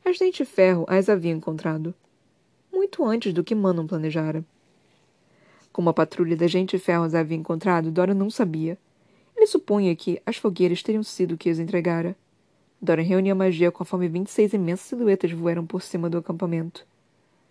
As 0.05 0.19
dente 0.19 0.45
ferro 0.45 0.87
as 0.89 1.09
haviam 1.09 1.37
encontrado. 1.37 1.93
Muito 2.73 3.05
antes 3.05 3.33
do 3.33 3.43
que 3.43 3.55
Manon 3.55 3.87
planejara. 3.87 4.45
Como 5.73 5.91
a 5.91 5.95
patrulha 5.95 6.37
da 6.37 6.47
gente 6.47 6.79
ferro 6.79 7.05
as 7.05 7.15
havia 7.15 7.37
encontrado, 7.37 7.91
Dora 7.91 8.15
não 8.15 8.31
sabia. 8.31 8.79
Ele 9.37 9.47
supunha 9.47 9.95
que 9.97 10.21
as 10.25 10.37
fogueiras 10.37 10.83
teriam 10.83 11.03
sido 11.03 11.33
o 11.33 11.39
que 11.39 11.51
as 11.51 11.59
entregara. 11.59 12.17
Dora 12.81 13.03
reuniu 13.03 13.33
a 13.33 13.37
magia 13.37 13.73
conforme 13.73 14.09
vinte 14.09 14.29
e 14.29 14.31
seis 14.31 14.53
imensas 14.53 14.87
silhuetas 14.87 15.33
voaram 15.33 15.67
por 15.67 15.83
cima 15.83 16.09
do 16.09 16.19
acampamento. 16.19 16.87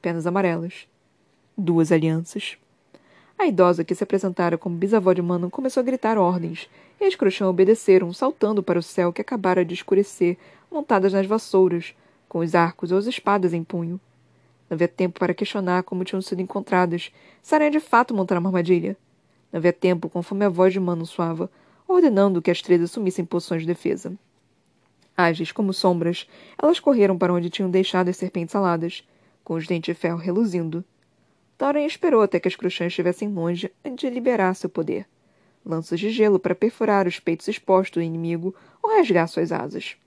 Penas 0.01 0.25
amarelas. 0.25 0.87
Duas 1.59 1.91
alianças. 1.91 2.55
A 3.35 3.47
idosa 3.47 3.83
que 3.83 3.95
se 3.95 4.03
apresentara 4.03 4.59
como 4.59 4.77
bisavó 4.77 5.11
de 5.11 5.23
Manon 5.23 5.49
começou 5.49 5.81
a 5.81 5.83
gritar 5.83 6.15
ordens, 6.15 6.69
e 7.01 7.05
as 7.05 7.15
Cruxã 7.15 7.47
obedeceram, 7.47 8.13
saltando 8.13 8.61
para 8.61 8.77
o 8.77 8.83
céu 8.83 9.11
que 9.11 9.21
acabara 9.21 9.65
de 9.65 9.73
escurecer, 9.73 10.37
montadas 10.71 11.13
nas 11.13 11.25
vassouras, 11.25 11.95
com 12.29 12.39
os 12.39 12.53
arcos 12.53 12.91
ou 12.91 12.99
as 12.99 13.07
espadas 13.07 13.55
em 13.55 13.63
punho. 13.63 13.99
Não 14.69 14.75
havia 14.75 14.87
tempo 14.87 15.19
para 15.19 15.33
questionar 15.33 15.81
como 15.81 16.03
tinham 16.03 16.21
sido 16.21 16.43
encontradas. 16.43 17.11
Sarah 17.41 17.69
de 17.69 17.79
fato 17.79 18.13
montar 18.13 18.37
uma 18.37 18.49
armadilha. 18.49 18.95
Não 19.51 19.57
havia 19.57 19.73
tempo, 19.73 20.09
conforme 20.09 20.45
a 20.45 20.49
voz 20.49 20.71
de 20.71 20.79
Mano 20.79 21.07
soava, 21.07 21.49
ordenando 21.87 22.39
que 22.39 22.51
as 22.51 22.61
três 22.61 22.83
assumissem 22.83 23.25
posições 23.25 23.63
de 23.63 23.67
defesa. 23.67 24.13
Ágeis 25.17 25.51
como 25.51 25.73
sombras, 25.73 26.29
elas 26.61 26.79
correram 26.79 27.17
para 27.17 27.33
onde 27.33 27.49
tinham 27.49 27.71
deixado 27.71 28.09
as 28.09 28.17
serpentes 28.17 28.53
aladas, 28.53 29.03
com 29.43 29.55
os 29.55 29.65
dentes 29.65 29.95
de 29.95 29.99
ferro 29.99 30.19
reluzindo. 30.19 30.85
Thorin 31.57 31.85
esperou 31.85 32.21
até 32.21 32.39
que 32.39 32.47
as 32.47 32.55
cruxãs 32.55 32.87
estivessem 32.87 33.29
longe 33.29 33.71
antes 33.83 34.07
de 34.07 34.13
liberar 34.13 34.53
seu 34.53 34.69
poder. 34.69 35.07
Lanças 35.65 35.99
de 35.99 36.11
gelo 36.11 36.39
para 36.39 36.53
perfurar 36.53 37.07
os 37.07 37.19
peitos 37.19 37.47
expostos 37.47 37.95
do 37.95 38.01
inimigo 38.01 38.53
ou 38.81 38.95
rasgar 38.95 39.27
suas 39.27 39.51
asas. 39.51 39.97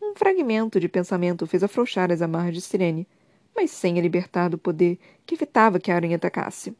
Um 0.00 0.14
fragmento 0.14 0.78
de 0.78 0.88
pensamento 0.88 1.46
fez 1.46 1.62
afrouxar 1.62 2.12
as 2.12 2.20
amarras 2.20 2.54
de 2.54 2.60
Sirene, 2.60 3.08
mas 3.56 3.70
sem 3.70 3.98
a 3.98 4.02
libertar 4.02 4.48
do 4.48 4.58
poder 4.58 4.98
que 5.24 5.34
evitava 5.34 5.80
que 5.80 5.90
a 5.90 5.96
aranha 5.96 6.16
atacasse. 6.16 6.76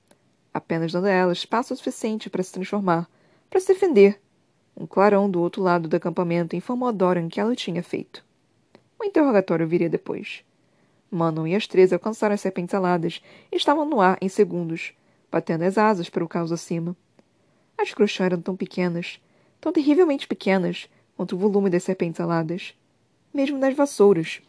Apenas 0.53 0.93
dando 0.93 1.07
a 1.07 1.11
ela 1.11 1.33
espaço 1.33 1.75
suficiente 1.75 2.29
para 2.29 2.43
se 2.43 2.53
transformar, 2.53 3.09
para 3.49 3.59
se 3.59 3.69
defender. 3.69 4.21
Um 4.77 4.87
clarão 4.87 5.31
do 5.31 5.41
outro 5.41 5.63
lado 5.63 5.89
do 5.89 5.97
acampamento 5.97 6.55
informou 6.55 6.89
a 6.89 6.93
Doran 6.93 7.29
que 7.29 7.41
ela 7.41 7.57
tinha 7.57 7.83
feito. 7.83 8.25
O 9.01 9.05
interrogatório 9.05 9.67
viria 9.67 9.89
depois. 9.89 10.45
Manon 11.15 11.47
e 11.47 11.55
as 11.55 11.67
três 11.67 11.93
alcançaram 11.93 12.35
as 12.35 12.41
serpentes 12.41 12.75
aladas 12.75 13.23
e 13.51 13.57
estavam 13.57 13.85
no 13.85 14.01
ar 14.01 14.19
em 14.21 14.29
segundos, 14.29 14.93
batendo 15.31 15.63
as 15.65 15.79
asas 15.79 16.11
para 16.11 16.25
o 16.25 16.29
caos 16.29 16.53
acima. 16.53 16.97
As 17.79 17.93
cruxãs 17.93 18.27
eram 18.27 18.41
tão 18.41 18.57
pequenas, 18.57 19.21
tão 19.61 19.73
terrivelmente 19.73 20.27
pequenas, 20.27 20.89
quanto 21.17 21.35
o 21.35 21.39
volume 21.39 21.71
das 21.71 21.85
serpentes 21.85 22.21
aladas. 22.21 22.75
Mesmo 23.33 23.59
nas 23.59 23.75
vassouras, 23.75 24.41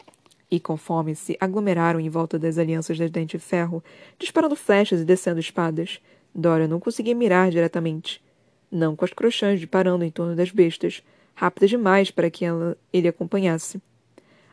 e 0.50 0.60
conforme 0.60 1.16
se 1.16 1.38
aglomeraram 1.40 2.00
em 2.00 2.10
volta 2.10 2.38
das 2.38 2.58
alianças 2.58 2.98
das 2.98 3.10
dentes 3.10 3.42
de 3.42 3.48
ferro, 3.48 3.84
disparando 4.18 4.56
flechas 4.56 5.02
e 5.02 5.06
descendo 5.06 5.40
espadas, 5.40 6.00
Dora 6.34 6.68
não 6.68 6.80
conseguia 6.80 7.16
mirar 7.16 7.50
diretamente. 7.50 8.22
Não 8.70 8.96
com 8.96 9.06
as 9.06 9.14
crochãs 9.14 9.60
disparando 9.60 10.04
em 10.04 10.12
torno 10.12 10.36
das 10.36 10.52
bestas, 10.52 11.02
rápidas 11.34 11.70
demais 11.70 12.12
para 12.12 12.30
que 12.30 12.44
ela, 12.44 12.78
ele 12.92 13.08
acompanhasse. 13.08 13.82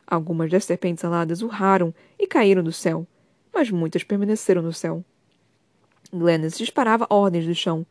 Algumas 0.05 0.51
das 0.51 0.65
serpentes 0.65 1.03
aladas 1.03 1.41
urraram 1.41 1.93
e 2.19 2.27
caíram 2.27 2.63
do 2.63 2.71
céu, 2.71 3.07
mas 3.53 3.71
muitas 3.71 4.03
permaneceram 4.03 4.61
no 4.61 4.73
céu. 4.73 5.03
Glennis 6.11 6.57
disparava 6.57 7.07
ordens 7.09 7.45
do 7.45 7.55
chão, 7.55 7.85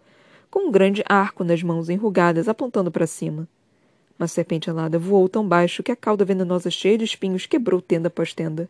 com 0.51 0.69
um 0.69 0.71
grande 0.71 1.03
arco 1.09 1.43
nas 1.43 1.63
mãos 1.63 1.89
enrugadas 1.89 2.49
apontando 2.49 2.91
para 2.91 3.07
cima. 3.07 3.49
Uma 4.19 4.29
serpente 4.29 4.71
alada 4.71 4.99
voou 4.99 5.29
tão 5.29 5.47
baixo 5.47 5.83
que 5.83 5.91
a 5.91 5.97
cauda 5.97 6.25
venenosa 6.25 6.71
cheia 6.71 6.99
de 6.99 7.05
espinhos 7.05 7.47
quebrou 7.47 7.81
tenda 7.81 8.09
após 8.09 8.33
tenda. 8.33 8.69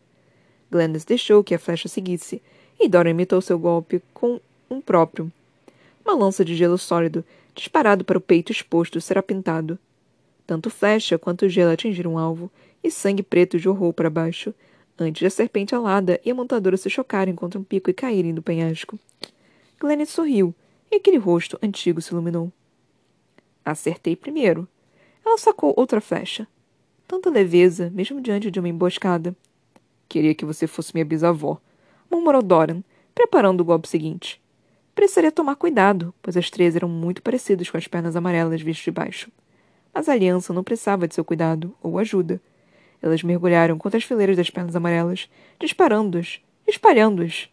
Glennis 0.71 1.05
deixou 1.05 1.43
que 1.43 1.53
a 1.53 1.59
flecha 1.59 1.87
seguisse, 1.87 2.41
e 2.79 2.89
Dora 2.89 3.09
imitou 3.09 3.41
seu 3.41 3.59
golpe 3.59 4.01
com 4.13 4.39
um 4.69 4.81
próprio. 4.81 5.31
Uma 6.03 6.15
lança 6.15 6.43
de 6.43 6.55
gelo 6.55 6.77
sólido, 6.77 7.23
disparado 7.53 8.03
para 8.03 8.17
o 8.17 8.21
peito 8.21 8.51
exposto, 8.51 8.99
será 8.99 9.21
pintado. 9.21 9.77
Tanto 10.47 10.69
flecha 10.69 11.19
quanto 11.19 11.47
gelo 11.47 11.71
atingiram 11.71 12.15
o 12.15 12.17
alvo, 12.17 12.49
e 12.83 12.91
sangue 12.91 13.23
preto 13.23 13.57
jorrou 13.57 13.93
para 13.93 14.09
baixo, 14.09 14.53
antes 14.97 15.19
de 15.19 15.25
a 15.25 15.29
serpente 15.29 15.73
alada 15.73 16.19
e 16.23 16.31
a 16.31 16.35
montadora 16.35 16.77
se 16.77 16.89
chocarem 16.89 17.33
contra 17.33 17.59
um 17.59 17.63
pico 17.63 17.89
e 17.89 17.93
caírem 17.93 18.33
do 18.33 18.41
penhasco. 18.41 18.99
Glennis 19.79 20.09
sorriu, 20.09 20.53
e 20.91 20.95
aquele 20.95 21.17
rosto 21.17 21.57
antigo 21.61 22.01
se 22.01 22.11
iluminou. 22.11 22.51
Acertei 23.65 24.15
primeiro. 24.15 24.67
Ela 25.25 25.37
sacou 25.37 25.73
outra 25.77 26.01
flecha. 26.01 26.47
Tanta 27.07 27.29
leveza, 27.29 27.89
mesmo 27.89 28.21
diante 28.21 28.51
de 28.51 28.59
uma 28.59 28.69
emboscada. 28.69 29.35
Queria 30.07 30.35
que 30.35 30.45
você 30.45 30.67
fosse 30.67 30.93
minha 30.93 31.05
bisavó, 31.05 31.59
murmurou 32.11 32.41
Doran, 32.41 32.83
preparando 33.15 33.61
o 33.61 33.65
golpe 33.65 33.87
seguinte. 33.87 34.41
Precisaria 34.93 35.31
tomar 35.31 35.55
cuidado, 35.55 36.13
pois 36.21 36.37
as 36.37 36.49
três 36.49 36.75
eram 36.75 36.87
muito 36.87 37.21
parecidas 37.21 37.69
com 37.69 37.77
as 37.77 37.87
pernas 37.87 38.15
amarelas 38.15 38.61
vistas 38.61 38.83
de 38.83 38.91
baixo. 38.91 39.31
Mas 39.93 40.07
a 40.07 40.13
aliança 40.13 40.53
não 40.53 40.63
precisava 40.63 41.07
de 41.07 41.15
seu 41.15 41.25
cuidado 41.25 41.75
ou 41.81 41.97
ajuda. 41.97 42.41
Elas 43.03 43.21
mergulharam 43.21 43.77
contra 43.77 43.97
as 43.97 44.05
fileiras 44.05 44.37
das 44.37 44.49
pernas 44.49 44.77
amarelas, 44.77 45.29
disparando-as, 45.59 46.39
espalhando-as. 46.65 47.49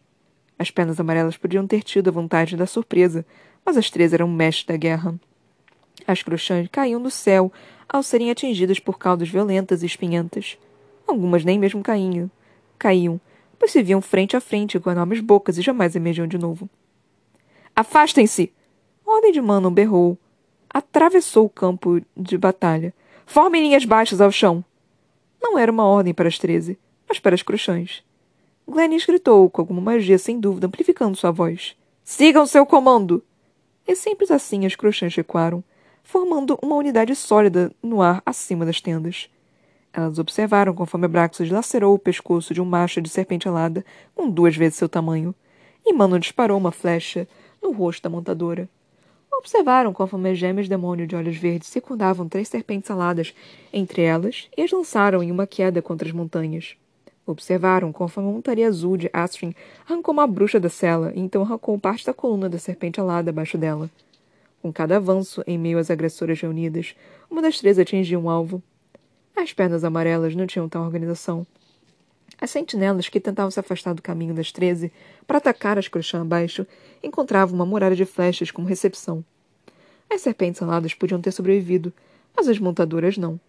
As 0.57 0.71
pernas 0.71 0.97
amarelas 0.97 1.35
podiam 1.35 1.67
ter 1.67 1.83
tido 1.83 2.07
a 2.07 2.11
vontade 2.11 2.55
da 2.55 2.65
surpresa, 2.65 3.25
mas 3.65 3.75
as 3.75 3.89
três 3.89 4.13
eram 4.13 4.29
mestres 4.29 4.65
da 4.65 4.77
guerra. 4.77 5.13
As 6.07 6.23
crochãs 6.23 6.69
caíam 6.71 7.01
do 7.01 7.11
céu 7.11 7.51
ao 7.89 8.01
serem 8.01 8.31
atingidas 8.31 8.79
por 8.79 8.97
caudas 8.97 9.27
violentas 9.27 9.83
e 9.83 9.85
espinhentas. 9.85 10.57
Algumas 11.05 11.43
nem 11.43 11.59
mesmo 11.59 11.83
caíam, 11.83 12.31
caíam, 12.79 13.19
pois 13.59 13.71
se 13.71 13.83
viam 13.83 14.01
frente 14.01 14.37
a 14.37 14.39
frente 14.39 14.79
com 14.79 14.89
enormes 14.89 15.19
bocas 15.19 15.57
e 15.57 15.61
jamais 15.61 15.95
emergiam 15.95 16.27
de 16.27 16.37
novo. 16.37 16.69
Afastem-se! 17.75 18.53
ordem 19.05 19.33
de 19.33 19.41
Manon 19.41 19.71
berrou. 19.71 20.17
Atravessou 20.69 21.45
o 21.45 21.49
campo 21.49 22.01
de 22.15 22.37
batalha. 22.37 22.93
Formem 23.25 23.61
linhas 23.61 23.83
baixas 23.83 24.21
ao 24.21 24.31
chão. 24.31 24.63
Não 25.41 25.57
era 25.57 25.71
uma 25.71 25.85
ordem 25.85 26.13
para 26.13 26.27
as 26.27 26.37
treze, 26.37 26.77
mas 27.07 27.19
para 27.19 27.33
as 27.33 27.41
crochãs. 27.41 28.03
Glennis 28.67 29.05
gritou, 29.05 29.49
com 29.49 29.61
alguma 29.61 29.81
magia 29.81 30.17
sem 30.17 30.39
dúvida, 30.39 30.67
amplificando 30.67 31.17
sua 31.17 31.31
voz. 31.31 31.75
Sigam 32.03 32.45
seu 32.45 32.65
comando! 32.65 33.23
E 33.87 33.95
simples 33.95 34.31
assim 34.31 34.65
as 34.65 34.75
crochãs 34.75 35.15
recuaram, 35.15 35.63
formando 36.03 36.57
uma 36.61 36.75
unidade 36.75 37.15
sólida 37.15 37.71
no 37.81 38.01
ar 38.01 38.21
acima 38.25 38.65
das 38.65 38.79
tendas. 38.79 39.29
Elas 39.91 40.19
observaram 40.19 40.73
conforme 40.73 41.05
Abraxas 41.05 41.49
lacerou 41.49 41.95
o 41.95 41.99
pescoço 41.99 42.53
de 42.53 42.61
um 42.61 42.65
macho 42.65 43.01
de 43.01 43.09
serpente 43.09 43.47
alada 43.47 43.83
com 44.15 44.29
duas 44.29 44.55
vezes 44.55 44.77
seu 44.77 44.87
tamanho, 44.87 45.35
e 45.85 45.91
Mano 45.91 46.19
disparou 46.19 46.57
uma 46.57 46.71
flecha 46.71 47.27
no 47.61 47.71
rosto 47.71 48.03
da 48.03 48.09
montadora. 48.09 48.69
Observaram 49.31 49.93
conforme 49.93 50.29
as 50.29 50.37
gêmeas 50.37 50.67
demônio 50.67 51.07
de 51.07 51.15
olhos 51.15 51.37
verdes 51.37 51.69
circundavam 51.69 52.27
três 52.27 52.47
serpentes 52.47 52.91
aladas 52.91 53.33
entre 53.73 54.01
elas 54.01 54.49
e 54.55 54.61
as 54.61 54.71
lançaram 54.71 55.23
em 55.23 55.31
uma 55.31 55.47
queda 55.47 55.81
contra 55.81 56.07
as 56.07 56.13
montanhas. 56.13 56.75
Observaram 57.25 57.91
conforme 57.93 58.29
a 58.29 58.33
montaria 58.33 58.67
azul 58.67 58.97
de 58.97 59.09
Astrin 59.13 59.55
arrancou 59.87 60.13
uma 60.13 60.27
bruxa 60.27 60.59
da 60.59 60.69
cela 60.69 61.13
e 61.15 61.19
então 61.19 61.43
arrancou 61.43 61.79
parte 61.79 62.05
da 62.05 62.13
coluna 62.13 62.49
da 62.49 62.59
serpente 62.59 62.99
alada 62.99 63.29
abaixo 63.29 63.57
dela. 63.57 63.89
Com 64.61 64.71
cada 64.71 64.97
avanço, 64.97 65.43
em 65.47 65.57
meio 65.57 65.79
às 65.79 65.89
agressoras 65.89 66.39
reunidas, 66.39 66.93
uma 67.29 67.41
das 67.41 67.57
três 67.57 67.79
atingia 67.79 68.19
um 68.19 68.29
alvo. 68.29 68.61
As 69.35 69.53
pernas 69.53 69.83
amarelas 69.83 70.35
não 70.35 70.45
tinham 70.45 70.69
tal 70.69 70.83
organização. 70.83 71.47
As 72.41 72.49
sentinelas 72.49 73.07
que 73.07 73.19
tentavam 73.19 73.51
se 73.51 73.59
afastar 73.59 73.93
do 73.93 74.01
caminho 74.01 74.33
das 74.33 74.51
treze 74.51 74.91
para 75.27 75.37
atacar 75.37 75.77
as 75.77 75.87
crochãs 75.87 76.23
abaixo 76.23 76.65
encontravam 77.03 77.53
uma 77.53 77.67
muralha 77.67 77.95
de 77.95 78.03
flechas 78.03 78.49
como 78.49 78.67
recepção. 78.67 79.23
As 80.09 80.21
serpentes 80.21 80.59
aladas 80.59 80.95
podiam 80.95 81.21
ter 81.21 81.31
sobrevivido, 81.31 81.93
mas 82.35 82.47
as 82.47 82.57
montadoras 82.57 83.15
não. 83.15 83.39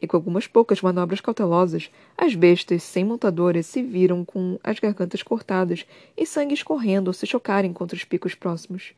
E 0.00 0.06
com 0.06 0.16
algumas 0.16 0.46
poucas 0.46 0.80
manobras 0.80 1.20
cautelosas, 1.20 1.90
as 2.16 2.36
bestas 2.36 2.84
sem 2.84 3.04
montadoras 3.04 3.66
se 3.66 3.82
viram 3.82 4.24
com 4.24 4.60
as 4.62 4.78
gargantas 4.78 5.24
cortadas 5.24 5.84
e 6.16 6.24
sangue 6.24 6.54
escorrendo 6.54 7.10
ao 7.10 7.14
se 7.14 7.26
chocarem 7.26 7.72
contra 7.72 7.96
os 7.96 8.04
picos 8.04 8.36
próximos. 8.36 8.94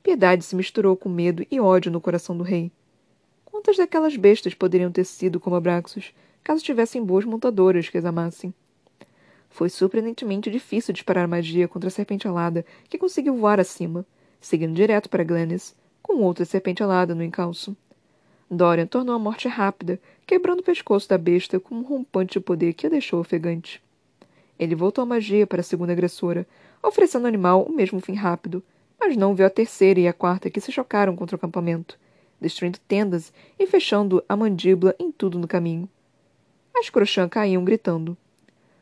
Piedade 0.00 0.44
se 0.44 0.54
misturou 0.54 0.96
com 0.96 1.08
medo 1.08 1.44
e 1.50 1.60
ódio 1.60 1.90
no 1.90 2.00
coração 2.00 2.38
do 2.38 2.44
rei. 2.44 2.70
Quantas 3.44 3.76
daquelas 3.76 4.16
bestas 4.16 4.54
poderiam 4.54 4.92
ter 4.92 5.04
sido 5.04 5.40
como 5.40 5.56
Abraxos, 5.56 6.14
caso 6.42 6.64
tivessem 6.64 7.04
boas 7.04 7.24
montadoras 7.24 7.88
que 7.88 7.98
as 7.98 8.04
amassem? 8.04 8.52
Foi 9.48 9.68
surpreendentemente 9.68 10.50
difícil 10.50 10.94
disparar 10.94 11.26
magia 11.26 11.66
contra 11.66 11.88
a 11.88 11.90
serpente 11.90 12.26
alada, 12.26 12.64
que 12.88 12.98
conseguiu 12.98 13.36
voar 13.36 13.58
acima, 13.58 14.06
seguindo 14.40 14.74
direto 14.74 15.08
para 15.08 15.24
Glennis, 15.24 15.74
com 16.02 16.22
outra 16.22 16.44
serpente 16.44 16.82
alada 16.82 17.14
no 17.14 17.22
encalço. 17.22 17.76
Dorian 18.50 18.86
tornou 18.86 19.14
a 19.14 19.18
morte 19.18 19.48
rápida, 19.48 20.00
quebrando 20.26 20.60
o 20.60 20.64
pescoço 20.64 21.08
da 21.08 21.18
besta 21.18 21.58
com 21.60 21.74
um 21.74 21.82
rompante 21.82 22.34
de 22.34 22.40
poder 22.40 22.72
que 22.72 22.86
a 22.86 22.90
deixou 22.90 23.20
ofegante. 23.20 23.82
Ele 24.58 24.74
voltou 24.74 25.02
a 25.02 25.06
magia 25.06 25.46
para 25.46 25.60
a 25.60 25.64
segunda 25.64 25.92
agressora, 25.92 26.46
oferecendo 26.82 27.24
ao 27.24 27.28
animal 27.28 27.62
o 27.62 27.72
mesmo 27.72 28.00
fim 28.00 28.14
rápido, 28.14 28.62
mas 28.98 29.16
não 29.16 29.34
viu 29.34 29.46
a 29.46 29.50
terceira 29.50 30.00
e 30.00 30.08
a 30.08 30.12
quarta 30.12 30.50
que 30.50 30.60
se 30.60 30.70
chocaram 30.72 31.16
contra 31.16 31.34
o 31.34 31.38
acampamento 31.38 31.98
destruindo 32.40 32.78
tendas 32.88 33.32
e 33.58 33.66
fechando 33.66 34.24
a 34.28 34.34
mandíbula 34.34 34.94
em 34.98 35.12
tudo 35.12 35.38
no 35.38 35.46
caminho. 35.46 35.88
As 36.80 36.88
crochãs 36.88 37.28
caíam 37.28 37.62
gritando. 37.62 38.16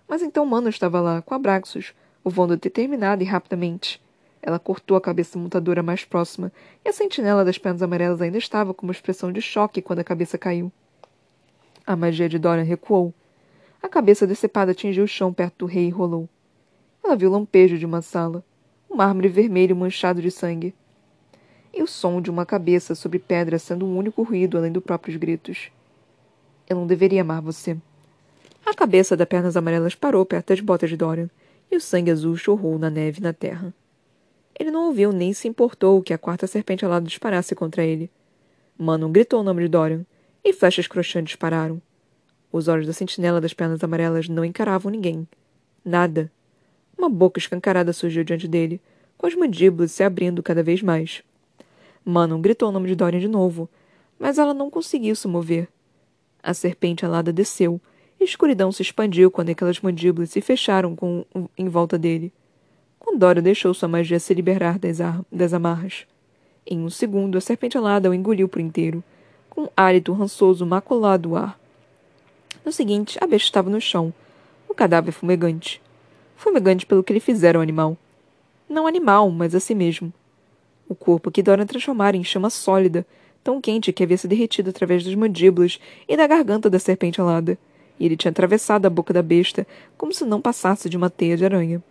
Mas 0.06 0.22
então 0.22 0.46
Mano 0.46 0.68
estava 0.68 1.00
lá, 1.00 1.20
com 1.20 1.34
Abraxos, 1.34 1.92
voando 2.24 2.56
determinada 2.56 3.24
e 3.24 3.26
rapidamente. 3.26 4.00
Ela 4.40 4.60
cortou 4.60 4.96
a 4.96 5.00
cabeça 5.00 5.36
montadora 5.36 5.82
mais 5.82 6.04
próxima, 6.04 6.52
e 6.84 6.88
a 6.88 6.92
sentinela 6.92 7.44
das 7.44 7.58
pernas 7.58 7.82
amarelas 7.82 8.22
ainda 8.22 8.38
estava 8.38 8.72
com 8.72 8.86
uma 8.86 8.92
expressão 8.92 9.32
de 9.32 9.42
choque 9.42 9.82
quando 9.82 9.98
a 9.98 10.04
cabeça 10.04 10.38
caiu. 10.38 10.70
A 11.84 11.96
magia 11.96 12.28
de 12.28 12.38
Dorian 12.38 12.62
recuou. 12.62 13.12
A 13.82 13.88
cabeça 13.88 14.28
decepada 14.28 14.70
atingiu 14.70 15.02
o 15.02 15.08
chão 15.08 15.32
perto 15.32 15.58
do 15.58 15.66
rei 15.66 15.88
e 15.88 15.90
rolou. 15.90 16.28
Ela 17.02 17.16
viu 17.16 17.28
o 17.28 17.32
lampejo 17.32 17.76
de 17.76 17.84
uma 17.84 18.00
sala, 18.00 18.44
um 18.88 18.94
mármore 18.94 19.26
vermelho 19.28 19.74
manchado 19.74 20.22
de 20.22 20.30
sangue 20.30 20.72
e 21.74 21.82
o 21.82 21.86
som 21.86 22.22
de 22.22 22.30
uma 22.30 22.46
cabeça 22.46 22.94
sobre 22.94 23.18
pedra 23.18 23.58
sendo 23.58 23.84
o 23.84 23.88
um 23.88 23.98
único 23.98 24.22
ruído 24.22 24.56
além 24.56 24.70
dos 24.70 24.84
próprios 24.84 25.16
gritos. 25.16 25.72
Eu 26.68 26.76
não 26.76 26.86
deveria 26.86 27.22
amar 27.22 27.40
você. 27.40 27.76
A 28.68 28.74
cabeça 28.74 29.16
da 29.16 29.24
Pernas 29.24 29.56
Amarelas 29.56 29.94
parou 29.94 30.26
perto 30.26 30.48
das 30.48 30.60
botas 30.60 30.90
de 30.90 30.96
Dorian, 30.96 31.30
e 31.70 31.76
o 31.76 31.80
sangue 31.80 32.10
azul 32.10 32.36
chorrou 32.36 32.78
na 32.78 32.90
neve 32.90 33.18
e 33.18 33.22
na 33.22 33.32
terra. 33.32 33.72
Ele 34.60 34.70
não 34.70 34.88
ouviu 34.88 35.10
nem 35.10 35.32
se 35.32 35.48
importou 35.48 36.02
que 36.02 36.12
a 36.12 36.18
quarta 36.18 36.46
serpente 36.46 36.84
alada 36.84 37.06
disparasse 37.06 37.54
contra 37.54 37.82
ele. 37.82 38.10
Manon 38.76 39.10
gritou 39.10 39.40
o 39.40 39.42
nome 39.42 39.62
de 39.62 39.68
Dorian, 39.68 40.04
e 40.44 40.52
flechas 40.52 40.86
crochantes 40.86 41.30
dispararam. 41.30 41.80
Os 42.52 42.68
olhos 42.68 42.86
da 42.86 42.92
sentinela 42.92 43.40
das 43.40 43.54
pernas 43.54 43.82
amarelas 43.82 44.28
não 44.28 44.44
encaravam 44.44 44.92
ninguém. 44.92 45.26
Nada. 45.82 46.30
Uma 46.96 47.08
boca 47.08 47.38
escancarada 47.38 47.94
surgiu 47.94 48.22
diante 48.22 48.46
dele, 48.46 48.82
com 49.16 49.26
as 49.26 49.34
mandíbulas 49.34 49.92
se 49.92 50.02
abrindo 50.02 50.42
cada 50.42 50.62
vez 50.62 50.82
mais. 50.82 51.22
Manon 52.04 52.42
gritou 52.42 52.68
o 52.68 52.72
nome 52.72 52.88
de 52.88 52.94
Dorian 52.94 53.20
de 53.20 53.28
novo, 53.28 53.66
mas 54.18 54.36
ela 54.36 54.52
não 54.52 54.68
conseguiu 54.68 55.16
se 55.16 55.26
mover. 55.26 55.68
A 56.42 56.52
serpente 56.52 57.06
alada 57.06 57.32
desceu, 57.32 57.80
a 58.20 58.24
escuridão 58.24 58.72
se 58.72 58.82
expandiu 58.82 59.30
quando 59.30 59.50
aquelas 59.50 59.80
mandíbulas 59.80 60.30
se 60.30 60.40
fecharam 60.40 60.96
com, 60.96 61.24
em 61.56 61.68
volta 61.68 61.98
dele. 61.98 62.32
Quando 62.98 63.18
Dorian 63.18 63.42
deixou 63.42 63.72
sua 63.72 63.88
magia 63.88 64.18
se 64.18 64.34
liberar 64.34 64.78
das, 64.78 64.98
das 65.30 65.54
amarras. 65.54 66.06
Em 66.66 66.80
um 66.80 66.90
segundo, 66.90 67.38
a 67.38 67.40
serpente 67.40 67.78
alada 67.78 68.10
o 68.10 68.14
engoliu 68.14 68.48
por 68.48 68.60
inteiro, 68.60 69.02
com 69.48 69.62
um 69.62 69.68
hálito 69.76 70.12
rançoso 70.12 70.66
maculado 70.66 71.30
o 71.30 71.36
ar. 71.36 71.58
No 72.64 72.72
seguinte, 72.72 73.16
a 73.20 73.26
besta 73.26 73.46
estava 73.46 73.70
no 73.70 73.80
chão, 73.80 74.12
o 74.68 74.74
cadáver 74.74 75.12
fumegante. 75.12 75.80
Fumegante 76.36 76.84
pelo 76.84 77.02
que 77.02 77.12
lhe 77.12 77.20
fizeram 77.20 77.60
ao 77.60 77.62
animal. 77.62 77.96
Não 78.68 78.86
animal, 78.86 79.30
mas 79.30 79.54
a 79.54 79.60
si 79.60 79.74
mesmo. 79.74 80.12
O 80.88 80.94
corpo 80.94 81.30
que 81.30 81.42
Dora 81.42 81.64
transformara 81.64 82.16
em 82.16 82.24
chama 82.24 82.50
sólida, 82.50 83.06
tão 83.42 83.60
quente 83.60 83.92
que 83.92 84.02
havia 84.02 84.18
se 84.18 84.28
derretido 84.28 84.70
através 84.70 85.04
das 85.04 85.14
mandíbulas 85.14 85.78
e 86.06 86.16
da 86.16 86.26
garganta 86.26 86.68
da 86.68 86.78
serpente 86.78 87.20
alada, 87.20 87.58
e 87.98 88.06
ele 88.06 88.16
tinha 88.16 88.30
atravessado 88.30 88.86
a 88.86 88.90
boca 88.90 89.12
da 89.12 89.22
besta 89.22 89.66
como 89.96 90.12
se 90.12 90.24
não 90.24 90.40
passasse 90.40 90.88
de 90.88 90.96
uma 90.96 91.10
teia 91.10 91.36
de 91.36 91.44
aranha. 91.44 91.82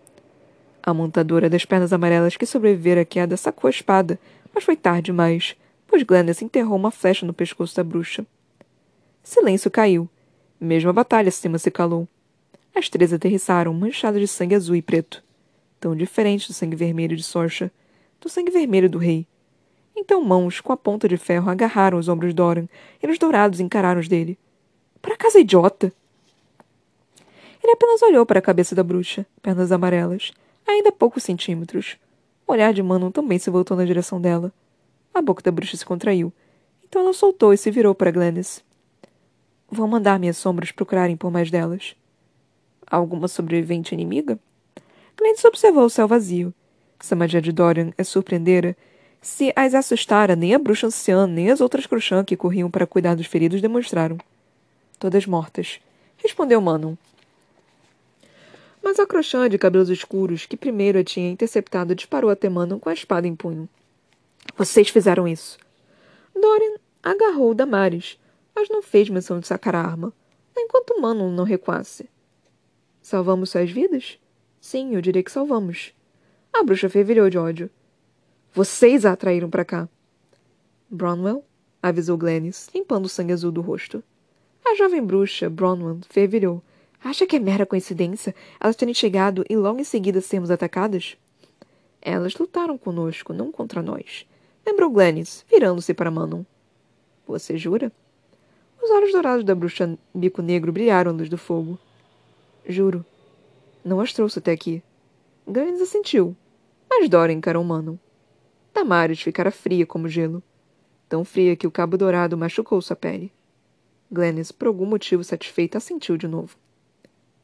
A 0.82 0.94
montadora 0.94 1.50
das 1.50 1.66
pernas 1.66 1.92
amarelas 1.92 2.38
que 2.38 2.46
sobrevivera 2.46 3.02
à 3.02 3.06
queda 3.06 3.36
sacou 3.36 3.68
a 3.68 3.72
espada, 3.72 4.20
mas 4.54 4.64
foi 4.64 4.76
tarde 4.76 5.08
demais, 5.08 5.56
pois 5.88 6.04
Glennis 6.04 6.42
enterrou 6.42 6.78
uma 6.78 6.92
flecha 6.92 7.26
no 7.26 7.34
pescoço 7.34 7.76
da 7.76 7.84
bruxa. 7.84 8.26
Silêncio 9.24 9.70
caiu. 9.70 10.10
Mesmo 10.60 10.90
a 10.90 10.94
batalha 10.94 11.30
acima 11.30 11.58
se 11.58 11.70
calou. 11.70 12.08
As 12.74 12.90
três 12.90 13.12
aterrissaram, 13.12 13.74
manchadas 13.74 14.22
de 14.22 14.28
sangue 14.28 14.56
azul 14.56 14.76
e 14.76 14.82
preto. 14.82 15.24
Tão 15.80 15.96
diferente 15.96 16.48
do 16.48 16.54
sangue 16.54 16.76
vermelho 16.76 17.16
de 17.16 17.24
Sorcha 17.24 17.72
do 18.20 18.30
sangue 18.30 18.52
vermelho 18.52 18.90
do 18.90 18.98
rei. 18.98 19.28
Então 19.96 20.24
mãos, 20.24 20.60
com 20.60 20.72
a 20.72 20.78
ponta 20.78 21.08
de 21.08 21.18
ferro, 21.18 21.50
agarraram 21.50 21.98
os 21.98 22.08
ombros 22.08 22.32
de 22.32 22.36
Doran, 22.36 22.68
e 23.02 23.08
os 23.08 23.18
dourados 23.18 23.60
encararam 23.60 24.00
os 24.00 24.08
dele. 24.08 24.38
Para 25.02 25.18
casa, 25.18 25.40
idiota! 25.40 25.92
Ele 27.64 27.74
apenas 27.74 28.02
olhou 28.02 28.26
para 28.26 28.40
a 28.40 28.42
cabeça 28.42 28.76
da 28.76 28.84
bruxa, 28.84 29.26
pernas 29.42 29.72
amarelas, 29.72 30.32
Ainda 30.68 30.92
poucos 30.92 31.24
centímetros. 31.24 31.96
O 32.46 32.52
olhar 32.52 32.74
de 32.74 32.84
Manon 32.84 33.10
também 33.10 33.40
se 33.40 33.50
voltou 33.50 33.78
na 33.78 33.86
direção 33.86 34.20
dela. 34.20 34.52
A 35.14 35.22
boca 35.22 35.42
da 35.42 35.50
bruxa 35.50 35.78
se 35.78 35.86
contraiu. 35.86 36.32
Então 36.84 37.02
ela 37.02 37.14
soltou 37.14 37.54
e 37.54 37.58
se 37.58 37.72
virou 37.72 37.96
para 37.96 38.12
Glennis. 38.12 38.62
Vou 39.70 39.88
mandar 39.88 40.20
minhas 40.20 40.38
sombras 40.38 40.72
procurarem 40.72 41.16
por 41.16 41.32
mais 41.32 41.50
delas. 41.50 41.96
Alguma 42.86 43.30
sobrevivente 43.30 43.94
inimiga? 43.94 44.38
Glennis 45.18 45.44
observou 45.46 45.86
o 45.86 45.90
céu 45.90 46.08
vazio. 46.08 46.54
Se 47.00 47.14
a 47.14 47.18
magia 47.18 47.42
de 47.42 47.54
Dorian 47.54 47.92
a 47.98 48.04
surpreendera, 48.04 48.76
se 49.22 49.54
as 49.56 49.74
assustara, 49.74 50.36
nem 50.36 50.54
a 50.54 50.60
bruxa 50.60 50.88
anciã, 50.88 51.26
nem 51.26 51.50
as 51.50 51.62
outras 51.62 51.86
Cruxã 51.86 52.26
que 52.26 52.36
corriam 52.36 52.70
para 52.70 52.88
cuidar 52.88 53.16
dos 53.16 53.28
feridos 53.28 53.62
demonstraram. 53.62 54.18
Todas 55.00 55.26
mortas, 55.26 55.80
respondeu 56.18 56.60
Manon. 56.60 56.96
Mas 58.82 59.00
a 59.00 59.06
Crochã 59.06 59.50
de 59.50 59.58
cabelos 59.58 59.90
escuros, 59.90 60.46
que 60.46 60.58
primeiro 60.58 60.98
a 60.98 61.04
tinha 61.04 61.30
interceptado, 61.30 61.94
disparou 61.94 62.30
até 62.30 62.50
Manon 62.50 62.80
com 62.80 62.90
a 62.90 62.94
espada 62.94 63.28
em 63.28 63.36
punho. 63.36 63.68
Vocês 64.58 64.90
fizeram 64.90 65.28
isso. 65.28 65.58
Dorian 66.34 66.76
agarrou 67.04 67.54
Damares, 67.54 68.20
mas 68.56 68.70
não 68.70 68.82
fez 68.82 69.10
menção 69.10 69.40
de 69.40 69.48
sacar 69.48 69.76
a 69.76 69.82
arma, 69.82 70.14
enquanto 70.56 71.00
Manon 71.00 71.30
não 71.30 71.44
recuasse. 71.44 72.10
Salvamos 73.02 73.52
suas 73.52 73.70
vidas? 73.70 74.18
Sim, 74.60 74.96
eu 74.96 75.02
diria 75.02 75.24
que 75.24 75.32
salvamos. 75.32 75.94
A 76.52 76.64
bruxa 76.64 76.90
fervilhou 76.90 77.30
de 77.30 77.38
ódio. 77.38 77.70
Vocês 78.54 79.06
a 79.06 79.12
atraíram 79.12 79.50
para 79.50 79.64
cá. 79.64 79.88
Bronwell, 80.90 81.46
avisou 81.84 82.18
Glennis, 82.18 82.68
limpando 82.74 83.06
o 83.06 83.10
sangue 83.10 83.34
azul 83.34 83.52
do 83.52 83.62
rosto. 83.62 84.04
A 84.70 84.76
jovem 84.76 85.02
bruxa, 85.02 85.50
Bronwell, 85.50 86.02
fervilhou. 86.10 86.62
Acha 87.02 87.26
que 87.26 87.38
é 87.38 87.40
mera 87.40 87.66
coincidência 87.66 88.36
elas 88.60 88.76
terem 88.76 88.94
chegado 88.94 89.46
e 89.50 89.56
logo 89.56 89.80
em 89.80 89.84
seguida 89.86 90.20
sermos 90.20 90.52
atacadas? 90.52 91.16
Elas 92.02 92.36
lutaram 92.36 92.78
conosco, 92.78 93.32
não 93.32 93.50
contra 93.50 93.82
nós. 93.82 94.28
Lembrou 94.66 94.90
Glennis, 94.90 95.46
virando-se 95.50 95.94
para 95.94 96.12
Manon. 96.12 96.44
Você 97.26 97.58
jura? 97.58 97.94
Os 98.84 98.92
olhos 98.92 99.14
dourados 99.14 99.46
da 99.46 99.56
bruxa 99.56 99.98
bico 100.14 100.42
negro 100.42 100.74
brilharam 100.74 101.12
à 101.12 101.14
luz 101.14 101.30
do 101.30 101.38
fogo. 101.38 101.80
Juro. 102.68 103.06
Não 103.86 104.02
as 104.02 104.12
trouxe 104.12 104.40
até 104.40 104.52
aqui. 104.52 104.84
Glennis 105.48 105.80
assentiu, 105.80 106.36
mas 106.90 107.08
Dora 107.08 107.32
encarou 107.32 107.64
Manon. 107.64 107.96
Damares 108.74 109.22
ficara 109.22 109.50
fria 109.50 109.86
como 109.86 110.10
gelo. 110.10 110.44
Tão 111.08 111.24
fria 111.24 111.56
que 111.56 111.66
o 111.66 111.72
cabo 111.72 111.98
dourado 111.98 112.38
machucou 112.38 112.82
sua 112.82 112.98
pele. 112.98 113.32
Glennis, 114.12 114.52
por 114.52 114.68
algum 114.68 114.86
motivo 114.86 115.24
satisfeita, 115.24 115.78
assentiu 115.78 116.16
de 116.18 116.28
novo. 116.28 116.58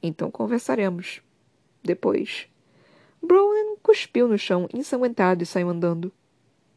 Então 0.02 0.32
conversaremos. 0.32 1.21
Depois. 1.84 2.47
Browen 3.21 3.78
cuspiu 3.84 4.28
no 4.28 4.38
chão, 4.38 4.67
ensanguentado, 4.73 5.43
e 5.43 5.45
saiu 5.45 5.69
andando. 5.69 6.12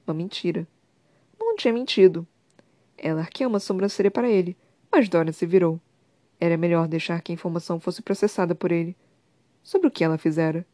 Uma 0.06 0.14
mentira. 0.14 0.66
Não 1.38 1.56
tinha 1.56 1.72
mentido. 1.72 2.26
Ela 2.98 3.20
arqueou 3.20 3.48
uma 3.48 3.60
sobrancelha 3.60 4.10
para 4.10 4.28
ele, 4.28 4.56
mas 4.90 5.08
Dora 5.08 5.32
se 5.32 5.46
virou. 5.46 5.80
Era 6.40 6.56
melhor 6.56 6.88
deixar 6.88 7.20
que 7.22 7.32
a 7.32 7.34
informação 7.34 7.78
fosse 7.78 8.02
processada 8.02 8.54
por 8.54 8.72
ele. 8.72 8.96
Sobre 9.62 9.88
o 9.88 9.90
que 9.90 10.04
ela 10.04 10.18
fizera. 10.18 10.66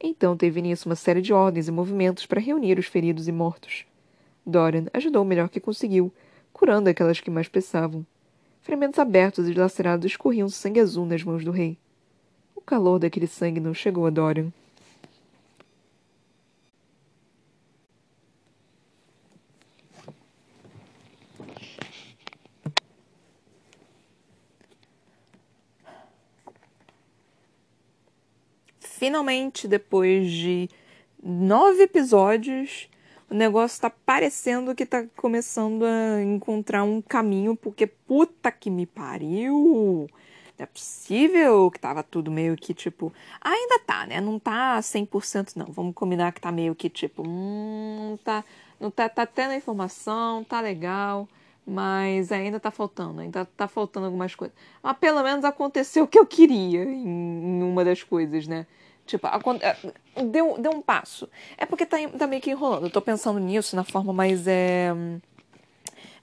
Então 0.00 0.36
teve 0.36 0.60
nisso 0.60 0.88
uma 0.88 0.96
série 0.96 1.22
de 1.22 1.32
ordens 1.32 1.68
e 1.68 1.72
movimentos 1.72 2.26
para 2.26 2.40
reunir 2.40 2.78
os 2.78 2.86
feridos 2.86 3.28
e 3.28 3.32
mortos. 3.32 3.86
Dorian 4.44 4.86
ajudou 4.92 5.22
o 5.22 5.26
melhor 5.26 5.48
que 5.48 5.60
conseguiu, 5.60 6.12
curando 6.52 6.90
aquelas 6.90 7.20
que 7.20 7.30
mais 7.30 7.48
precisavam. 7.48 8.06
Fragmentos 8.64 8.98
abertos 8.98 9.46
e 9.46 9.52
dilacerados 9.52 10.06
escorriam 10.06 10.48
sangue 10.48 10.80
azul 10.80 11.04
nas 11.04 11.22
mãos 11.22 11.44
do 11.44 11.50
rei. 11.50 11.76
O 12.56 12.62
calor 12.62 12.98
daquele 12.98 13.26
sangue 13.26 13.60
não 13.60 13.74
chegou 13.74 14.06
a 14.06 14.10
Dorian. 14.10 14.50
Finalmente, 28.80 29.68
depois 29.68 30.32
de 30.32 30.70
nove 31.22 31.82
episódios, 31.82 32.88
o 33.34 33.36
negócio 33.36 33.80
tá 33.80 33.90
parecendo 33.90 34.76
que 34.76 34.86
tá 34.86 35.04
começando 35.16 35.84
a 35.84 36.22
encontrar 36.22 36.84
um 36.84 37.02
caminho, 37.02 37.56
porque 37.56 37.84
puta 37.84 38.52
que 38.52 38.70
me 38.70 38.86
pariu! 38.86 40.08
Não 40.56 40.62
é 40.62 40.66
possível 40.66 41.68
que 41.68 41.80
tava 41.80 42.04
tudo 42.04 42.30
meio 42.30 42.56
que 42.56 42.72
tipo. 42.72 43.12
Ainda 43.40 43.80
tá, 43.80 44.06
né? 44.06 44.20
Não 44.20 44.38
tá 44.38 44.80
100% 44.80 45.56
não. 45.56 45.66
Vamos 45.66 45.96
combinar 45.96 46.30
que 46.30 46.40
tá 46.40 46.52
meio 46.52 46.76
que 46.76 46.88
tipo. 46.88 47.24
Hum, 47.26 48.16
tá. 48.22 48.44
Não 48.78 48.88
tá, 48.88 49.08
tá 49.08 49.26
tendo 49.26 49.52
informação, 49.54 50.44
tá 50.44 50.60
legal, 50.60 51.28
mas 51.66 52.30
ainda 52.30 52.60
tá 52.60 52.70
faltando, 52.70 53.20
ainda 53.20 53.44
tá 53.44 53.66
faltando 53.66 54.06
algumas 54.06 54.32
coisas. 54.36 54.56
Mas 54.80 54.96
pelo 54.98 55.20
menos 55.24 55.44
aconteceu 55.44 56.04
o 56.04 56.08
que 56.08 56.18
eu 56.20 56.26
queria 56.26 56.84
em, 56.84 57.58
em 57.58 57.62
uma 57.64 57.84
das 57.84 58.04
coisas, 58.04 58.46
né? 58.46 58.64
Tipo, 59.06 59.26
é, 59.60 59.76
deu, 60.24 60.56
deu 60.58 60.72
um 60.72 60.80
passo. 60.80 61.28
É 61.58 61.66
porque 61.66 61.84
tá, 61.84 61.96
tá 62.18 62.26
meio 62.26 62.40
que 62.40 62.50
enrolando. 62.50 62.84
Eu 62.84 62.90
tô 62.90 63.02
pensando 63.02 63.38
nisso 63.38 63.76
na 63.76 63.84
forma 63.84 64.12
mais. 64.12 64.46
É, 64.46 64.92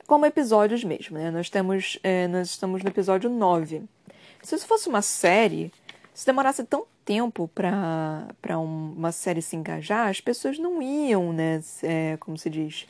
como 0.08 0.26
episódios 0.26 0.84
mesmo, 0.84 1.18
né? 1.18 1.32
Nós, 1.32 1.50
temos, 1.50 2.00
é, 2.04 2.28
nós 2.28 2.50
estamos 2.50 2.84
no 2.84 2.90
episódio 2.90 3.30
9. 3.30 3.84
Se 4.42 4.56
isso 4.56 4.68
fosse 4.68 4.90
uma 4.90 5.02
série, 5.02 5.72
se 6.14 6.26
demorasse 6.26 6.64
tão 6.64 6.86
tempo 7.06 7.48
para 7.48 8.60
um, 8.60 8.94
uma 8.98 9.12
série 9.12 9.42
se 9.42 9.56
engajar, 9.56 10.10
as 10.10 10.20
pessoas 10.20 10.58
não 10.58 10.82
iam, 10.82 11.32
né? 11.32 11.62
É, 11.84 12.18
como 12.18 12.38
se 12.38 12.50
diz? 12.50 12.88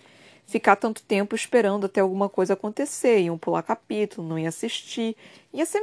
Ficar 0.47 0.75
tanto 0.77 1.03
tempo 1.03 1.35
esperando 1.35 1.85
até 1.85 2.01
alguma 2.01 2.27
coisa 2.27 2.53
acontecer. 2.53 3.19
Iam 3.19 3.37
pular 3.37 3.61
capítulo, 3.61 4.27
não 4.27 4.39
ia 4.39 4.49
assistir. 4.49 5.15
Ia 5.53 5.65
ser 5.65 5.81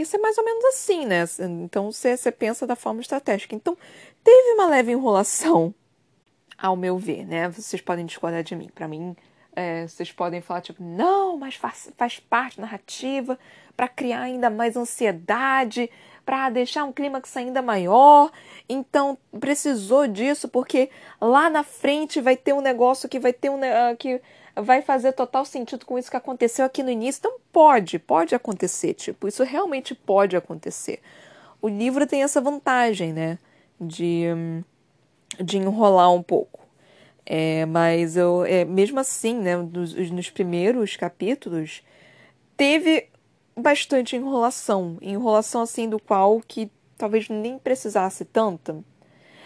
isso 0.00 0.16
é 0.16 0.18
mais 0.18 0.36
ou 0.38 0.44
menos 0.44 0.64
assim, 0.66 1.06
né? 1.06 1.24
Então 1.62 1.92
você, 1.92 2.16
pensa 2.32 2.66
da 2.66 2.76
forma 2.76 3.00
estratégica. 3.00 3.54
Então, 3.54 3.76
teve 4.24 4.54
uma 4.54 4.66
leve 4.66 4.92
enrolação, 4.92 5.74
ao 6.58 6.76
meu 6.76 6.98
ver, 6.98 7.26
né? 7.26 7.48
Vocês 7.48 7.80
podem 7.80 8.06
discordar 8.06 8.42
de 8.42 8.54
mim. 8.54 8.70
Para 8.74 8.86
mim, 8.86 9.16
é, 9.54 9.86
vocês 9.86 10.12
podem 10.12 10.40
falar, 10.40 10.60
tipo, 10.60 10.82
não, 10.82 11.36
mas 11.36 11.54
faz, 11.54 11.90
faz 11.96 12.20
parte 12.20 12.60
narrativa 12.60 13.38
para 13.76 13.88
criar 13.88 14.22
ainda 14.22 14.50
mais 14.50 14.76
ansiedade, 14.76 15.90
para 16.24 16.50
deixar 16.50 16.84
um 16.84 16.92
clímax 16.92 17.36
ainda 17.36 17.62
maior. 17.62 18.30
Então, 18.68 19.18
precisou 19.38 20.06
disso, 20.06 20.48
porque 20.48 20.90
lá 21.20 21.48
na 21.50 21.62
frente 21.62 22.20
vai 22.20 22.36
ter 22.36 22.52
um 22.52 22.60
negócio 22.60 23.08
que 23.08 23.18
vai 23.18 23.32
ter 23.32 23.50
um. 23.50 23.58
Uh, 23.58 23.96
que 23.98 24.20
vai 24.56 24.82
fazer 24.82 25.12
total 25.12 25.44
sentido 25.44 25.86
com 25.86 25.98
isso 25.98 26.10
que 26.10 26.16
aconteceu 26.16 26.64
aqui 26.64 26.82
no 26.82 26.90
início. 26.90 27.20
Então 27.20 27.38
pode, 27.52 27.98
pode 27.98 28.34
acontecer, 28.34 28.94
tipo, 28.94 29.28
isso 29.28 29.42
realmente 29.44 29.94
pode 29.94 30.36
acontecer. 30.36 31.00
O 31.60 31.68
livro 31.68 32.06
tem 32.06 32.22
essa 32.22 32.40
vantagem, 32.40 33.12
né, 33.12 33.38
de, 33.80 34.24
de 35.38 35.58
enrolar 35.58 36.12
um 36.12 36.22
pouco. 36.22 36.60
É, 37.26 37.64
mas 37.66 38.16
eu, 38.16 38.44
é, 38.44 38.64
mesmo 38.64 38.98
assim, 38.98 39.36
né, 39.36 39.56
nos, 39.56 39.94
nos 40.10 40.30
primeiros 40.30 40.96
capítulos, 40.96 41.82
teve 42.56 43.08
bastante 43.56 44.16
enrolação. 44.16 44.98
Enrolação, 45.00 45.62
assim, 45.62 45.88
do 45.88 46.00
qual 46.00 46.40
que 46.40 46.70
talvez 46.96 47.28
nem 47.28 47.58
precisasse 47.58 48.24
tanta. 48.24 48.82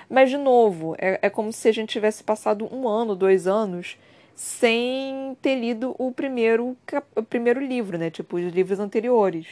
Mas, 0.09 0.31
de 0.31 0.37
novo, 0.37 0.95
é, 0.99 1.19
é 1.23 1.31
como 1.31 1.53
se 1.53 1.69
a 1.69 1.73
gente 1.73 1.91
tivesse 1.91 2.23
passado 2.23 2.69
um 2.73 2.89
ano, 2.89 3.15
dois 3.15 3.47
anos 3.47 3.99
sem 4.35 5.37
ter 5.41 5.55
lido 5.55 5.95
o 5.99 6.13
primeiro, 6.13 6.77
o 7.15 7.23
primeiro 7.23 7.61
livro, 7.61 7.97
né? 7.99 8.11
Tipo, 8.11 8.37
os 8.37 8.53
livros 8.53 8.81
anteriores. 8.81 9.47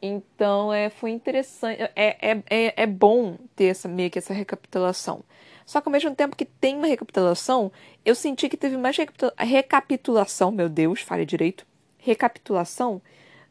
Então, 0.00 0.72
é, 0.72 0.90
foi 0.90 1.10
interessante. 1.10 1.82
É, 1.94 2.16
é, 2.20 2.42
é, 2.48 2.82
é 2.82 2.86
bom 2.86 3.36
ter 3.54 3.66
essa, 3.66 3.88
meio 3.88 4.10
que 4.10 4.18
essa 4.18 4.32
recapitulação. 4.32 5.22
Só 5.64 5.80
que 5.80 5.88
ao 5.88 5.92
mesmo 5.92 6.14
tempo 6.14 6.36
que 6.36 6.44
tem 6.44 6.76
uma 6.76 6.86
recapitulação, 6.86 7.72
eu 8.04 8.14
senti 8.14 8.48
que 8.48 8.56
teve 8.56 8.76
mais 8.76 8.96
recapitulação, 9.36 10.52
meu 10.52 10.68
Deus, 10.68 11.00
fale 11.00 11.26
direito, 11.26 11.66
recapitulação 11.98 13.02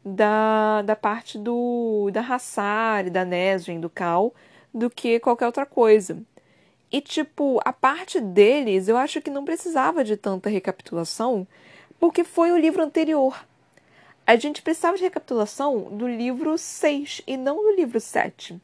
da, 0.03 0.81
da 0.83 0.95
parte 0.95 1.37
do 1.37 2.09
da 2.13 2.21
Hassar, 2.21 3.09
da 3.09 3.25
Nesrin, 3.25 3.81
do 3.81 3.89
Cal, 3.89 4.33
do 4.73 4.89
que 4.89 5.19
qualquer 5.19 5.47
outra 5.47 5.65
coisa. 5.65 6.17
E, 6.95 7.01
tipo, 7.01 7.59
a 7.65 7.73
parte 7.73 8.21
deles 8.21 8.87
eu 8.87 8.95
acho 8.95 9.21
que 9.21 9.29
não 9.29 9.43
precisava 9.43 10.01
de 10.01 10.15
tanta 10.15 10.49
recapitulação, 10.49 11.45
porque 11.99 12.23
foi 12.23 12.53
o 12.53 12.57
livro 12.57 12.81
anterior. 12.81 13.45
A 14.25 14.37
gente 14.37 14.61
precisava 14.61 14.95
de 14.95 15.03
recapitulação 15.03 15.93
do 15.97 16.07
livro 16.07 16.57
6 16.57 17.21
e 17.27 17.35
não 17.35 17.57
do 17.57 17.75
livro 17.75 17.99
7. 17.99 18.57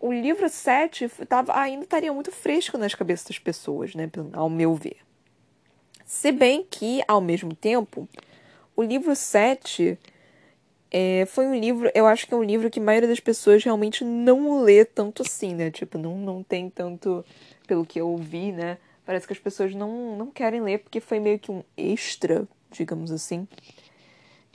O 0.00 0.10
livro 0.10 0.48
7 0.48 1.10
tava, 1.28 1.54
ainda 1.54 1.84
estaria 1.84 2.10
muito 2.10 2.32
fresco 2.32 2.78
nas 2.78 2.94
cabeças 2.94 3.26
das 3.26 3.38
pessoas, 3.38 3.94
né, 3.94 4.10
ao 4.32 4.48
meu 4.48 4.74
ver. 4.74 4.96
Se 6.06 6.32
bem 6.32 6.66
que, 6.70 7.04
ao 7.06 7.20
mesmo 7.20 7.54
tempo, 7.54 8.08
o 8.74 8.82
livro 8.82 9.14
7 9.14 9.98
É, 10.94 11.24
foi 11.26 11.46
um 11.46 11.54
livro, 11.54 11.90
eu 11.94 12.06
acho 12.06 12.26
que 12.26 12.34
é 12.34 12.36
um 12.36 12.42
livro 12.42 12.68
que 12.68 12.78
a 12.78 12.82
maioria 12.82 13.08
das 13.08 13.20
pessoas 13.20 13.64
realmente 13.64 14.04
não 14.04 14.62
lê 14.62 14.84
tanto 14.84 15.22
assim, 15.22 15.54
né? 15.54 15.70
Tipo, 15.70 15.96
não, 15.96 16.18
não 16.18 16.42
tem 16.42 16.68
tanto, 16.68 17.24
pelo 17.66 17.86
que 17.86 17.98
eu 18.00 18.08
ouvi, 18.08 18.52
né? 18.52 18.76
Parece 19.06 19.26
que 19.26 19.32
as 19.32 19.38
pessoas 19.38 19.74
não, 19.74 20.16
não 20.16 20.30
querem 20.30 20.60
ler 20.60 20.80
porque 20.80 21.00
foi 21.00 21.18
meio 21.18 21.38
que 21.38 21.50
um 21.50 21.62
extra, 21.76 22.46
digamos 22.70 23.10
assim 23.10 23.48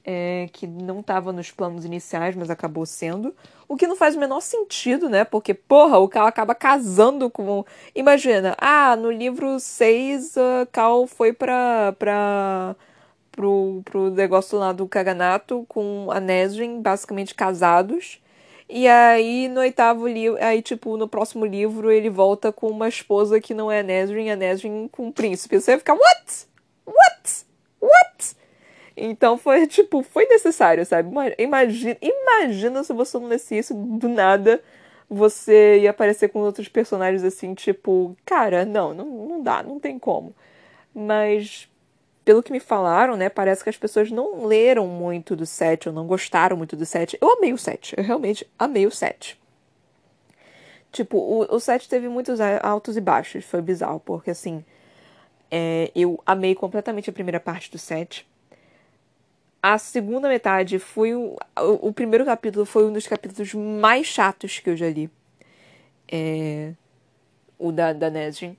é, 0.07 0.47
que 0.53 0.65
não 0.65 1.01
estava 1.01 1.33
nos 1.33 1.51
planos 1.51 1.83
iniciais, 1.83 2.33
mas 2.33 2.49
acabou 2.49 2.85
sendo. 2.85 3.35
O 3.67 3.75
que 3.75 3.85
não 3.85 3.97
faz 3.97 4.15
o 4.15 4.19
menor 4.19 4.39
sentido, 4.39 5.09
né? 5.09 5.25
Porque, 5.25 5.53
porra, 5.53 5.97
o 5.97 6.07
Cal 6.07 6.25
acaba 6.25 6.55
casando 6.55 7.29
com. 7.29 7.65
Imagina, 7.93 8.55
ah, 8.57 8.95
no 8.95 9.11
livro 9.11 9.59
6, 9.59 10.37
uh, 10.37 10.65
Cal 10.71 11.05
foi 11.05 11.33
pra. 11.33 11.93
pra 11.99 12.73
pro, 13.37 13.81
pro 13.85 14.09
negócio 14.09 14.57
lá 14.57 14.73
do 14.73 14.87
Kaganato 14.87 15.63
com 15.69 16.09
a 16.11 16.19
Nesrin, 16.19 16.81
basicamente 16.81 17.35
casados. 17.35 18.19
E 18.67 18.87
aí, 18.87 19.47
no 19.47 19.61
oitavo 19.61 20.07
livro, 20.07 20.43
aí, 20.43 20.61
tipo, 20.61 20.97
no 20.97 21.07
próximo 21.07 21.45
livro, 21.45 21.91
ele 21.91 22.09
volta 22.09 22.51
com 22.51 22.67
uma 22.67 22.89
esposa 22.89 23.39
que 23.39 23.53
não 23.53 23.71
é 23.71 23.79
a 23.79 23.83
Nesrin, 23.83 24.29
a 24.29 24.35
Nesrin 24.35 24.89
com 24.91 25.07
um 25.07 25.11
príncipe. 25.11 25.61
Você 25.61 25.71
vai 25.71 25.79
ficar, 25.79 25.93
what? 25.93 26.47
What? 26.85 27.45
What? 27.79 28.35
Então 28.97 29.37
foi, 29.37 29.67
tipo, 29.67 30.01
foi 30.01 30.25
necessário, 30.25 30.83
sabe? 30.85 31.09
Imagina, 31.37 31.95
imagina 32.01 32.83
se 32.83 32.91
você 32.91 33.19
não 33.19 33.27
lesse 33.27 33.55
isso 33.57 33.73
do 33.75 34.09
nada, 34.09 34.61
você 35.07 35.79
ia 35.81 35.91
aparecer 35.91 36.29
com 36.29 36.39
outros 36.39 36.67
personagens 36.67 37.23
assim, 37.23 37.53
tipo, 37.53 38.17
cara, 38.25 38.65
não, 38.65 38.93
não, 38.95 39.05
não 39.05 39.43
dá, 39.43 39.61
não 39.61 39.79
tem 39.79 39.99
como. 39.99 40.35
Mas, 40.93 41.69
pelo 42.27 42.43
que 42.43 42.51
me 42.51 42.59
falaram, 42.59 43.15
né, 43.15 43.29
parece 43.29 43.63
que 43.63 43.69
as 43.69 43.77
pessoas 43.77 44.11
não 44.11 44.45
leram 44.45 44.85
muito 44.85 45.33
do 45.33 45.45
7, 45.45 45.87
ou 45.87 45.95
não 45.95 46.05
gostaram 46.05 46.57
muito 46.57 46.75
do 46.75 46.85
7. 46.85 47.17
Eu 47.21 47.37
amei 47.37 47.53
o 47.53 47.57
7, 47.57 47.95
eu 47.95 48.03
realmente 48.03 48.45
amei 48.59 48.85
o 48.85 48.91
7. 48.91 49.39
Tipo, 50.91 51.17
o, 51.17 51.55
o 51.55 51.57
7 51.57 51.87
teve 51.87 52.09
muitos 52.09 52.41
altos 52.61 52.97
e 52.97 53.01
baixos, 53.01 53.45
foi 53.45 53.61
bizarro, 53.61 54.01
porque 54.01 54.31
assim, 54.31 54.61
é, 55.49 55.89
eu 55.95 56.21
amei 56.25 56.53
completamente 56.53 57.09
a 57.09 57.13
primeira 57.13 57.39
parte 57.39 57.71
do 57.71 57.77
7 57.77 58.27
a 59.63 59.77
segunda 59.77 60.27
metade 60.27 60.79
foi 60.79 61.15
o, 61.15 61.37
o, 61.57 61.87
o, 61.87 61.93
primeiro 61.93 62.25
capítulo 62.25 62.65
foi 62.65 62.85
um 62.85 62.93
dos 62.93 63.07
capítulos 63.07 63.53
mais 63.53 64.05
chatos 64.05 64.59
que 64.59 64.69
eu 64.69 64.77
já 64.77 64.89
li. 64.89 65.09
É, 66.09 66.73
o 67.57 67.71
da, 67.71 67.91
da 67.91 68.09
Nesrin. 68.09 68.55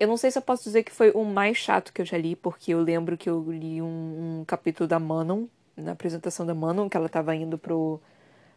Eu 0.00 0.08
não 0.08 0.16
sei 0.16 0.30
se 0.30 0.38
eu 0.38 0.42
posso 0.42 0.64
dizer 0.64 0.82
que 0.82 0.90
foi 0.90 1.10
o 1.10 1.24
mais 1.24 1.58
chato 1.58 1.92
que 1.92 2.00
eu 2.00 2.06
já 2.06 2.16
li, 2.16 2.34
porque 2.34 2.72
eu 2.72 2.80
lembro 2.80 3.18
que 3.18 3.28
eu 3.28 3.44
li 3.52 3.82
um, 3.82 4.40
um 4.40 4.44
capítulo 4.46 4.88
da 4.88 4.98
Manon, 4.98 5.46
na 5.76 5.92
apresentação 5.92 6.46
da 6.46 6.54
Manon, 6.54 6.88
que 6.88 6.96
ela 6.96 7.06
estava 7.06 7.34
indo 7.36 7.58
pro, 7.58 8.00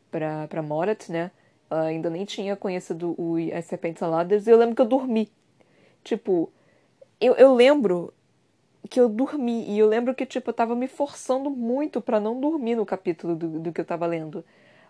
pra, 0.10 0.48
pra 0.48 0.62
Morat, 0.64 1.10
né? 1.10 1.32
Ela 1.70 1.84
ainda 1.84 2.10
nem 2.10 2.24
tinha 2.24 2.56
conhecido 2.56 3.14
o, 3.18 3.36
as 3.54 3.66
Serpentes 3.66 4.02
Aladas, 4.02 4.48
e 4.48 4.52
eu 4.52 4.58
lembro 4.58 4.74
que 4.76 4.82
eu 4.82 4.86
dormi. 4.86 5.30
Tipo, 6.04 6.50
eu, 7.20 7.34
eu 7.36 7.54
lembro 7.54 8.14
que 8.90 9.00
eu 9.00 9.10
dormi. 9.10 9.66
E 9.70 9.80
eu 9.80 9.88
lembro 9.88 10.16
que, 10.16 10.26
tipo, 10.26 10.50
eu 10.50 10.54
tava 10.54 10.76
me 10.76 10.88
forçando 10.88 11.50
muito 11.50 12.02
para 12.02 12.20
não 12.22 12.40
dormir 12.40 12.76
no 12.76 12.86
capítulo 12.86 13.36
do, 13.36 13.60
do 13.60 13.74
que 13.74 13.82
eu 13.82 13.86
tava 13.86 14.06
lendo. 14.06 14.46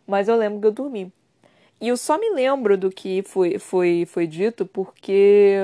Mas 0.08 0.28
eu 0.28 0.36
lembro 0.36 0.62
que 0.62 0.68
eu 0.68 0.72
dormi. 0.72 1.12
E 1.82 1.88
eu 1.90 1.98
só 1.98 2.18
me 2.20 2.30
lembro 2.32 2.78
do 2.78 2.92
que 2.92 3.24
foi, 3.24 3.60
foi, 3.60 4.06
foi 4.06 4.28
dito 4.28 4.66
porque. 4.66 5.58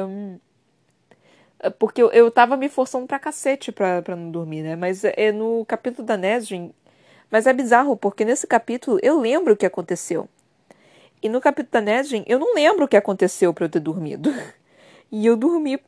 Porque 1.78 2.02
eu, 2.02 2.10
eu 2.12 2.32
tava 2.32 2.56
me 2.56 2.70
forçando 2.70 3.06
pra 3.06 3.20
cacete 3.20 3.72
pra, 3.72 4.02
pra 4.02 4.16
não 4.16 4.32
dormir, 4.32 4.62
né? 4.62 4.76
Mas 4.76 5.04
é 5.04 5.32
no 5.32 5.66
capítulo 5.66 6.06
da 6.06 6.16
Nesrin. 6.16 6.74
Mas 7.30 7.46
é 7.46 7.54
bizarro, 7.54 7.96
porque 7.98 8.26
nesse 8.26 8.48
capítulo 8.48 9.00
eu 9.04 9.20
lembro 9.20 9.54
o 9.54 9.58
que 9.58 9.66
aconteceu. 9.66 10.28
E 11.22 11.28
no 11.28 11.42
capítulo 11.42 11.72
da 11.74 11.82
Nesrin 11.82 12.24
eu 12.28 12.40
não 12.40 12.54
lembro 12.56 12.86
o 12.86 12.88
que 12.88 12.98
aconteceu 12.98 13.54
para 13.54 13.66
eu 13.66 13.70
ter 13.70 13.80
dormido. 13.80 14.34
E 15.12 15.26
eu 15.26 15.36
dormi 15.36 15.80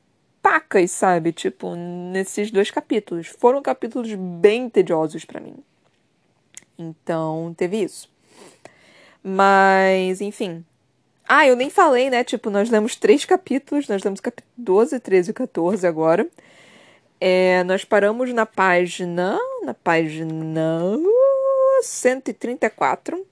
pacas, 0.41 0.89
sabe? 0.89 1.32
Tipo, 1.32 1.76
nesses 1.76 2.49
dois 2.49 2.72
capítulos. 2.72 3.28
Foram 3.28 3.61
capítulos 3.61 4.11
bem 4.15 4.67
tediosos 4.67 5.26
para 5.26 5.39
mim. 5.39 5.55
Então, 6.78 7.53
teve 7.55 7.84
isso. 7.84 8.09
Mas, 9.24 10.22
enfim. 10.22 10.65
Ah, 11.34 11.47
eu 11.47 11.55
nem 11.55 11.69
falei, 11.69 12.09
né? 12.09 12.25
Tipo, 12.25 12.49
nós 12.49 12.69
lemos 12.69 12.97
três 12.97 13.23
capítulos. 13.23 13.88
Nós 13.88 14.03
lemos 14.03 14.19
capítulo 14.19 14.51
12, 14.57 14.99
13 14.99 15.32
e 15.32 15.34
14 15.34 15.88
agora. 15.88 16.27
É, 17.21 17.63
nós 17.63 17.86
paramos 17.86 18.34
na 18.34 18.45
página. 18.45 19.39
Na 19.63 19.73
página 19.73 20.82
134. 21.84 23.25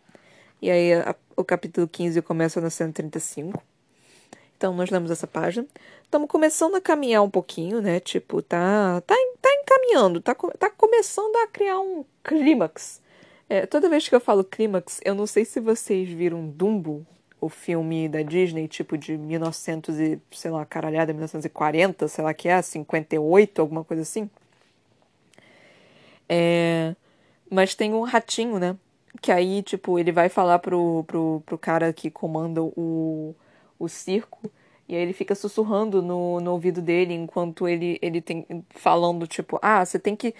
E 0.61 0.71
aí 0.71 0.93
a, 0.93 1.13
o 1.35 1.43
capítulo 1.43 1.89
15 1.89 2.21
começa 2.21 2.61
na 2.61 2.69
135. 2.69 3.61
Então, 4.55 4.73
nós 4.73 4.89
lemos 4.89 5.11
essa 5.11 5.27
página. 5.27 5.67
Estamos 6.01 6.29
começando 6.29 6.75
a 6.75 6.81
caminhar 6.81 7.21
um 7.21 7.29
pouquinho, 7.29 7.81
né? 7.81 7.99
Tipo, 7.99 8.41
tá, 8.41 9.01
tá, 9.05 9.15
tá 9.41 9.49
encaminhando, 9.55 10.21
tá, 10.21 10.33
tá 10.57 10.69
começando 10.69 11.35
a 11.35 11.47
criar 11.47 11.81
um 11.81 12.05
clímax. 12.23 13.01
É, 13.49 13.65
toda 13.65 13.89
vez 13.89 14.07
que 14.07 14.15
eu 14.15 14.21
falo 14.21 14.45
clímax, 14.45 15.01
eu 15.03 15.13
não 15.13 15.27
sei 15.27 15.43
se 15.43 15.59
vocês 15.59 16.07
viram 16.07 16.47
Dumbo, 16.47 17.05
o 17.41 17.49
filme 17.49 18.09
da 18.09 18.21
Disney, 18.21 18.67
tipo 18.67 18.97
de 18.97 19.17
1900 19.17 19.99
e, 19.99 20.21
sei 20.31 20.51
lá, 20.51 20.65
caralhada, 20.65 21.13
1940, 21.13 22.07
sei 22.07 22.23
lá 22.23 22.33
que 22.33 22.49
é, 22.49 22.61
58, 22.61 23.61
alguma 23.61 23.83
coisa 23.83 24.03
assim. 24.03 24.29
É, 26.27 26.95
mas 27.49 27.75
tem 27.75 27.93
um 27.93 28.03
ratinho, 28.03 28.59
né? 28.59 28.75
Que 29.21 29.31
aí, 29.31 29.63
tipo, 29.63 29.97
ele 29.99 30.11
vai 30.11 30.29
falar 30.29 30.59
pro, 30.59 31.03
pro, 31.07 31.43
pro 31.45 31.57
cara 31.57 31.91
que 31.93 32.11
comanda 32.11 32.61
o 32.61 33.35
o 33.79 33.87
circo. 33.87 34.51
E 34.87 34.95
aí 34.95 35.01
ele 35.01 35.13
fica 35.13 35.33
sussurrando 35.33 36.01
no, 36.01 36.41
no 36.41 36.51
ouvido 36.51 36.81
dele 36.81 37.13
enquanto 37.13 37.67
ele, 37.67 37.97
ele 38.01 38.21
tem 38.21 38.45
falando, 38.71 39.25
tipo, 39.25 39.57
ah, 39.61 39.85
você 39.85 39.97
tem 39.97 40.15
que 40.15 40.35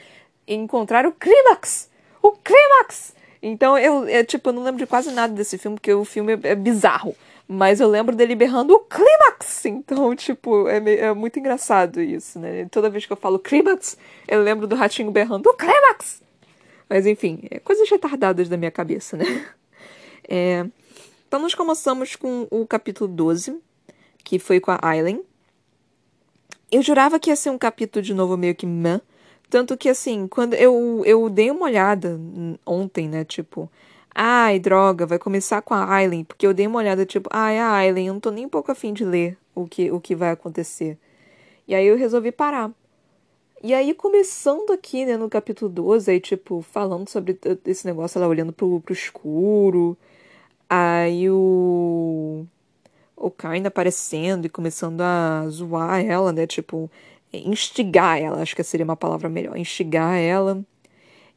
encontrar 0.48 1.06
o 1.06 1.14
clímax! 1.14 1.90
O 2.22 2.32
clímax! 2.32 3.16
Então 3.42 3.78
eu, 3.78 4.08
eu, 4.08 4.26
tipo, 4.26 4.50
eu 4.50 4.54
não 4.54 4.64
lembro 4.64 4.80
de 4.80 4.88
quase 4.88 5.12
nada 5.12 5.34
desse 5.34 5.58
filme, 5.58 5.78
porque 5.78 5.94
o 5.94 6.06
filme 6.06 6.34
é, 6.34 6.50
é 6.50 6.56
bizarro. 6.56 7.16
Mas 7.48 7.80
eu 7.80 7.88
lembro 7.88 8.16
dele 8.16 8.36
berrando 8.36 8.76
o 8.76 8.80
clímax! 8.80 9.66
Então, 9.66 10.14
tipo, 10.16 10.68
é, 10.68 10.78
é 10.78 11.14
muito 11.14 11.40
engraçado 11.40 12.00
isso, 12.00 12.38
né? 12.38 12.68
Toda 12.70 12.90
vez 12.90 13.06
que 13.06 13.14
eu 13.14 13.18
falo 13.18 13.40
clímax, 13.40 13.98
eu 14.28 14.42
lembro 14.44 14.68
do 14.68 14.76
ratinho 14.76 15.10
berrando 15.10 15.50
o 15.50 15.54
clímax! 15.54 16.22
Mas 16.88 17.06
enfim, 17.06 17.40
é 17.50 17.60
coisas 17.60 17.90
retardadas 17.90 18.50
da 18.50 18.58
minha 18.58 18.72
cabeça, 18.72 19.18
né? 19.18 19.26
É, 20.32 20.64
então, 21.28 21.40
nós 21.40 21.56
começamos 21.56 22.16
com 22.16 22.48
o 22.52 22.68
capítulo 22.68 23.08
12, 23.08 23.60
que 24.24 24.38
foi 24.38 24.60
com 24.60 24.70
a 24.70 24.80
Aileen. 24.80 25.24
Eu 26.72 26.84
jurava 26.84 27.20
que 27.20 27.32
ia 27.32 27.36
ser 27.36 27.50
um 27.50 27.58
capítulo 27.58 28.04
de 28.04 28.14
novo 28.14 28.38
meio 28.38 28.54
que 28.54 28.66
meh. 28.66 29.02
Tanto 29.50 29.78
que, 29.78 29.90
assim, 29.90 30.28
quando 30.28 30.54
eu, 30.54 31.04
eu 31.06 31.30
dei 31.30 31.50
uma 31.52 31.66
olhada 31.66 32.20
ontem, 32.66 33.08
né? 33.10 33.26
Tipo, 33.26 33.70
ai, 34.14 34.60
droga, 34.60 35.06
vai 35.06 35.20
começar 35.20 35.62
com 35.62 35.74
a 35.74 35.92
Aileen. 35.94 36.24
Porque 36.24 36.46
eu 36.46 36.54
dei 36.54 36.68
uma 36.68 36.80
olhada, 36.80 37.06
tipo, 37.06 37.30
ai, 37.32 37.58
a 37.60 37.72
Aileen, 37.74 38.08
eu 38.08 38.14
não 38.14 38.22
tô 38.22 38.32
nem 38.32 38.46
um 38.46 38.50
pouco 38.50 38.72
afim 38.72 38.94
de 38.94 39.04
ler 39.06 39.38
o 39.56 39.66
que, 39.68 39.92
o 39.92 40.00
que 40.00 40.16
vai 40.16 40.32
acontecer. 40.32 40.98
E 41.68 41.76
aí 41.76 41.86
eu 41.86 41.98
resolvi 41.98 42.32
parar. 42.32 42.72
E 43.64 43.74
aí, 43.74 43.94
começando 43.94 44.72
aqui, 44.72 45.06
né, 45.06 45.18
no 45.18 45.30
capítulo 45.30 45.70
12, 45.70 46.12
aí, 46.12 46.20
tipo, 46.20 46.62
falando 46.62 47.10
sobre 47.10 47.38
esse 47.66 47.86
negócio, 47.86 48.18
ela 48.18 48.28
olhando 48.28 48.54
pro, 48.54 48.80
pro 48.82 48.94
escuro, 48.94 49.98
Aí 50.70 51.30
o. 51.30 52.46
O 53.16 53.30
Kain 53.32 53.66
aparecendo 53.66 54.46
e 54.46 54.50
começando 54.50 55.02
a 55.02 55.46
zoar 55.50 56.00
ela, 56.06 56.32
né? 56.32 56.48
Tipo, 56.48 56.90
instigar 57.34 58.20
ela, 58.20 58.42
acho 58.42 58.56
que 58.56 58.64
seria 58.64 58.84
uma 58.84 58.96
palavra 58.96 59.30
melhor. 59.30 59.58
Instigar 59.58 60.18
ela. 60.18 60.64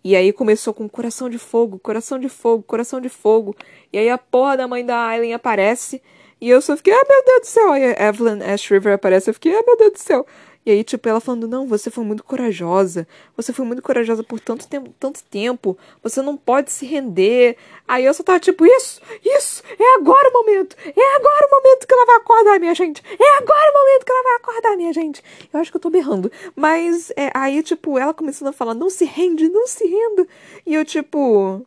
E 0.04 0.16
aí 0.16 0.32
começou 0.32 0.74
com 0.74 0.88
coração 0.88 1.30
de 1.30 1.38
fogo, 1.38 1.78
coração 1.78 2.18
de 2.18 2.28
fogo, 2.28 2.64
coração 2.64 3.00
de 3.00 3.08
fogo. 3.08 3.54
E 3.92 3.98
aí 3.98 4.10
a 4.10 4.18
porra 4.18 4.56
da 4.56 4.66
mãe 4.66 4.84
da 4.84 5.06
Aileen 5.06 5.32
aparece. 5.34 6.02
E 6.40 6.48
eu 6.48 6.60
só 6.60 6.76
fiquei, 6.76 6.92
ah, 6.92 7.06
meu 7.08 7.24
Deus 7.24 7.40
do 7.42 7.46
céu. 7.46 7.72
Aí 7.72 7.84
a 7.84 8.08
Evelyn 8.08 8.42
Ash 8.42 8.68
River 8.68 8.94
aparece. 8.94 9.30
Eu 9.30 9.34
fiquei, 9.34 9.54
ah, 9.54 9.62
meu 9.64 9.76
Deus 9.76 9.92
do 9.92 9.98
céu. 9.98 10.26
E 10.64 10.70
aí, 10.70 10.84
tipo, 10.84 11.08
ela 11.08 11.20
falando, 11.20 11.48
não, 11.48 11.66
você 11.66 11.90
foi 11.90 12.04
muito 12.04 12.22
corajosa. 12.22 13.06
Você 13.36 13.52
foi 13.52 13.64
muito 13.64 13.82
corajosa 13.82 14.22
por 14.22 14.38
tanto 14.38 14.68
tempo, 14.68 14.94
tanto 14.98 15.22
tempo. 15.24 15.76
Você 16.02 16.22
não 16.22 16.36
pode 16.36 16.70
se 16.70 16.86
render. 16.86 17.56
Aí 17.86 18.04
eu 18.04 18.14
só 18.14 18.22
tava 18.22 18.38
tipo, 18.38 18.64
isso, 18.64 19.00
isso, 19.24 19.62
é 19.76 19.94
agora 19.96 20.28
o 20.28 20.32
momento. 20.32 20.76
É 20.84 21.16
agora 21.16 21.48
o 21.48 21.50
momento 21.50 21.86
que 21.86 21.92
ela 21.92 22.06
vai 22.06 22.16
acordar, 22.16 22.60
minha 22.60 22.74
gente. 22.74 23.02
É 23.06 23.38
agora 23.38 23.72
o 23.72 23.78
momento 23.78 24.04
que 24.04 24.12
ela 24.12 24.22
vai 24.22 24.34
acordar, 24.36 24.76
minha 24.76 24.92
gente. 24.92 25.22
Eu 25.52 25.58
acho 25.58 25.70
que 25.70 25.76
eu 25.76 25.80
tô 25.80 25.90
berrando. 25.90 26.30
Mas 26.54 27.10
é, 27.16 27.30
aí, 27.34 27.60
tipo, 27.62 27.98
ela 27.98 28.14
começando 28.14 28.48
a 28.48 28.52
falar, 28.52 28.74
não 28.74 28.88
se 28.88 29.04
rende, 29.04 29.48
não 29.48 29.66
se 29.66 29.84
renda. 29.84 30.28
E 30.64 30.74
eu, 30.74 30.84
tipo. 30.84 31.66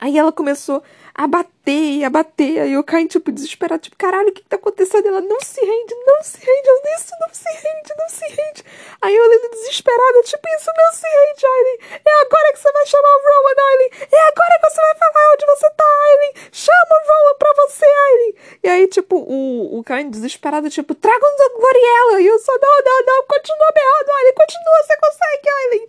Aí 0.00 0.16
ela 0.16 0.32
começou 0.32 0.82
a 1.14 1.26
bater 1.26 1.59
bater, 1.70 1.98
ia 2.00 2.10
bater. 2.10 2.60
Aí 2.60 2.72
eu 2.72 2.82
caí, 2.82 3.06
tipo, 3.06 3.30
desesperada, 3.30 3.80
tipo, 3.80 3.96
caralho, 3.96 4.28
o 4.28 4.32
que, 4.32 4.42
que 4.42 4.48
tá 4.48 4.56
acontecendo? 4.56 5.06
Ela 5.06 5.20
não 5.20 5.40
se 5.40 5.60
rende, 5.60 5.94
não 6.06 6.22
se 6.22 6.38
rende, 6.38 6.68
eu, 6.68 6.80
isso 6.96 7.12
não 7.20 7.32
se 7.32 7.48
rende, 7.48 7.94
não 7.98 8.08
se 8.08 8.26
rende. 8.26 8.64
Aí 9.00 9.14
eu 9.14 9.24
olhando 9.24 9.50
desesperada, 9.50 10.22
tipo, 10.24 10.42
isso 10.56 10.70
não 10.76 10.92
se 10.92 11.06
rende, 11.06 11.46
Aileen. 11.46 12.00
É 12.04 12.20
agora 12.22 12.52
que 12.52 12.58
você 12.58 12.72
vai 12.72 12.86
chamar 12.86 13.08
o 13.08 13.22
Rowan, 13.22 13.62
Aileen. 13.70 13.90
É 14.12 14.20
agora 14.28 14.58
que 14.60 14.70
você 14.70 14.80
vai 14.80 14.94
falar 14.96 15.32
onde 15.34 15.46
você 15.46 15.70
tá, 15.70 15.84
Aileen. 16.10 16.34
Chama 16.52 16.90
o 16.90 17.06
Rowan 17.08 17.38
pra 17.38 17.52
você, 17.56 17.86
Aileen. 17.86 18.34
E 18.62 18.68
aí, 18.68 18.86
tipo, 18.88 19.16
o, 19.16 19.78
o 19.78 19.84
Caim 19.84 20.10
desesperado, 20.10 20.68
tipo, 20.70 20.94
traga 20.94 21.24
o 21.24 21.58
Gloriela. 21.58 22.20
E 22.20 22.26
eu 22.26 22.38
só, 22.40 22.52
não, 22.52 22.82
não, 22.84 23.06
não, 23.06 23.24
continua 23.24 23.72
berrando, 23.72 24.10
Aileen, 24.10 24.34
continua, 24.34 24.82
você 24.82 24.96
consegue, 24.96 25.48
Aileen. 25.48 25.88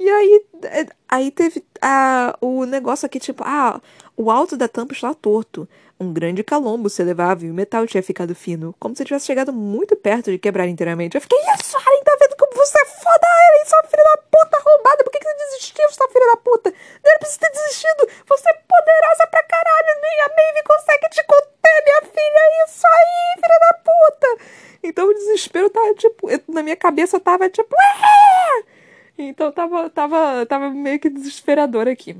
E 0.00 0.10
aí, 0.10 0.46
é, 0.64 0.86
aí 1.08 1.30
teve 1.30 1.60
a, 1.80 2.36
o 2.40 2.64
negócio 2.64 3.06
aqui, 3.06 3.18
tipo, 3.18 3.42
ah, 3.44 3.80
o 4.16 4.30
alto 4.30 4.56
da 4.56 4.68
tampa 4.68 4.92
está 4.92 5.14
torto. 5.14 5.68
Um 5.98 6.12
grande 6.14 6.42
calombo 6.42 6.88
se 6.88 7.02
elevava 7.02 7.44
e 7.44 7.50
o 7.50 7.54
metal 7.54 7.86
tinha 7.86 8.02
ficado 8.02 8.34
fino, 8.34 8.74
como 8.80 8.96
se 8.96 9.04
tivesse 9.04 9.26
chegado 9.26 9.52
muito 9.52 9.94
perto 9.94 10.30
de 10.30 10.38
quebrar 10.38 10.66
inteiramente. 10.66 11.14
Eu 11.14 11.20
fiquei, 11.20 11.38
isso, 11.60 11.76
Aileen, 11.76 12.04
tá 12.04 12.16
vendo 12.18 12.36
como 12.36 12.54
você 12.54 12.80
é 12.80 12.86
foda, 12.86 13.26
Aileen, 13.26 13.66
sua 13.66 13.82
filha 13.84 14.04
da 14.04 14.16
puta 14.16 14.56
arrombada, 14.56 15.04
por 15.04 15.10
que, 15.10 15.18
que 15.18 15.24
você 15.26 15.34
desistiu, 15.34 15.90
sua 15.90 16.08
filha 16.08 16.26
da 16.26 16.36
puta? 16.38 16.70
Não 16.70 17.10
era 17.10 17.18
pra 17.18 17.28
você 17.28 17.38
ter 17.38 17.50
desistido, 17.50 18.08
você 18.26 18.48
é 18.48 18.54
poderosa 18.54 19.26
pra 19.30 19.42
caralho, 19.42 20.00
nem 20.00 20.20
a 20.22 20.28
Maeve 20.28 20.62
consegue 20.64 21.08
te 21.10 21.22
conter, 21.24 21.84
minha 21.84 22.00
filha, 22.00 22.64
isso 22.64 22.86
aí, 22.86 23.40
filha 23.42 23.58
da 23.60 23.74
puta! 23.84 24.44
Então 24.82 25.06
o 25.06 25.12
desespero 25.12 25.68
tava, 25.68 25.94
tipo, 25.94 26.28
na 26.48 26.62
minha 26.62 26.76
cabeça 26.76 27.20
tava, 27.20 27.50
tipo, 27.50 27.76
Aaah! 27.76 28.79
Então 29.22 29.52
tava, 29.52 29.90
tava, 29.90 30.46
tava 30.46 30.70
meio 30.70 30.98
que 30.98 31.10
desesperador 31.10 31.88
aqui. 31.88 32.16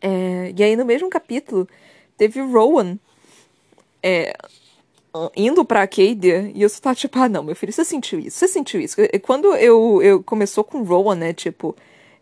É, 0.00 0.52
e 0.56 0.62
aí 0.62 0.76
no 0.76 0.84
mesmo 0.84 1.08
capítulo 1.08 1.68
teve 2.16 2.40
Rowan 2.40 2.98
é, 4.02 4.36
indo 5.34 5.64
pra 5.64 5.82
Acadia 5.82 6.50
e 6.54 6.62
eu 6.62 6.68
só 6.68 6.80
tava 6.80 6.96
tipo, 6.96 7.18
ah 7.18 7.28
não, 7.28 7.42
meu 7.42 7.56
filho, 7.56 7.72
você 7.72 7.84
sentiu 7.84 8.18
isso, 8.18 8.38
você 8.38 8.48
sentiu 8.48 8.80
isso. 8.80 8.96
Quando 9.22 9.54
eu, 9.56 10.02
eu 10.02 10.22
começou 10.22 10.62
com 10.64 10.82
Rowan, 10.82 11.14
né, 11.16 11.32
tipo, 11.32 11.74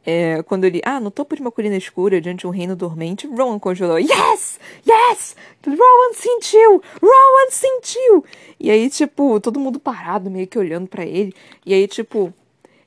é, 0.07 0.43
quando 0.43 0.65
ele, 0.65 0.83
ah, 0.85 1.01
no 1.01 1.11
topo 1.11 1.35
de 1.35 1.41
uma 1.41 1.51
colina 1.51 1.77
escura, 1.77 2.21
diante 2.21 2.41
de 2.41 2.47
um 2.47 2.51
reino 2.51 2.77
dormente, 2.77 3.27
Rowan 3.27 3.59
congelou. 3.59 3.99
Yes! 3.99 4.61
Yes! 4.87 5.37
Rowan 5.67 6.13
sentiu! 6.15 6.83
Rowan 7.01 7.51
sentiu! 7.51 8.25
E 8.61 8.71
aí, 8.71 8.91
tipo, 8.91 9.41
todo 9.41 9.59
mundo 9.59 9.81
parado, 9.81 10.31
meio 10.31 10.47
que 10.47 10.59
olhando 10.59 10.87
para 10.87 11.07
ele. 11.07 11.35
E 11.65 11.73
aí, 11.73 11.89
tipo, 11.89 12.33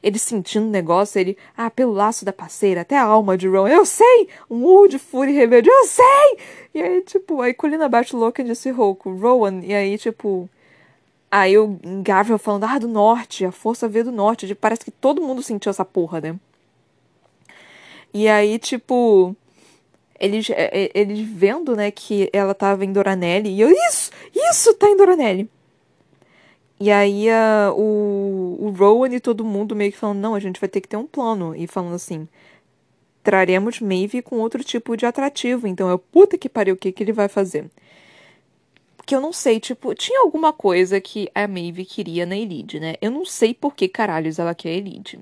ele 0.08 0.18
sentindo 0.18 0.68
o 0.68 0.70
negócio, 0.70 1.20
ele, 1.20 1.38
ah, 1.55 1.70
pelo 1.70 1.91
laço 1.91 2.24
da 2.24 2.32
parceira, 2.32 2.82
até 2.82 2.97
a 2.97 3.03
alma 3.03 3.38
de 3.38 3.47
Ron, 3.47 3.68
eu 3.68 3.86
sei! 3.86 4.30
Um 4.49 4.64
urro 4.64 4.88
de 4.88 4.97
fúria 4.97 5.32
e 5.32 5.36
rebelde, 5.36 5.70
eu 5.70 5.86
sei! 5.86 6.38
E 6.74 6.82
aí, 6.82 7.01
tipo, 7.01 7.41
aí 7.41 7.53
colina 7.53 7.86
abaixo 7.86 8.16
louca 8.18 8.43
disse 8.43 8.72
Roku, 8.72 9.14
Rowan, 9.14 9.60
e 9.64 9.74
aí, 9.74 9.97
tipo. 9.97 10.49
Aí 11.30 11.58
o 11.58 11.78
Gabriel 12.01 12.39
falando, 12.39 12.64
ah, 12.64 12.80
do 12.80 12.88
norte, 12.88 13.43
a 13.45 13.51
força 13.51 13.89
veio 13.89 14.05
do 14.05 14.12
norte. 14.14 14.55
Parece 14.55 14.86
que 14.86 14.91
todo 14.91 15.22
mundo 15.22 15.43
sentiu 15.43 15.70
essa 15.70 15.84
porra, 15.84 16.22
né? 16.22 16.36
E 18.14 18.28
aí, 18.30 18.58
tipo. 18.60 19.36
Eles, 20.20 20.47
eles 20.95 21.20
vendo, 21.20 21.76
né, 21.76 21.91
que 21.91 22.30
ela 22.34 22.55
tava 22.55 22.84
em 22.84 22.91
Doranelli, 22.91 23.49
e 23.49 23.62
eu, 23.62 23.70
isso! 23.70 24.10
Isso 24.34 24.74
tá 24.74 24.88
em 24.88 24.97
Doranelli! 24.97 25.49
E 26.80 26.91
aí 26.91 27.28
uh, 27.30 27.73
o, 27.75 28.67
o 28.67 28.69
Rowan 28.69 29.09
e 29.09 29.19
todo 29.19 29.43
mundo 29.43 29.75
meio 29.75 29.91
que 29.91 29.97
falando, 29.97 30.19
não, 30.19 30.36
a 30.36 30.39
gente 30.39 30.59
vai 30.59 30.69
ter 30.69 30.82
que 30.82 30.88
ter 30.88 30.97
um 30.97 31.07
plano. 31.07 31.55
E 31.55 31.65
falando 31.65 31.95
assim, 31.95 32.28
traremos 33.23 33.82
Maeve 33.82 34.21
com 34.21 34.38
outro 34.38 34.63
tipo 34.63 34.95
de 34.95 35.05
atrativo. 35.05 35.67
Então 35.67 35.89
eu, 35.89 35.97
puta 35.99 36.38
que 36.38 36.47
pariu, 36.47 36.75
o 36.75 36.78
que, 36.78 36.91
que 36.91 37.03
ele 37.03 37.11
vai 37.13 37.28
fazer? 37.28 37.65
Que 39.05 39.15
eu 39.15 39.21
não 39.21 39.34
sei, 39.34 39.59
tipo, 39.59 39.95
tinha 39.95 40.21
alguma 40.21 40.53
coisa 40.53 41.01
que 41.01 41.30
a 41.34 41.47
Maeve 41.47 41.86
queria 41.86 42.25
na 42.25 42.38
Elide, 42.38 42.80
né? 42.80 42.95
Eu 43.01 43.09
não 43.09 43.25
sei 43.25 43.53
por 43.53 43.73
que 43.75 43.88
caralhos 43.88 44.38
ela 44.38 44.53
quer 44.53 44.69
a 44.69 44.73
Elide. 44.73 45.19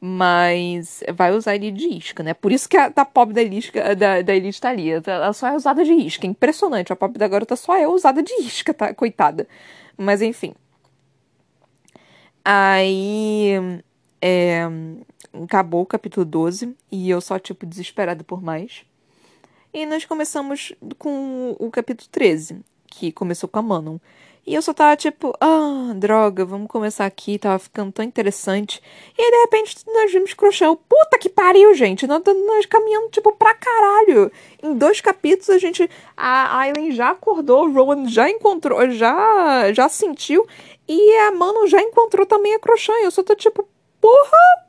Mas 0.00 1.02
vai 1.14 1.32
usar 1.32 1.54
ele 1.54 1.70
de 1.70 1.86
isca, 1.88 2.22
né? 2.22 2.34
Por 2.34 2.52
isso 2.52 2.68
que 2.68 2.76
a, 2.76 2.90
tá 2.90 3.04
pobre 3.04 3.34
da, 3.34 3.42
isca, 3.42 3.94
da, 3.96 4.20
da 4.22 4.34
Elite 4.34 4.60
tá 4.60 4.70
ali. 4.70 4.90
Ela 4.90 5.32
só 5.32 5.48
é 5.48 5.56
usada 5.56 5.84
de 5.84 5.92
isca. 5.92 6.26
Impressionante. 6.26 6.92
A 6.92 6.96
pobre 6.96 7.18
da 7.18 7.28
garota 7.28 7.56
só 7.56 7.76
é 7.76 7.88
usada 7.88 8.22
de 8.22 8.32
isca, 8.42 8.74
tá? 8.74 8.92
Coitada. 8.92 9.46
Mas 9.96 10.20
enfim. 10.20 10.54
Aí. 12.44 13.52
É, 14.20 14.62
acabou 15.42 15.82
o 15.82 15.86
capítulo 15.86 16.24
12 16.24 16.74
e 16.90 17.10
eu 17.10 17.20
só, 17.20 17.38
tipo, 17.38 17.66
desesperada 17.66 18.22
por 18.22 18.42
mais. 18.42 18.84
E 19.72 19.84
nós 19.86 20.04
começamos 20.04 20.72
com 20.98 21.56
o 21.58 21.70
capítulo 21.70 22.08
13, 22.10 22.60
que 22.86 23.10
começou 23.10 23.48
com 23.48 23.58
a 23.58 23.62
Manon. 23.62 23.98
E 24.46 24.54
eu 24.54 24.60
só 24.60 24.74
tava 24.74 24.94
tipo, 24.94 25.34
ah, 25.40 25.92
droga, 25.96 26.44
vamos 26.44 26.68
começar 26.68 27.06
aqui, 27.06 27.38
tava 27.38 27.58
ficando 27.58 27.90
tão 27.90 28.04
interessante. 28.04 28.82
E 29.16 29.22
aí, 29.22 29.30
de 29.30 29.36
repente, 29.38 29.76
nós 29.86 30.12
vimos 30.12 30.34
Crochão. 30.34 30.76
Puta 30.76 31.18
que 31.18 31.30
pariu, 31.30 31.74
gente! 31.74 32.06
Nós, 32.06 32.22
nós 32.24 32.66
caminhando, 32.66 33.08
tipo, 33.08 33.32
pra 33.32 33.54
caralho. 33.54 34.30
Em 34.62 34.74
dois 34.74 35.00
capítulos, 35.00 35.48
a 35.48 35.58
gente. 35.58 35.88
A 36.16 36.58
Aileen 36.58 36.92
já 36.92 37.10
acordou, 37.10 37.66
o 37.66 37.72
Rowan 37.72 38.06
já 38.06 38.28
encontrou, 38.28 38.90
já, 38.90 39.72
já 39.72 39.88
sentiu. 39.88 40.46
E 40.86 41.16
a 41.20 41.32
Mano 41.32 41.66
já 41.66 41.80
encontrou 41.80 42.26
também 42.26 42.54
a 42.54 42.58
Crochã. 42.58 42.92
E 43.00 43.04
eu 43.04 43.10
só 43.10 43.22
tô 43.22 43.34
tipo, 43.34 43.66
porra! 44.00 44.63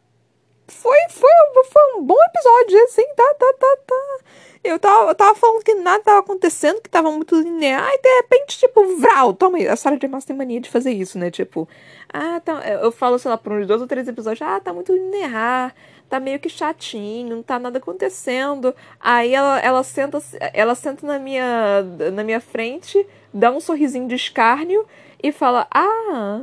Foi, 0.67 0.97
foi, 1.09 1.29
foi 1.71 1.99
um 1.99 2.03
bom 2.03 2.17
episódio, 2.29 2.83
assim, 2.85 3.05
tá, 3.15 3.35
tá, 3.37 3.53
tá, 3.59 3.77
tá. 3.85 4.17
Eu 4.63 4.79
tava, 4.79 5.11
eu 5.11 5.15
tava 5.15 5.35
falando 5.35 5.63
que 5.63 5.75
nada 5.75 6.03
tava 6.03 6.19
acontecendo, 6.21 6.81
que 6.81 6.89
tava 6.89 7.11
muito 7.11 7.39
linear, 7.39 7.87
e 7.93 8.01
de 8.01 8.09
repente, 8.15 8.57
tipo, 8.57 8.97
vral, 8.97 9.31
toma 9.33 9.59
aí. 9.59 9.67
A 9.67 9.75
Sarah 9.75 9.95
J. 9.95 10.07
Maas 10.07 10.25
tem 10.25 10.35
mania 10.35 10.59
de 10.59 10.71
fazer 10.71 10.91
isso, 10.91 11.19
né? 11.19 11.29
Tipo, 11.29 11.69
ah, 12.11 12.39
tá. 12.43 12.67
Eu 12.67 12.91
falo, 12.91 13.19
sei 13.19 13.29
lá, 13.29 13.37
por 13.37 13.53
uns 13.53 13.67
dois 13.67 13.79
ou 13.79 13.87
três 13.87 14.07
episódios, 14.07 14.41
ah, 14.41 14.59
tá 14.59 14.73
muito 14.73 14.91
linear, 14.91 15.75
tá 16.09 16.19
meio 16.19 16.39
que 16.39 16.49
chatinho, 16.49 17.35
não 17.35 17.43
tá 17.43 17.59
nada 17.59 17.77
acontecendo. 17.77 18.73
Aí 18.99 19.35
ela, 19.35 19.59
ela 19.59 19.83
senta, 19.83 20.19
ela 20.51 20.73
senta 20.73 21.05
na 21.05 21.19
minha, 21.19 21.83
na 22.11 22.23
minha 22.23 22.41
frente, 22.41 23.05
dá 23.31 23.51
um 23.51 23.59
sorrisinho 23.59 24.07
de 24.07 24.15
escárnio 24.15 24.83
e 25.21 25.31
fala: 25.31 25.67
Ah, 25.71 26.41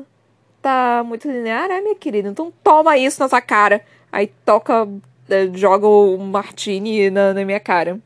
tá 0.60 1.02
muito 1.04 1.28
linear, 1.28 1.70
é, 1.72 1.80
minha 1.80 1.96
querida? 1.96 2.28
Então 2.28 2.52
toma 2.62 2.96
isso 2.96 3.20
na 3.20 3.28
sua 3.28 3.40
cara. 3.40 3.84
Aí 4.12 4.26
toca, 4.44 4.86
é, 5.28 5.48
joga 5.54 5.86
o 5.88 6.18
martini 6.18 7.10
na, 7.10 7.32
na 7.32 7.44
minha 7.44 7.58
cara. 7.58 7.98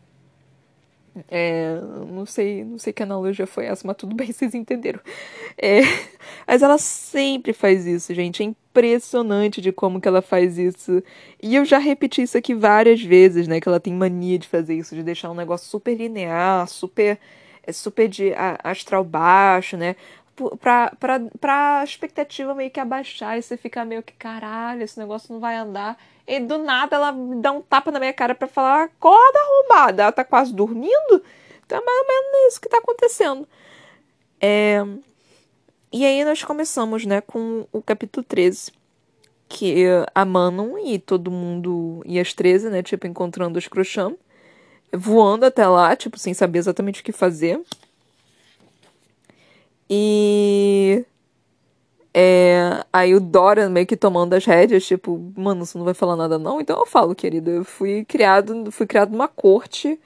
É, 1.29 1.81
não 2.13 2.27
sei, 2.27 2.63
não 2.63 2.79
sei 2.79 2.93
que 2.93 3.03
analogia 3.03 3.47
foi 3.47 3.65
essa, 3.67 3.87
mas 3.87 3.97
tudo 3.97 4.15
bem, 4.15 4.31
vocês 4.33 4.55
entenderam. 4.55 5.01
É, 5.57 5.81
mas 6.47 6.63
ela 6.63 6.79
sempre 6.79 7.53
faz 7.53 7.87
isso, 7.87 8.15
gente. 8.15 8.43
É 8.43 8.47
impressionante 8.47 9.61
de 9.61 9.73
como 9.73 10.01
que 10.01 10.09
ela 10.09 10.23
faz 10.23 10.59
isso. 10.59 11.03
E 11.43 11.55
eu 11.57 11.65
já 11.65 11.79
repeti 11.79 12.23
isso 12.23 12.37
aqui 12.37 12.55
várias 12.55 13.03
vezes, 13.03 13.49
né? 13.49 13.61
Que 13.61 13.69
ela 13.69 13.81
tem 13.81 13.95
mania 13.95 14.39
de 14.39 14.47
fazer 14.47 14.75
isso, 14.75 14.95
de 14.95 15.03
deixar 15.03 15.31
um 15.31 15.35
negócio 15.35 15.69
super 15.69 15.97
linear, 15.97 16.69
super, 16.69 17.19
é 17.63 17.73
super 17.73 18.09
de 18.09 18.33
astral 18.63 19.03
baixo, 19.03 19.77
né? 19.77 19.97
Pra, 20.61 20.93
pra, 20.99 21.21
pra 21.41 21.83
expectativa 21.85 22.55
meio 22.55 22.71
que 22.71 22.81
abaixar 22.81 23.39
e 23.39 23.43
você 23.43 23.57
ficar 23.57 23.85
meio 23.85 24.03
que, 24.03 24.13
caralho, 24.13 24.83
esse 24.83 24.99
negócio 24.99 25.33
não 25.33 25.41
vai 25.41 25.57
andar. 25.57 25.99
E 26.27 26.41
do 26.41 26.59
nada 26.59 26.97
ela 26.97 27.13
dá 27.41 27.53
um 27.53 27.63
tapa 27.63 27.91
na 27.91 27.99
minha 27.99 28.13
cara 28.13 28.35
para 28.35 28.49
falar, 28.49 28.85
acorda 28.85 29.39
arrombada, 29.39 30.03
ela 30.03 30.13
tá 30.13 30.25
quase 30.25 30.53
dormindo. 30.53 31.23
Então 31.65 31.79
é 31.79 31.85
mais 31.85 31.99
ou 31.99 32.07
menos 32.07 32.53
isso 32.53 32.61
que 32.61 32.69
tá 32.69 32.79
acontecendo. 32.79 33.49
É... 34.41 34.85
E 35.93 36.05
aí 36.05 36.25
nós 36.25 36.43
começamos, 36.43 37.07
né, 37.07 37.21
com 37.21 37.67
o 37.73 37.81
capítulo 37.81 38.25
13. 38.25 38.73
Que 39.49 39.85
a 40.13 40.25
Manon 40.25 40.77
e 40.77 40.99
todo 40.99 41.31
mundo, 41.31 42.03
e 42.05 42.19
as 42.19 42.35
13, 42.35 42.69
né, 42.69 42.83
tipo, 42.83 43.07
encontrando 43.07 43.59
os 43.59 43.69
Crocham, 43.69 44.17
voando 44.93 45.47
até 45.47 45.67
lá, 45.69 45.95
tipo, 45.95 46.19
sem 46.19 46.35
saber 46.35 46.59
exatamente 46.59 47.01
o 47.01 47.05
que 47.05 47.13
fazer. 47.13 47.61
E. 49.89 51.05
É, 52.15 52.83
aí 52.93 53.15
o 53.15 53.21
Dora 53.21 53.69
meio 53.69 53.87
que 53.87 53.97
tomando 53.97 54.33
as 54.33 54.45
rédeas, 54.47 54.87
tipo, 54.87 55.33
mano, 55.37 55.67
você 55.67 55.77
não 55.77 55.85
vai 55.85 55.93
falar 55.93 56.17
nada 56.17 56.39
não? 56.39 56.61
Então 56.61 56.79
eu 56.79 56.87
falo, 56.87 57.15
querido. 57.15 57.51
Eu 57.51 57.65
fui 57.65 58.05
criado, 58.05 58.71
fui 58.73 58.87
criado 58.87 59.13
numa 59.13 59.29
corte. 59.29 59.99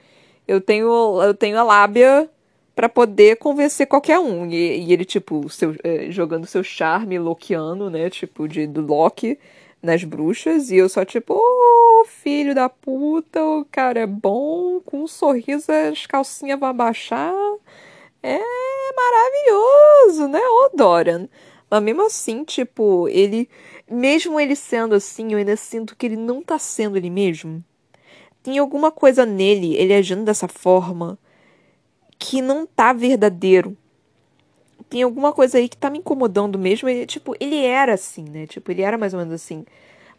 Eu 0.47 0.59
tenho, 0.61 1.21
eu 1.23 1.33
tenho 1.33 1.57
a 1.57 1.63
lábia 1.63 2.29
para 2.75 2.89
poder 2.89 3.37
convencer 3.37 3.87
qualquer 3.87 4.19
um. 4.19 4.45
E, 4.47 4.85
e 4.85 4.93
ele, 4.93 5.05
tipo, 5.05 5.47
seu, 5.49 5.75
é, 5.83 6.11
jogando 6.11 6.45
seu 6.47 6.63
charme 6.63 7.19
loquiano, 7.19 7.89
né? 7.89 8.09
Tipo, 8.09 8.47
de, 8.47 8.67
do 8.67 8.81
Loki 8.81 9.39
nas 9.81 10.03
bruxas. 10.03 10.71
E 10.71 10.77
eu 10.77 10.89
só, 10.89 11.03
tipo, 11.05 11.33
oh, 11.37 12.05
filho 12.05 12.53
da 12.55 12.69
puta, 12.69 13.43
o 13.43 13.65
cara 13.65 14.01
é 14.01 14.07
bom, 14.07 14.79
com 14.81 15.03
um 15.03 15.07
sorriso 15.07 15.71
as 15.71 16.05
calcinhas 16.05 16.59
vão 16.59 16.69
abaixar. 16.69 17.33
É 18.23 18.39
maravilhoso, 18.95 20.27
né, 20.27 20.39
ô 20.39 20.69
Dorian? 20.75 21.27
Mas 21.69 21.83
mesmo 21.83 22.05
assim, 22.05 22.43
tipo, 22.43 23.07
ele. 23.07 23.49
Mesmo 23.89 24.39
ele 24.39 24.55
sendo 24.55 24.95
assim, 24.95 25.31
eu 25.31 25.37
ainda 25.37 25.55
sinto 25.55 25.95
que 25.95 26.05
ele 26.05 26.15
não 26.15 26.41
tá 26.41 26.59
sendo 26.59 26.97
ele 26.97 27.09
mesmo. 27.09 27.63
Tem 28.43 28.57
alguma 28.57 28.91
coisa 28.91 29.25
nele, 29.25 29.75
ele 29.75 29.93
agindo 29.93 30.23
dessa 30.23 30.47
forma, 30.47 31.17
que 32.17 32.41
não 32.41 32.65
tá 32.65 32.93
verdadeiro. 32.93 33.77
Tem 34.89 35.03
alguma 35.03 35.31
coisa 35.33 35.57
aí 35.57 35.69
que 35.69 35.77
tá 35.77 35.89
me 35.89 35.99
incomodando 35.99 36.57
mesmo. 36.59 36.89
Ele, 36.89 37.05
tipo, 37.05 37.35
ele 37.39 37.63
era 37.65 37.93
assim, 37.93 38.23
né? 38.23 38.47
Tipo, 38.47 38.71
ele 38.71 38.81
era 38.81 38.97
mais 38.97 39.13
ou 39.13 39.19
menos 39.19 39.33
assim 39.33 39.65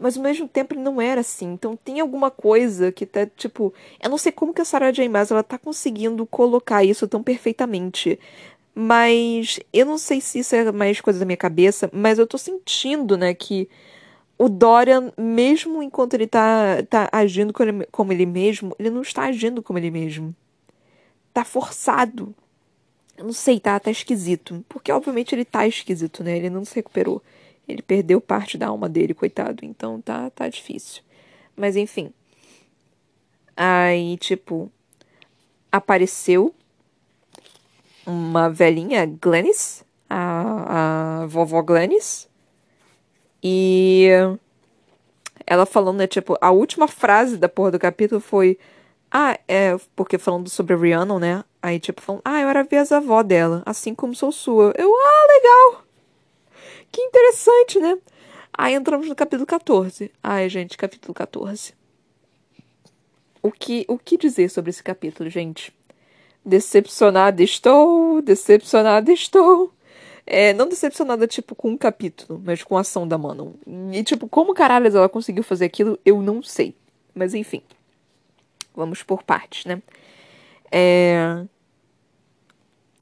mas 0.03 0.17
ao 0.17 0.23
mesmo 0.23 0.49
tempo 0.49 0.75
ele 0.75 0.83
não 0.83 1.01
era 1.01 1.21
assim. 1.21 1.53
Então 1.53 1.77
tem 1.77 2.01
alguma 2.01 2.31
coisa 2.31 2.91
que 2.93 3.07
tá, 3.07 3.27
tipo, 3.27 3.73
eu 4.03 4.11
não 4.11 4.19
sei 4.19 4.33
como 4.33 4.53
que 4.53 4.61
a 4.61 4.65
Sarah 4.65 4.91
J. 4.91 5.09
Maas 5.09 5.31
ela 5.31 5.43
tá 5.43 5.59
conseguindo 5.59 6.27
colocar 6.27 6.85
isso 6.85 7.07
tão 7.09 7.23
perfeitamente. 7.23 8.19
Mas 8.75 9.61
eu 9.73 9.87
não 9.87 9.99
sei 9.99 10.21
se 10.21 10.41
isso 10.41 10.55
é 10.57 10.73
mais 10.73 11.01
coisa 11.01 11.19
da 11.21 11.27
minha 11.27 11.37
cabeça, 11.37 11.91
mas 11.93 12.19
eu 12.19 12.27
tô 12.27 12.39
sentindo, 12.39 13.17
né, 13.19 13.35
que 13.35 13.69
o 14.39 14.49
Dorian, 14.49 15.13
mesmo 15.17 15.83
enquanto 15.83 16.15
ele 16.15 16.27
tá, 16.27 16.83
tá 16.89 17.09
agindo 17.13 17.53
como 17.53 17.71
ele, 17.71 17.87
como 17.93 18.13
ele 18.13 18.27
mesmo, 18.27 18.75
ele 18.79 18.91
não 18.91 19.03
está 19.03 19.25
agindo 19.25 19.63
como 19.63 19.79
ele 19.79 19.91
mesmo. 19.91 20.35
Tá 21.33 21.45
forçado. 21.45 22.35
Eu 23.17 23.25
não 23.27 23.33
sei, 23.33 23.61
tá, 23.61 23.79
tá 23.79 23.91
esquisito. 23.91 24.65
Porque 24.69 24.91
obviamente 24.93 25.35
ele 25.35 25.45
tá 25.45 25.67
esquisito, 25.67 26.25
né? 26.25 26.37
Ele 26.37 26.51
não 26.51 26.65
se 26.65 26.75
recuperou. 26.75 27.23
Ele 27.69 27.83
perdeu 27.83 28.21
parte 28.21 28.59
da 28.59 28.69
alma 28.69 28.89
dele, 28.89 29.15
coitado. 29.15 29.65
Então 29.65 30.01
tá, 30.01 30.31
tá 30.31 30.49
difícil. 30.49 31.03
Mas 31.57 31.77
enfim. 31.77 32.13
Aí, 33.57 34.17
tipo, 34.17 34.71
apareceu 35.71 36.55
uma 38.07 38.49
velhinha, 38.51 39.07
Glennis, 39.07 39.85
a, 40.09 41.23
a 41.23 41.27
vovó 41.27 41.63
Glennis, 41.63 42.29
e 43.43 44.09
ela 45.47 45.67
falando, 45.67 45.99
né, 45.99 46.07
tipo, 46.07 46.37
a 46.41 46.51
última 46.51 46.87
frase 46.87 47.37
da 47.37 47.49
porra 47.49 47.73
do 47.73 47.79
capítulo 47.79 48.21
foi. 48.21 48.59
Ah, 49.11 49.39
é. 49.49 49.77
Porque 49.95 50.17
falando 50.19 50.49
sobre 50.49 50.75
a 50.75 50.77
Rihanna, 50.77 51.19
né? 51.19 51.45
Aí, 51.61 51.79
tipo, 51.79 52.01
falando, 52.01 52.23
ah, 52.25 52.41
eu 52.41 52.49
era 52.49 52.61
a 52.61 52.97
avó 52.97 53.23
dela, 53.23 53.63
assim 53.67 53.95
como 53.95 54.15
sou 54.15 54.33
sua. 54.33 54.73
Eu, 54.77 54.91
ah, 54.91 55.27
legal! 55.29 55.82
Que 56.93 57.01
interessante, 57.01 57.81
né? 57.81 57.99
Aí 58.53 58.75
entramos 58.75 59.09
no 59.09 59.15
capítulo 59.15 59.47
14. 59.47 60.13
Ai, 60.23 60.49
gente, 60.51 60.77
capítulo 60.77 61.15
14. 61.15 61.73
O 63.43 63.51
que, 63.51 63.87
o 63.89 63.99
que 63.99 64.19
dizer 64.19 64.51
sobre 64.51 64.71
esse 64.71 64.83
capítulo, 64.83 65.31
gente? 65.31 65.75
Decepcionada 66.45 67.43
estou, 67.43 68.21
decepcionada 68.21 69.11
estou. 69.11 69.73
É, 70.27 70.53
não 70.53 70.69
decepcionada, 70.69 71.27
tipo, 71.27 71.55
com 71.55 71.71
um 71.71 71.77
capítulo, 71.77 72.41
mas 72.45 72.63
com 72.63 72.77
a 72.77 72.83
ação 72.83 73.09
da 73.09 73.19
Manon. 73.19 73.55
E, 73.93 74.05
tipo, 74.05 74.29
como 74.29 74.55
caralho 74.55 74.87
ela 74.87 75.09
conseguiu 75.09 75.43
fazer 75.43 75.65
aquilo, 75.65 75.99
eu 76.05 76.21
não 76.21 76.43
sei. 76.43 76.77
Mas, 77.15 77.35
enfim. 77.35 77.63
Vamos 78.75 79.03
por 79.03 79.23
partes, 79.23 79.65
né? 79.65 79.83
É... 80.71 81.45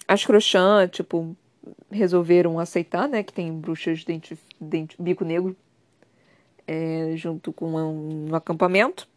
As 0.08 0.24
Crochan, 0.24 0.88
tipo, 0.88 1.36
resolveram 1.90 2.58
aceitar, 2.58 3.08
né? 3.08 3.22
Que 3.22 3.32
tem 3.32 3.52
bruxas 3.52 4.04
dente, 4.04 4.38
dente, 4.60 4.96
bico 5.00 5.24
negro 5.24 5.56
é, 6.66 7.12
junto 7.16 7.52
com 7.52 7.74
um, 7.74 8.30
um 8.30 8.34
acampamento. 8.34 9.08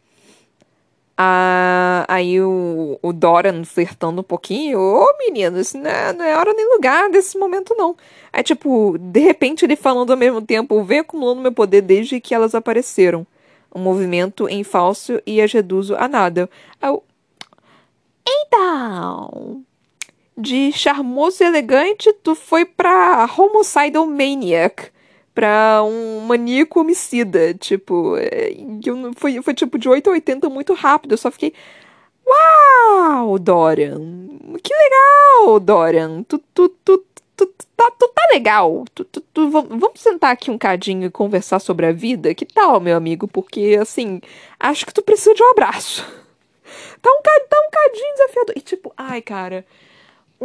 Ah, 1.15 2.05
aí 2.07 2.41
o, 2.41 2.97
o 3.01 3.13
Doran 3.13 3.63
flertando 3.63 4.21
um 4.21 4.23
pouquinho. 4.23 4.79
Ô, 4.79 5.03
oh, 5.03 5.17
menino, 5.19 5.59
isso 5.59 5.77
não 5.77 5.89
é, 5.89 6.13
não 6.13 6.25
é 6.25 6.35
hora 6.35 6.53
nem 6.53 6.73
lugar 6.73 7.09
desse 7.11 7.37
momento, 7.37 7.75
não. 7.77 7.95
Aí, 8.31 8.41
tipo, 8.41 8.97
de 8.97 9.19
repente 9.19 9.63
ele 9.63 9.75
falando 9.75 10.09
ao 10.11 10.17
mesmo 10.17 10.41
tempo, 10.41 10.83
vem 10.83 10.99
acumulando 10.99 11.41
meu 11.41 11.51
poder 11.51 11.81
desde 11.81 12.19
que 12.19 12.33
elas 12.33 12.55
apareceram. 12.55 13.27
Um 13.75 13.79
movimento 13.79 14.49
em 14.49 14.63
falso 14.63 15.21
e 15.25 15.41
as 15.41 15.51
reduzo 15.51 15.95
a 15.95 16.07
nada. 16.07 16.49
Aí 16.81 16.89
eu... 16.89 17.03
Então... 18.27 19.63
De 20.35 20.71
charmoso 20.71 21.43
e 21.43 21.45
elegante, 21.45 22.11
tu 22.23 22.33
foi 22.33 22.65
pra 22.65 23.29
Homicidal 23.37 24.07
Maniac 24.07 24.91
pra 25.33 25.83
um 25.83 26.21
maníaco 26.21 26.79
homicida. 26.79 27.53
Tipo, 27.53 28.15
é, 28.17 28.53
eu, 28.85 29.11
foi, 29.15 29.41
foi 29.41 29.53
tipo 29.53 29.77
de 29.77 29.89
8 29.89 30.09
a 30.09 30.13
80 30.13 30.49
muito 30.49 30.73
rápido. 30.73 31.13
Eu 31.13 31.17
só 31.17 31.31
fiquei. 31.31 31.53
Uau, 32.25 33.37
Dorian! 33.37 33.99
Que 34.63 34.73
legal, 34.73 35.59
Dorian! 35.59 36.23
Tu, 36.23 36.37
tu, 36.53 36.69
tu, 36.69 37.05
tu, 37.35 37.47
tá, 37.75 37.91
tu 37.91 38.07
tá 38.09 38.27
legal. 38.31 38.85
Tu, 38.95 39.03
tu, 39.05 39.21
tu, 39.21 39.49
vamos 39.49 39.99
sentar 39.99 40.31
aqui 40.31 40.49
um 40.49 40.57
cadinho 40.57 41.05
e 41.05 41.11
conversar 41.11 41.59
sobre 41.59 41.85
a 41.85 41.91
vida? 41.91 42.33
Que 42.33 42.45
tal, 42.45 42.79
meu 42.79 42.95
amigo? 42.95 43.27
Porque, 43.27 43.77
assim, 43.81 44.21
acho 44.59 44.85
que 44.85 44.93
tu 44.93 45.01
precisa 45.01 45.33
de 45.33 45.43
um 45.43 45.51
abraço. 45.51 46.05
Tá 47.03 47.09
um, 47.11 47.21
tá 47.21 47.57
um 47.59 47.69
cadinho 47.69 48.13
desafiador. 48.13 48.53
E 48.55 48.61
tipo, 48.61 48.93
ai, 48.95 49.21
cara 49.21 49.65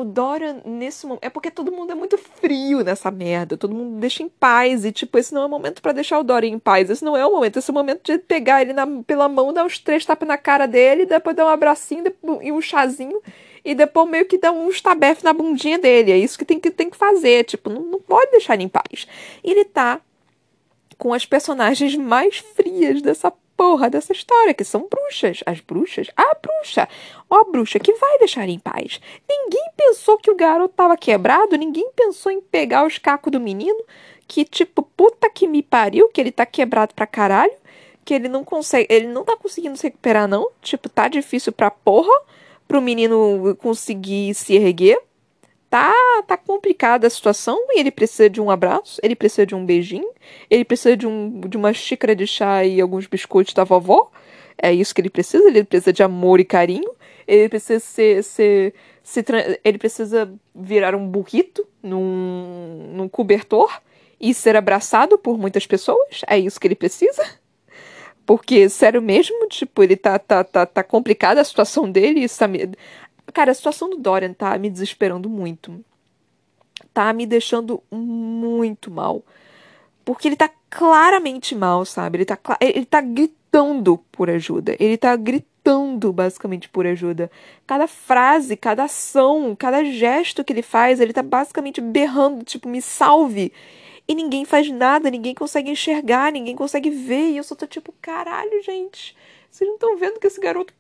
o 0.00 0.04
Dorian, 0.04 0.62
nesse 0.64 1.06
momento. 1.06 1.24
É 1.24 1.30
porque 1.30 1.50
todo 1.50 1.72
mundo 1.72 1.92
é 1.92 1.94
muito 1.94 2.16
frio 2.18 2.82
nessa 2.82 3.10
merda. 3.10 3.56
Todo 3.56 3.74
mundo 3.74 3.98
deixa 3.98 4.22
em 4.22 4.28
paz. 4.28 4.84
E, 4.84 4.92
tipo, 4.92 5.18
esse 5.18 5.32
não 5.34 5.42
é 5.42 5.46
o 5.46 5.48
momento 5.48 5.82
para 5.82 5.92
deixar 5.92 6.18
o 6.18 6.22
Dorian 6.22 6.50
em 6.50 6.58
paz. 6.58 6.90
Esse 6.90 7.04
não 7.04 7.16
é 7.16 7.24
o 7.26 7.32
momento. 7.32 7.58
Esse 7.58 7.70
é 7.70 7.72
o 7.72 7.74
momento 7.74 8.02
de 8.04 8.18
pegar 8.18 8.62
ele 8.62 8.72
na, 8.72 8.86
pela 9.06 9.28
mão, 9.28 9.52
dar 9.52 9.64
uns 9.64 9.78
três 9.78 10.04
tapas 10.04 10.28
na 10.28 10.38
cara 10.38 10.66
dele, 10.66 11.06
depois 11.06 11.36
dar 11.36 11.46
um 11.46 11.48
abracinho 11.48 12.04
depois, 12.04 12.38
e 12.42 12.52
um 12.52 12.60
chazinho. 12.60 13.20
E 13.64 13.74
depois 13.74 14.08
meio 14.08 14.26
que 14.26 14.38
dar 14.38 14.52
um 14.52 14.68
estabefe 14.68 15.24
na 15.24 15.32
bundinha 15.32 15.78
dele. 15.78 16.12
É 16.12 16.18
isso 16.18 16.38
que 16.38 16.44
tem 16.44 16.58
que, 16.58 16.70
tem 16.70 16.90
que 16.90 16.96
fazer. 16.96 17.44
Tipo, 17.44 17.70
não, 17.70 17.82
não 17.82 18.00
pode 18.00 18.30
deixar 18.30 18.54
ele 18.54 18.64
em 18.64 18.68
paz. 18.68 19.06
E 19.44 19.50
ele 19.50 19.64
tá 19.64 20.00
com 20.96 21.12
as 21.12 21.24
personagens 21.24 21.94
mais 21.96 22.38
frias 22.38 23.00
dessa 23.00 23.32
porra 23.58 23.90
dessa 23.90 24.12
história, 24.12 24.54
que 24.54 24.62
são 24.62 24.88
bruxas. 24.88 25.40
As 25.44 25.58
bruxas? 25.60 26.06
A 26.16 26.36
bruxa! 26.40 26.88
Ó, 27.28 27.44
bruxa 27.50 27.80
que 27.80 27.92
vai 27.94 28.18
deixar 28.18 28.48
em 28.48 28.58
paz. 28.58 29.00
Ninguém 29.28 29.70
pensou 29.76 30.16
que 30.16 30.30
o 30.30 30.36
garoto 30.36 30.74
tava 30.76 30.96
quebrado, 30.96 31.58
ninguém 31.58 31.90
pensou 31.94 32.30
em 32.30 32.40
pegar 32.40 32.86
os 32.86 32.98
cacos 32.98 33.32
do 33.32 33.40
menino, 33.40 33.82
que 34.28 34.44
tipo, 34.44 34.82
puta 34.82 35.28
que 35.28 35.48
me 35.48 35.60
pariu, 35.60 36.08
que 36.08 36.20
ele 36.20 36.30
tá 36.30 36.46
quebrado 36.46 36.94
pra 36.94 37.06
caralho, 37.06 37.52
que 38.04 38.14
ele 38.14 38.28
não 38.28 38.44
consegue, 38.44 38.86
ele 38.88 39.08
não 39.08 39.24
tá 39.24 39.36
conseguindo 39.36 39.76
se 39.76 39.82
recuperar 39.82 40.28
não, 40.28 40.48
tipo, 40.62 40.88
tá 40.88 41.08
difícil 41.08 41.52
pra 41.52 41.70
porra 41.70 42.14
pro 42.68 42.80
menino 42.80 43.56
conseguir 43.60 44.34
se 44.34 44.54
erguer 44.54 45.00
tá, 45.70 45.92
tá 46.26 46.36
complicada 46.36 47.06
a 47.06 47.10
situação 47.10 47.58
e 47.70 47.80
ele 47.80 47.90
precisa 47.90 48.28
de 48.28 48.40
um 48.40 48.50
abraço, 48.50 49.00
ele 49.02 49.14
precisa 49.14 49.46
de 49.46 49.54
um 49.54 49.64
beijinho, 49.64 50.08
ele 50.50 50.64
precisa 50.64 50.96
de, 50.96 51.06
um, 51.06 51.40
de 51.40 51.56
uma 51.56 51.72
xícara 51.72 52.14
de 52.14 52.26
chá 52.26 52.64
e 52.64 52.80
alguns 52.80 53.06
biscoitos 53.06 53.54
da 53.54 53.64
vovó. 53.64 54.10
É 54.60 54.72
isso 54.72 54.94
que 54.94 55.00
ele 55.00 55.10
precisa, 55.10 55.46
ele 55.46 55.64
precisa 55.64 55.92
de 55.92 56.02
amor 56.02 56.40
e 56.40 56.44
carinho, 56.44 56.90
ele 57.26 57.48
precisa 57.48 57.78
ser, 57.78 58.24
ser, 58.24 58.74
se, 59.02 59.24
ele 59.62 59.78
precisa 59.78 60.32
virar 60.54 60.94
um 60.94 61.06
burrito 61.06 61.66
num, 61.82 62.92
num 62.94 63.08
cobertor 63.08 63.70
e 64.20 64.34
ser 64.34 64.56
abraçado 64.56 65.16
por 65.18 65.38
muitas 65.38 65.66
pessoas. 65.66 66.22
É 66.26 66.38
isso 66.38 66.58
que 66.58 66.66
ele 66.66 66.74
precisa. 66.74 67.24
Porque, 68.26 68.68
sério 68.68 69.00
mesmo, 69.00 69.48
tipo, 69.48 69.82
ele 69.82 69.96
tá, 69.96 70.18
tá, 70.18 70.44
tá, 70.44 70.66
tá 70.66 70.82
complicada 70.82 71.40
a 71.40 71.44
situação 71.44 71.90
dele. 71.90 72.28
Tá, 72.28 72.46
Cara, 73.32 73.52
a 73.52 73.54
situação 73.54 73.90
do 73.90 73.96
Dorian 73.96 74.32
tá 74.32 74.56
me 74.58 74.70
desesperando 74.70 75.28
muito. 75.28 75.84
Tá 76.92 77.12
me 77.12 77.26
deixando 77.26 77.82
muito 77.90 78.90
mal. 78.90 79.22
Porque 80.04 80.28
ele 80.28 80.36
tá 80.36 80.50
claramente 80.70 81.54
mal, 81.54 81.84
sabe? 81.84 82.18
Ele 82.18 82.24
tá, 82.24 82.38
ele 82.60 82.86
tá 82.86 83.00
gritando 83.00 83.98
por 84.10 84.30
ajuda. 84.30 84.76
Ele 84.80 84.96
tá 84.96 85.14
gritando 85.16 86.12
basicamente 86.12 86.68
por 86.68 86.86
ajuda. 86.86 87.30
Cada 87.66 87.86
frase, 87.86 88.56
cada 88.56 88.84
ação, 88.84 89.54
cada 89.56 89.84
gesto 89.84 90.42
que 90.42 90.52
ele 90.52 90.62
faz, 90.62 91.00
ele 91.00 91.12
tá 91.12 91.22
basicamente 91.22 91.80
berrando, 91.80 92.44
tipo, 92.44 92.68
me 92.68 92.80
salve. 92.80 93.52
E 94.06 94.14
ninguém 94.14 94.46
faz 94.46 94.70
nada, 94.70 95.10
ninguém 95.10 95.34
consegue 95.34 95.70
enxergar, 95.70 96.32
ninguém 96.32 96.56
consegue 96.56 96.88
ver. 96.88 97.32
E 97.32 97.36
eu 97.36 97.44
só 97.44 97.54
tô 97.54 97.66
tipo, 97.66 97.92
caralho, 98.00 98.62
gente. 98.62 99.14
Vocês 99.50 99.68
não 99.68 99.74
estão 99.74 99.98
vendo 99.98 100.18
que 100.18 100.26
esse 100.26 100.40
garoto 100.40 100.72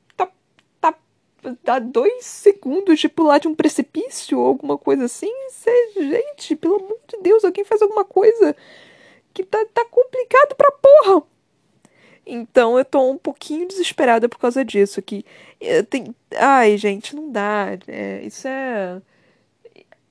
dá 1.62 1.78
dois 1.78 2.24
segundos 2.26 2.98
de 2.98 3.08
pular 3.08 3.38
de 3.38 3.48
um 3.48 3.54
precipício 3.54 4.38
ou 4.38 4.46
alguma 4.46 4.76
coisa 4.78 5.04
assim. 5.04 5.32
Cê, 5.50 5.92
gente, 5.96 6.56
pelo 6.56 6.76
amor 6.76 6.98
de 7.06 7.18
Deus, 7.22 7.44
alguém 7.44 7.64
faz 7.64 7.82
alguma 7.82 8.04
coisa 8.04 8.56
que 9.32 9.44
tá, 9.44 9.64
tá 9.72 9.84
complicado 9.84 10.54
pra 10.56 10.72
porra. 10.72 11.22
Então 12.26 12.78
eu 12.78 12.84
tô 12.84 13.10
um 13.10 13.16
pouquinho 13.16 13.66
desesperada 13.66 14.28
por 14.28 14.38
causa 14.38 14.64
disso. 14.64 15.00
Que 15.00 15.24
tem... 15.88 16.14
Ai, 16.36 16.76
gente, 16.76 17.16
não 17.16 17.30
dá. 17.30 17.68
É, 17.86 18.20
isso 18.22 18.46
é. 18.46 19.00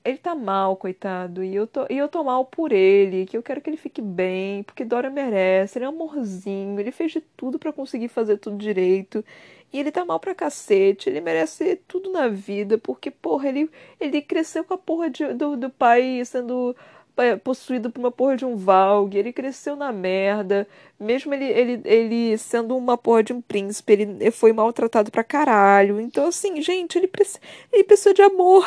Ele 0.04 0.18
tá 0.18 0.34
mal, 0.34 0.76
coitado. 0.76 1.44
E 1.44 1.54
eu, 1.54 1.66
tô, 1.66 1.86
e 1.88 1.96
eu 1.96 2.08
tô 2.08 2.24
mal 2.24 2.44
por 2.44 2.72
ele. 2.72 3.26
Que 3.26 3.36
eu 3.36 3.42
quero 3.42 3.60
que 3.60 3.70
ele 3.70 3.76
fique 3.76 4.02
bem. 4.02 4.64
Porque 4.64 4.84
Dora 4.84 5.10
merece. 5.10 5.78
Ele 5.78 5.84
é 5.84 5.88
amorzinho. 5.88 6.80
Ele 6.80 6.90
fez 6.90 7.12
de 7.12 7.20
tudo 7.20 7.58
para 7.58 7.72
conseguir 7.72 8.08
fazer 8.08 8.38
tudo 8.38 8.56
direito. 8.56 9.24
E 9.72 9.78
ele 9.80 9.92
tá 9.92 10.04
mal 10.04 10.18
pra 10.18 10.34
cacete, 10.34 11.10
ele 11.10 11.20
merece 11.20 11.76
tudo 11.86 12.10
na 12.10 12.28
vida, 12.28 12.78
porque, 12.78 13.10
porra, 13.10 13.48
ele, 13.48 13.70
ele 14.00 14.22
cresceu 14.22 14.64
com 14.64 14.74
a 14.74 14.78
porra 14.78 15.10
de, 15.10 15.34
do, 15.34 15.56
do 15.56 15.68
pai 15.70 16.22
sendo 16.24 16.74
é, 17.18 17.36
possuído 17.36 17.90
por 17.90 17.98
uma 18.00 18.10
porra 18.10 18.36
de 18.36 18.44
um 18.44 18.56
Valg, 18.56 19.14
ele 19.16 19.32
cresceu 19.32 19.76
na 19.76 19.92
merda, 19.92 20.66
mesmo 20.98 21.34
ele, 21.34 21.44
ele, 21.46 21.80
ele 21.84 22.38
sendo 22.38 22.76
uma 22.76 22.96
porra 22.96 23.22
de 23.22 23.32
um 23.32 23.40
príncipe, 23.40 23.92
ele 23.92 24.30
foi 24.30 24.52
maltratado 24.52 25.10
pra 25.10 25.24
caralho. 25.24 26.00
Então, 26.00 26.28
assim, 26.28 26.60
gente, 26.62 26.96
ele, 26.96 27.08
preci 27.08 27.38
ele 27.72 27.84
precisa 27.84 28.14
de 28.14 28.22
amor. 28.22 28.66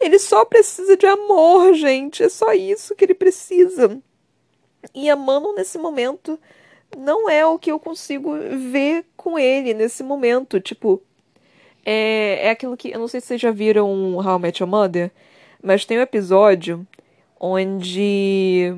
Ele 0.00 0.18
só 0.18 0.44
precisa 0.44 0.96
de 0.96 1.06
amor, 1.06 1.74
gente. 1.74 2.24
É 2.24 2.28
só 2.28 2.52
isso 2.52 2.94
que 2.96 3.04
ele 3.04 3.14
precisa. 3.14 4.00
E 4.94 5.08
a 5.08 5.14
Mano, 5.14 5.54
nesse 5.54 5.78
momento, 5.78 6.38
não 6.96 7.28
é 7.28 7.44
o 7.46 7.58
que 7.58 7.70
eu 7.72 7.78
consigo 7.78 8.32
ver 8.70 9.04
com 9.16 9.38
ele 9.38 9.74
nesse 9.74 10.02
momento. 10.02 10.60
Tipo, 10.60 11.02
é, 11.84 12.46
é 12.46 12.50
aquilo 12.50 12.76
que. 12.76 12.90
Eu 12.90 13.00
não 13.00 13.08
sei 13.08 13.20
se 13.20 13.28
vocês 13.28 13.40
já 13.40 13.50
viram 13.50 14.16
How 14.16 14.38
I 14.38 14.40
Met 14.40 14.62
Your 14.62 14.70
Mother, 14.70 15.10
Mas 15.62 15.84
tem 15.84 15.98
um 15.98 16.02
episódio 16.02 16.86
onde 17.40 18.76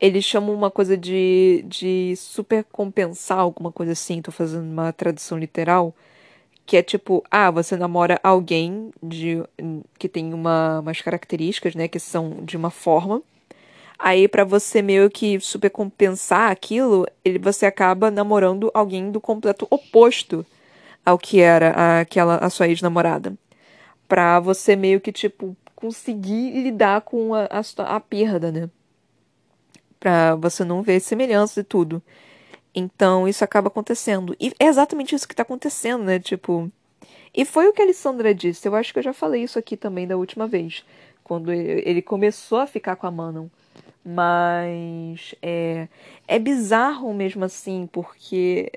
eles 0.00 0.24
chamam 0.24 0.54
uma 0.54 0.70
coisa 0.70 0.96
de, 0.96 1.64
de 1.66 2.14
super 2.16 2.64
compensar, 2.64 3.38
alguma 3.38 3.72
coisa 3.72 3.92
assim, 3.92 4.22
tô 4.22 4.30
fazendo 4.30 4.70
uma 4.70 4.92
tradução 4.92 5.38
literal, 5.38 5.94
que 6.66 6.76
é 6.76 6.82
tipo, 6.82 7.24
ah, 7.30 7.50
você 7.50 7.76
namora 7.76 8.20
alguém 8.22 8.90
de, 9.02 9.42
que 9.98 10.08
tem 10.08 10.34
uma, 10.34 10.80
umas 10.80 11.00
características, 11.00 11.74
né, 11.74 11.88
que 11.88 11.98
são 11.98 12.44
de 12.44 12.56
uma 12.56 12.70
forma. 12.70 13.22
Aí, 13.98 14.28
para 14.28 14.44
você 14.44 14.82
meio 14.82 15.10
que 15.10 15.40
super 15.40 15.70
compensar 15.70 16.50
aquilo, 16.50 17.06
ele, 17.24 17.38
você 17.38 17.64
acaba 17.66 18.10
namorando 18.10 18.70
alguém 18.74 19.10
do 19.10 19.20
completo 19.20 19.66
oposto 19.70 20.44
ao 21.04 21.18
que 21.18 21.40
era 21.40 22.00
aquela 22.00 22.36
a 22.36 22.50
sua 22.50 22.68
ex-namorada. 22.68 23.34
Pra 24.08 24.38
você 24.38 24.76
meio 24.76 25.00
que, 25.00 25.10
tipo, 25.12 25.56
conseguir 25.74 26.50
lidar 26.62 27.02
com 27.02 27.34
a, 27.34 27.48
a, 27.50 27.96
a 27.96 28.00
perda, 28.00 28.52
né? 28.52 28.70
Pra 29.98 30.34
você 30.34 30.64
não 30.64 30.82
ver 30.82 31.00
semelhanças 31.00 31.58
e 31.58 31.64
tudo. 31.64 32.02
Então, 32.74 33.26
isso 33.26 33.42
acaba 33.42 33.68
acontecendo. 33.68 34.36
E 34.38 34.52
é 34.58 34.66
exatamente 34.66 35.14
isso 35.14 35.26
que 35.26 35.34
tá 35.34 35.42
acontecendo, 35.42 36.04
né? 36.04 36.18
Tipo. 36.18 36.70
E 37.34 37.44
foi 37.44 37.68
o 37.68 37.72
que 37.72 37.80
a 37.80 37.84
Alessandra 37.84 38.34
disse. 38.34 38.68
Eu 38.68 38.74
acho 38.74 38.92
que 38.92 38.98
eu 38.98 39.02
já 39.02 39.12
falei 39.12 39.42
isso 39.42 39.58
aqui 39.58 39.76
também 39.76 40.06
da 40.06 40.16
última 40.16 40.46
vez. 40.46 40.84
Quando 41.24 41.52
ele 41.52 42.02
começou 42.02 42.58
a 42.58 42.66
ficar 42.66 42.96
com 42.96 43.06
a 43.06 43.10
Manon. 43.10 43.48
Mas. 44.06 45.34
É, 45.42 45.88
é 46.28 46.38
bizarro 46.38 47.12
mesmo 47.12 47.44
assim, 47.44 47.88
porque. 47.92 48.70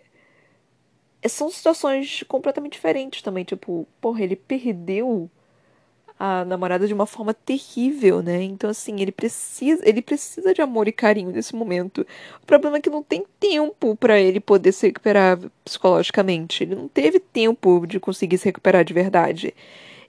São 1.28 1.50
situações 1.52 2.24
completamente 2.24 2.74
diferentes 2.74 3.22
também. 3.22 3.44
Tipo, 3.44 3.88
porra, 4.02 4.24
ele 4.24 4.36
perdeu 4.36 5.30
a 6.20 6.44
namorada 6.44 6.86
de 6.86 6.94
uma 6.94 7.06
forma 7.06 7.34
terrível, 7.34 8.22
né? 8.22 8.44
Então, 8.44 8.70
assim, 8.70 9.00
ele 9.00 9.12
precisa, 9.12 9.82
ele 9.88 10.02
precisa 10.02 10.54
de 10.54 10.62
amor 10.62 10.88
e 10.88 10.92
carinho 10.92 11.32
nesse 11.32 11.56
momento. 11.56 12.06
O 12.44 12.46
problema 12.46 12.78
é 12.78 12.82
que 12.82 12.90
não 12.90 13.02
tem 13.02 13.26
tempo 13.40 13.96
para 13.96 14.20
ele 14.20 14.40
poder 14.42 14.74
se 14.74 14.88
recuperar 14.88 15.40
psicologicamente. 15.64 16.64
Ele 16.64 16.76
não 16.76 16.90
teve 16.90 17.20
tempo 17.20 17.86
de 17.88 18.00
conseguir 18.00 18.38
se 18.38 18.46
recuperar 18.46 18.84
de 18.84 18.94
verdade. 18.94 19.54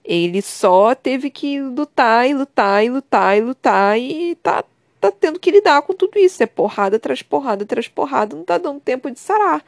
Ele 0.03 0.41
só 0.41 0.93
teve 0.95 1.29
que 1.29 1.61
lutar 1.61 2.27
e 2.29 2.33
lutar 2.33 2.83
e 2.85 2.89
lutar 2.89 3.37
e 3.37 3.41
lutar 3.41 3.99
e 3.99 4.35
tá, 4.35 4.63
tá 5.01 5.11
tendo 5.11 5.39
que 5.39 5.51
lidar 5.51 5.81
com 5.81 5.93
tudo 5.93 6.17
isso. 6.19 6.41
É 6.41 6.45
porrada 6.45 6.97
atrás 6.97 7.21
porrada 7.21 7.63
atrás 7.63 7.87
porrada, 7.87 8.35
não 8.35 8.45
tá 8.45 8.57
dando 8.57 8.79
tempo 8.79 9.09
de 9.11 9.19
sarar. 9.19 9.65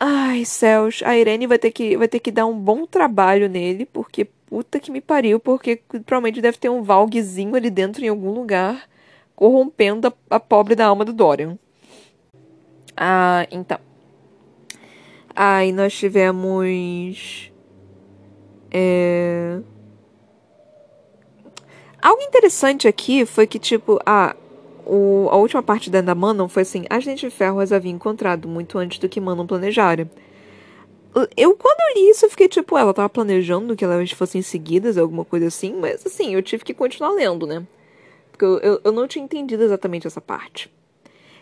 Ai, 0.00 0.44
céus, 0.44 1.02
a 1.04 1.16
Irene 1.16 1.46
vai 1.46 1.58
ter 1.58 1.70
que, 1.70 1.96
vai 1.96 2.08
ter 2.08 2.20
que 2.20 2.30
dar 2.30 2.46
um 2.46 2.58
bom 2.58 2.86
trabalho 2.86 3.48
nele, 3.48 3.86
porque 3.86 4.26
puta 4.46 4.78
que 4.78 4.90
me 4.90 5.00
pariu, 5.00 5.40
porque 5.40 5.80
provavelmente 6.04 6.40
deve 6.40 6.58
ter 6.58 6.68
um 6.68 6.82
Valguezinho 6.82 7.54
ali 7.54 7.70
dentro 7.70 8.04
em 8.04 8.08
algum 8.08 8.32
lugar, 8.32 8.88
corrompendo 9.34 10.08
a, 10.08 10.36
a 10.36 10.40
pobre 10.40 10.74
da 10.74 10.86
alma 10.86 11.04
do 11.04 11.12
Dorian. 11.12 11.58
Ah, 12.96 13.46
então. 13.50 13.78
Aí 15.34 15.72
nós 15.72 15.94
tivemos. 15.94 17.52
É... 18.70 19.60
Algo 22.06 22.22
interessante 22.22 22.86
aqui 22.86 23.26
foi 23.26 23.48
que, 23.48 23.58
tipo, 23.58 23.98
ah, 24.06 24.36
o, 24.84 25.26
a 25.28 25.34
última 25.38 25.60
parte 25.60 25.90
da 25.90 26.14
Manon 26.14 26.48
foi 26.48 26.62
assim: 26.62 26.84
a 26.88 27.00
gente 27.00 27.28
de 27.28 27.34
ferro 27.34 27.58
as 27.58 27.72
havia 27.72 27.90
encontrado 27.90 28.46
muito 28.46 28.78
antes 28.78 29.00
do 29.00 29.08
que 29.08 29.20
Manon 29.20 29.44
planejara. 29.44 30.08
Eu, 31.36 31.56
quando 31.56 31.80
eu 31.80 31.94
li 31.96 32.10
isso, 32.10 32.24
eu 32.24 32.30
fiquei 32.30 32.46
tipo, 32.46 32.78
ela 32.78 32.94
tava 32.94 33.08
planejando 33.08 33.74
que 33.74 33.84
elas 33.84 34.12
fossem 34.12 34.40
seguidas, 34.40 34.96
alguma 34.96 35.24
coisa 35.24 35.48
assim, 35.48 35.74
mas 35.74 36.06
assim, 36.06 36.32
eu 36.32 36.42
tive 36.42 36.62
que 36.62 36.72
continuar 36.72 37.10
lendo, 37.10 37.44
né? 37.44 37.66
Porque 38.30 38.44
eu, 38.44 38.58
eu, 38.58 38.80
eu 38.84 38.92
não 38.92 39.08
tinha 39.08 39.24
entendido 39.24 39.64
exatamente 39.64 40.06
essa 40.06 40.20
parte. 40.20 40.72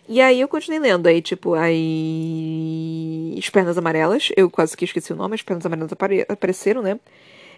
E 0.08 0.18
aí 0.18 0.40
eu 0.40 0.48
continuei 0.48 0.80
lendo, 0.80 1.06
aí, 1.08 1.20
tipo, 1.20 1.52
aí. 1.52 3.34
As 3.38 3.50
pernas 3.50 3.76
amarelas, 3.76 4.30
eu 4.34 4.48
quase 4.48 4.74
que 4.74 4.86
esqueci 4.86 5.12
o 5.12 5.16
nome, 5.16 5.34
as 5.34 5.42
pernas 5.42 5.66
amarelas 5.66 5.92
apare... 5.92 6.24
apareceram, 6.26 6.80
né? 6.80 6.98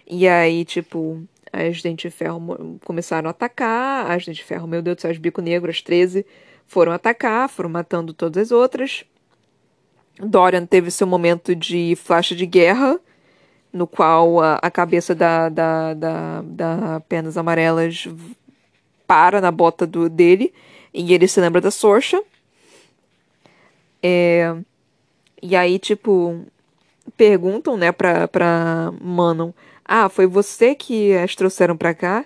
E 0.05 0.27
aí, 0.27 0.65
tipo, 0.65 1.23
as 1.57 1.81
dentes 1.81 2.11
de 2.11 2.17
ferro 2.17 2.79
começaram 2.85 3.27
a 3.27 3.31
atacar, 3.31 4.11
as 4.11 4.25
dentes 4.25 4.37
de 4.37 4.43
ferro, 4.43 4.67
meu 4.67 4.81
Deus 4.81 4.97
do 4.97 5.01
céu, 5.01 5.11
as 5.11 5.17
bico 5.17 5.41
negro, 5.41 5.69
as 5.69 5.81
13, 5.81 6.25
foram 6.65 6.91
atacar, 6.91 7.49
foram 7.49 7.69
matando 7.69 8.13
todas 8.13 8.43
as 8.43 8.51
outras. 8.51 9.03
Dorian 10.19 10.65
teve 10.65 10.89
seu 10.91 11.07
momento 11.07 11.55
de 11.55 11.95
flash 11.95 12.29
de 12.29 12.45
guerra, 12.45 12.99
no 13.71 13.85
qual 13.85 14.41
a, 14.41 14.55
a 14.55 14.71
cabeça 14.71 15.13
da, 15.13 15.49
da, 15.49 15.93
da, 15.93 16.41
da 16.41 16.99
Penas 17.01 17.37
Amarelas 17.37 18.07
para 19.05 19.39
na 19.39 19.51
bota 19.51 19.85
do, 19.85 20.09
dele 20.09 20.53
e 20.93 21.13
ele 21.13 21.27
se 21.27 21.39
lembra 21.39 21.61
da 21.61 21.71
Sorcha. 21.71 22.21
É, 24.01 24.55
e 25.41 25.55
aí, 25.55 25.79
tipo, 25.79 26.45
perguntam, 27.15 27.77
né, 27.77 27.91
pra, 27.91 28.27
pra 28.27 28.91
Manon: 29.01 29.51
Ah, 29.87 30.09
foi 30.09 30.27
você 30.27 30.75
que 30.75 31.13
as 31.15 31.35
trouxeram 31.35 31.77
pra 31.77 31.93
cá? 31.93 32.25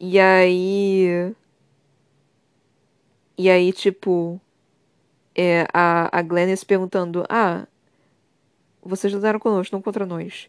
E 0.00 0.18
aí. 0.18 1.34
E 3.38 3.50
aí, 3.50 3.72
tipo 3.72 4.40
é, 5.36 5.66
a, 5.72 6.18
a 6.18 6.22
Glennis 6.22 6.64
perguntando: 6.64 7.24
Ah, 7.28 7.66
vocês 8.82 9.12
lutaram 9.12 9.38
conosco, 9.38 9.74
não 9.74 9.82
contra 9.82 10.06
nós. 10.06 10.48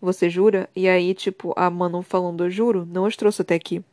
Você 0.00 0.30
jura? 0.30 0.70
E 0.74 0.88
aí, 0.88 1.12
tipo, 1.14 1.52
a 1.56 1.68
Manon 1.68 2.02
falando: 2.02 2.44
Eu 2.44 2.50
juro, 2.50 2.86
não 2.90 3.04
os 3.04 3.16
trouxe 3.16 3.42
até 3.42 3.54
aqui. 3.54 3.84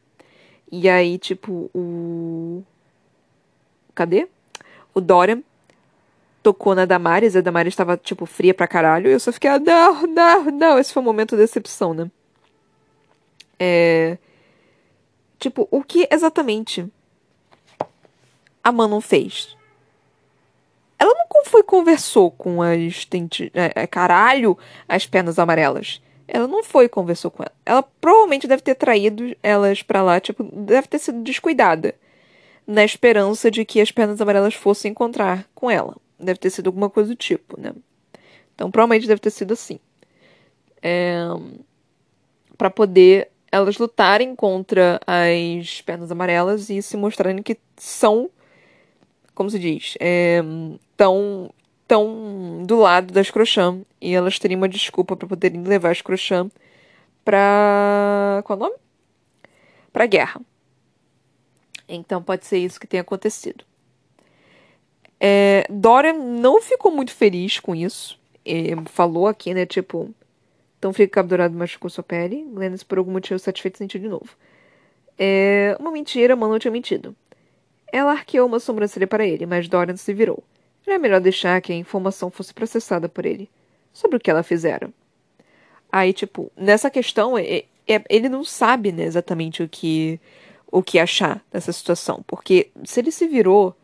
E 0.71 0.87
aí, 0.87 1.17
tipo, 1.17 1.69
o. 1.75 2.63
Cadê? 3.93 4.27
O 4.93 5.01
Dorian 5.01 5.43
tocou 6.41 6.75
na 6.75 6.85
Damaris, 6.85 7.35
a 7.35 7.41
Damaris 7.41 7.73
estava, 7.73 7.97
tipo, 7.97 8.25
fria 8.25 8.53
pra 8.53 8.67
caralho, 8.67 9.09
e 9.09 9.13
eu 9.13 9.19
só 9.19 9.31
fiquei, 9.31 9.49
ah, 9.49 9.59
não, 9.59 10.03
não, 10.07 10.43
não, 10.45 10.79
esse 10.79 10.93
foi 10.93 11.01
um 11.01 11.05
momento 11.05 11.35
de 11.35 11.41
decepção, 11.41 11.93
né? 11.93 12.09
É. 13.59 14.17
Tipo, 15.39 15.67
o 15.71 15.83
que 15.83 16.07
exatamente 16.11 16.87
a 18.63 18.71
Manon 18.71 19.01
fez? 19.01 19.55
Ela 20.99 21.13
não 21.13 21.45
foi 21.45 21.63
conversou 21.63 22.31
com 22.31 22.61
as 22.61 23.05
dentes. 23.05 23.49
É, 23.53 23.83
é, 23.83 23.87
caralho, 23.87 24.57
as 24.87 25.05
pernas 25.05 25.37
amarelas. 25.37 26.01
Ela 26.27 26.47
não 26.47 26.63
foi 26.63 26.89
conversou 26.89 27.31
com 27.31 27.43
ela. 27.43 27.53
Ela 27.65 27.83
provavelmente 27.83 28.47
deve 28.47 28.61
ter 28.61 28.75
traído 28.75 29.35
elas 29.41 29.81
para 29.81 30.01
lá, 30.01 30.19
tipo, 30.19 30.43
deve 30.43 30.87
ter 30.87 30.99
sido 30.99 31.21
descuidada. 31.23 31.95
Na 32.65 32.83
esperança 32.83 33.49
de 33.49 33.63
que 33.63 33.79
as 33.79 33.91
pernas 33.91 34.19
amarelas 34.19 34.53
fossem 34.53 34.91
encontrar 34.91 35.47
com 35.55 35.71
ela. 35.71 35.95
Deve 36.19 36.39
ter 36.39 36.49
sido 36.49 36.67
alguma 36.67 36.89
coisa 36.89 37.09
do 37.09 37.15
tipo, 37.15 37.59
né? 37.59 37.73
Então 38.55 38.71
provavelmente 38.71 39.07
deve 39.07 39.21
ter 39.21 39.29
sido 39.29 39.53
assim. 39.53 39.79
É... 40.81 41.19
para 42.57 42.69
poder 42.69 43.29
elas 43.51 43.77
lutarem 43.77 44.35
contra 44.35 44.99
as 45.07 45.81
pernas 45.81 46.11
amarelas 46.11 46.69
e 46.69 46.81
se 46.81 46.97
mostrarem 46.97 47.41
que 47.41 47.57
são 47.77 48.29
como 49.37 49.51
se 49.51 49.59
diz, 49.59 49.93
é, 49.99 50.41
tão, 50.97 51.53
tão 51.87 52.63
do 52.65 52.79
lado 52.79 53.13
das 53.13 53.29
Crochã. 53.29 53.79
E 54.01 54.15
elas 54.15 54.39
teriam 54.39 54.57
uma 54.57 54.67
desculpa 54.67 55.15
para 55.15 55.27
poderem 55.27 55.61
levar 55.61 55.91
as 55.91 56.01
Crochã 56.01 56.49
pra. 57.23 58.41
Qual 58.43 58.57
é 58.57 58.61
o 58.61 58.65
nome? 58.65 58.77
Pra 59.93 60.07
guerra. 60.07 60.41
Então 61.87 62.21
pode 62.23 62.47
ser 62.47 62.57
isso 62.57 62.79
que 62.79 62.87
tenha 62.87 63.01
acontecido. 63.01 63.63
É, 65.19 65.65
Dorian 65.69 66.13
não 66.13 66.61
ficou 66.61 66.91
muito 66.91 67.13
feliz 67.13 67.59
com 67.59 67.75
isso. 67.75 68.19
É, 68.45 68.75
falou 68.85 69.27
aqui, 69.27 69.53
né? 69.53 69.65
Tipo, 69.65 70.13
tão 70.79 70.93
frio 70.93 71.09
capturado 71.09 71.55
machucou 71.55 71.89
sua 71.89 72.03
pele. 72.03 72.45
Glennis, 72.51 72.83
por 72.83 72.97
algum 72.97 73.11
motivo, 73.11 73.39
satisfeito, 73.39 73.77
sentiu 73.77 73.99
de 73.99 74.07
novo. 74.07 74.29
É, 75.17 75.75
uma 75.79 75.91
mentira, 75.91 76.35
Mano 76.35 76.59
tinha 76.59 76.71
mentido. 76.71 77.15
Ela 77.91 78.11
arqueou 78.11 78.47
uma 78.47 78.59
sobrancelha 78.59 79.07
para 79.07 79.25
ele, 79.25 79.45
mas 79.45 79.67
Dorian 79.67 79.95
se 79.95 80.13
virou. 80.13 80.43
Era 80.85 80.99
melhor 80.99 81.19
deixar 81.19 81.59
que 81.61 81.73
a 81.73 81.75
informação 81.75 82.29
fosse 82.29 82.53
processada 82.53 83.09
por 83.09 83.25
ele. 83.25 83.49
Sobre 83.91 84.17
o 84.17 84.19
que 84.19 84.29
ela 84.29 84.43
fizera. 84.43 84.89
Aí, 85.91 86.13
tipo, 86.13 86.51
nessa 86.55 86.89
questão, 86.89 87.37
é, 87.37 87.63
é, 87.87 88.03
ele 88.09 88.29
não 88.29 88.43
sabe 88.43 88.91
né, 88.91 89.03
exatamente 89.03 89.63
o 89.63 89.69
que, 89.69 90.19
o 90.71 90.83
que 90.83 90.99
achar 90.99 91.41
dessa 91.51 91.71
situação. 91.71 92.23
Porque 92.27 92.69
se 92.83 92.99
ele 92.99 93.11
se 93.11 93.27
virou 93.27 93.75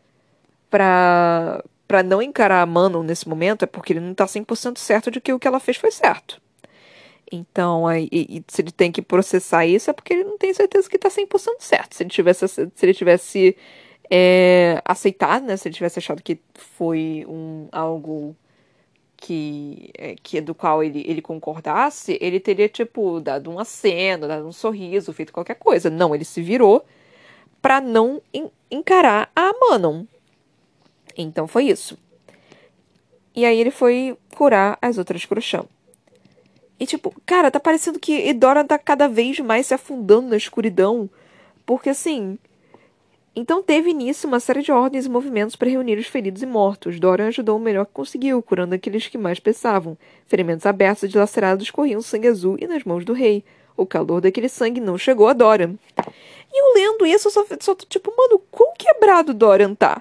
pra, 0.74 1.62
pra 1.86 2.02
não 2.02 2.20
encarar 2.20 2.60
a 2.60 2.66
Manon 2.66 3.04
nesse 3.04 3.28
momento, 3.28 3.62
é 3.62 3.66
porque 3.66 3.92
ele 3.92 4.00
não 4.00 4.12
tá 4.12 4.26
100% 4.26 4.76
certo 4.76 5.08
de 5.08 5.20
que 5.20 5.32
o 5.32 5.38
que 5.38 5.46
ela 5.46 5.60
fez 5.60 5.76
foi 5.76 5.92
certo. 5.92 6.42
Então, 7.30 7.86
aí, 7.86 8.08
e, 8.10 8.42
se 8.48 8.60
ele 8.60 8.72
tem 8.72 8.90
que 8.90 9.00
processar 9.00 9.64
isso, 9.64 9.88
é 9.88 9.92
porque 9.92 10.12
ele 10.12 10.24
não 10.24 10.36
tem 10.36 10.52
certeza 10.52 10.90
que 10.90 10.98
tá 10.98 11.08
100% 11.08 11.28
certo. 11.60 11.94
Se 11.94 12.02
ele 12.02 12.10
tivesse, 12.10 12.48
se 12.48 12.70
ele 12.82 12.92
tivesse 12.92 13.56
é, 14.10 14.82
aceitar, 14.84 15.40
né? 15.40 15.56
Se 15.56 15.68
ele 15.68 15.76
tivesse 15.76 16.00
achado 16.00 16.20
que 16.20 16.40
foi 16.54 17.24
um, 17.28 17.68
algo 17.70 18.34
que, 19.16 19.92
é, 19.96 20.16
que 20.20 20.40
do 20.40 20.56
qual 20.56 20.82
ele, 20.82 21.04
ele 21.06 21.22
concordasse, 21.22 22.18
ele 22.20 22.40
teria, 22.40 22.68
tipo, 22.68 23.20
dado 23.20 23.48
uma 23.48 23.64
cena, 23.64 24.26
dado 24.26 24.44
um 24.44 24.52
sorriso, 24.52 25.12
feito 25.12 25.32
qualquer 25.32 25.54
coisa. 25.54 25.88
Não, 25.88 26.12
ele 26.16 26.24
se 26.24 26.42
virou 26.42 26.84
para 27.62 27.80
não 27.80 28.20
encarar 28.72 29.30
a 29.36 29.52
Manon. 29.52 30.04
Então 31.16 31.46
foi 31.46 31.64
isso. 31.64 31.98
E 33.34 33.44
aí 33.44 33.58
ele 33.58 33.70
foi 33.70 34.16
curar 34.36 34.78
as 34.80 34.98
outras 34.98 35.24
Crochã. 35.24 35.64
E 36.78 36.86
tipo, 36.86 37.14
cara, 37.24 37.50
tá 37.50 37.60
parecendo 37.60 37.98
que 37.98 38.12
Edora 38.28 38.64
tá 38.64 38.78
cada 38.78 39.08
vez 39.08 39.38
mais 39.40 39.66
se 39.66 39.74
afundando 39.74 40.28
na 40.28 40.36
escuridão. 40.36 41.08
Porque 41.64 41.90
assim, 41.90 42.38
então 43.36 43.62
teve 43.62 43.90
início 43.90 44.28
uma 44.28 44.38
série 44.38 44.62
de 44.62 44.70
ordens 44.70 45.06
e 45.06 45.10
movimentos 45.10 45.56
para 45.56 45.68
reunir 45.68 45.98
os 45.98 46.06
feridos 46.06 46.42
e 46.42 46.46
mortos. 46.46 47.00
Dorian 47.00 47.28
ajudou 47.28 47.56
o 47.56 47.60
melhor 47.60 47.84
que 47.86 47.92
conseguiu, 47.92 48.40
curando 48.40 48.74
aqueles 48.76 49.08
que 49.08 49.18
mais 49.18 49.40
pesavam. 49.40 49.98
Ferimentos 50.26 50.66
abertos 50.66 51.02
e 51.02 51.08
dilacerados 51.08 51.70
corriam 51.70 52.00
sangue 52.00 52.28
azul 52.28 52.56
e 52.60 52.66
nas 52.66 52.84
mãos 52.84 53.04
do 53.04 53.12
rei. 53.12 53.44
O 53.76 53.84
calor 53.84 54.20
daquele 54.20 54.48
sangue 54.48 54.80
não 54.80 54.96
chegou 54.96 55.26
a 55.26 55.32
Dorian. 55.32 55.74
E 56.52 56.60
eu 56.60 56.74
lendo 56.74 57.04
isso, 57.04 57.26
eu 57.26 57.32
só, 57.32 57.44
só 57.58 57.74
tipo, 57.74 58.14
mano, 58.16 58.40
quão 58.52 58.72
quebrado 58.78 59.34
Dorian 59.34 59.74
tá? 59.74 60.00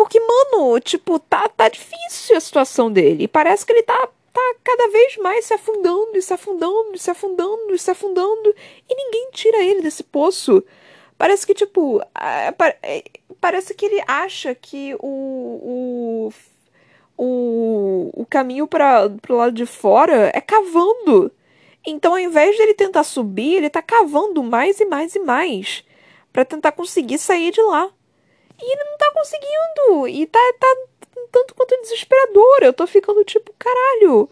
Porque, 0.00 0.18
mano, 0.18 0.80
tipo, 0.80 1.18
tá, 1.18 1.46
tá 1.46 1.68
difícil 1.68 2.34
a 2.34 2.40
situação 2.40 2.90
dele. 2.90 3.28
Parece 3.28 3.66
que 3.66 3.72
ele 3.72 3.82
tá, 3.82 4.08
tá 4.32 4.54
cada 4.64 4.88
vez 4.88 5.18
mais 5.18 5.44
se 5.44 5.52
afundando, 5.52 6.16
e 6.16 6.22
se 6.22 6.32
afundando, 6.32 6.94
e 6.94 6.98
se 6.98 7.10
afundando, 7.10 7.74
e 7.74 7.78
se 7.78 7.90
afundando. 7.90 8.54
E 8.88 8.94
ninguém 8.94 9.28
tira 9.30 9.62
ele 9.62 9.82
desse 9.82 10.02
poço. 10.02 10.64
Parece 11.18 11.46
que, 11.46 11.52
tipo, 11.52 12.00
é, 12.18 12.50
parece 13.42 13.74
que 13.74 13.84
ele 13.84 14.02
acha 14.08 14.54
que 14.54 14.96
o, 15.00 16.30
o, 17.18 17.22
o, 17.22 18.22
o 18.22 18.24
caminho 18.24 18.66
para 18.66 19.06
pro 19.20 19.36
lado 19.36 19.52
de 19.52 19.66
fora 19.66 20.32
é 20.34 20.40
cavando. 20.40 21.30
Então, 21.86 22.12
ao 22.12 22.18
invés 22.18 22.56
de 22.56 22.62
ele 22.62 22.72
tentar 22.72 23.04
subir, 23.04 23.56
ele 23.56 23.68
tá 23.68 23.82
cavando 23.82 24.42
mais 24.42 24.80
e 24.80 24.86
mais 24.86 25.14
e 25.14 25.18
mais 25.18 25.84
para 26.32 26.42
tentar 26.42 26.72
conseguir 26.72 27.18
sair 27.18 27.50
de 27.50 27.60
lá. 27.60 27.92
E 28.62 28.76
não 28.76 28.96
tá 28.98 29.10
conseguindo. 29.12 30.08
E 30.08 30.26
tá, 30.26 30.40
tá 30.58 30.76
tanto 31.30 31.54
quanto 31.54 31.80
desesperador. 31.82 32.58
Eu 32.62 32.72
tô 32.72 32.86
ficando 32.86 33.24
tipo, 33.24 33.52
caralho. 33.58 34.28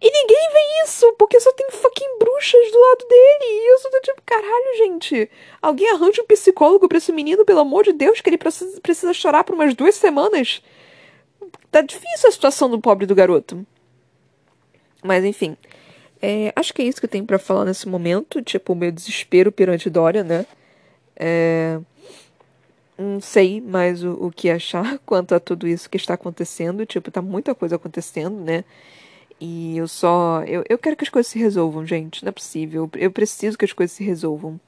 E 0.00 0.10
ninguém 0.10 0.48
vê 0.52 0.84
isso, 0.84 1.12
porque 1.12 1.38
só 1.38 1.52
tem 1.52 1.70
fucking 1.70 2.18
bruxas 2.18 2.72
do 2.72 2.80
lado 2.80 3.06
dele. 3.08 3.44
E 3.44 3.72
eu 3.72 3.78
só 3.78 3.90
tô 3.90 4.00
tipo, 4.00 4.22
caralho, 4.26 4.76
gente. 4.76 5.30
Alguém 5.60 5.88
arranja 5.90 6.22
um 6.22 6.26
psicólogo 6.26 6.88
pra 6.88 6.98
esse 6.98 7.12
menino, 7.12 7.44
pelo 7.44 7.60
amor 7.60 7.84
de 7.84 7.92
Deus, 7.92 8.20
que 8.20 8.28
ele 8.28 8.38
precisa, 8.38 8.80
precisa 8.80 9.14
chorar 9.14 9.44
por 9.44 9.54
umas 9.54 9.74
duas 9.74 9.94
semanas. 9.94 10.60
Tá 11.70 11.82
difícil 11.82 12.28
a 12.28 12.32
situação 12.32 12.68
do 12.68 12.80
pobre 12.80 13.06
do 13.06 13.14
garoto. 13.14 13.64
Mas 15.02 15.24
enfim. 15.24 15.56
É, 16.20 16.52
acho 16.54 16.74
que 16.74 16.82
é 16.82 16.84
isso 16.84 17.00
que 17.00 17.06
eu 17.06 17.10
tenho 17.10 17.24
para 17.24 17.38
falar 17.38 17.64
nesse 17.64 17.88
momento. 17.88 18.42
Tipo, 18.42 18.72
o 18.72 18.76
meu 18.76 18.90
desespero 18.90 19.52
perante 19.52 19.88
Dória, 19.88 20.24
né? 20.24 20.46
É, 21.16 21.78
não 22.98 23.20
sei 23.20 23.60
mais 23.60 24.04
o, 24.04 24.12
o 24.12 24.30
que 24.30 24.50
achar 24.50 24.98
quanto 25.06 25.34
a 25.34 25.40
tudo 25.40 25.66
isso 25.66 25.88
que 25.90 25.96
está 25.96 26.14
acontecendo. 26.14 26.86
Tipo, 26.86 27.10
tá 27.10 27.22
muita 27.22 27.54
coisa 27.54 27.76
acontecendo, 27.76 28.40
né? 28.40 28.64
E 29.40 29.76
eu 29.76 29.88
só. 29.88 30.42
Eu, 30.46 30.64
eu 30.68 30.78
quero 30.78 30.96
que 30.96 31.04
as 31.04 31.10
coisas 31.10 31.30
se 31.30 31.38
resolvam, 31.38 31.86
gente. 31.86 32.22
Não 32.22 32.28
é 32.28 32.32
possível. 32.32 32.88
Eu 32.94 33.10
preciso 33.10 33.58
que 33.58 33.64
as 33.64 33.72
coisas 33.72 33.96
se 33.96 34.04
resolvam. 34.04 34.60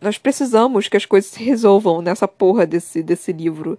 Nós 0.00 0.18
precisamos 0.18 0.88
que 0.88 0.96
as 0.96 1.06
coisas 1.06 1.30
se 1.30 1.42
resolvam 1.44 2.02
nessa 2.02 2.26
porra 2.26 2.66
desse, 2.66 3.02
desse 3.02 3.32
livro. 3.32 3.78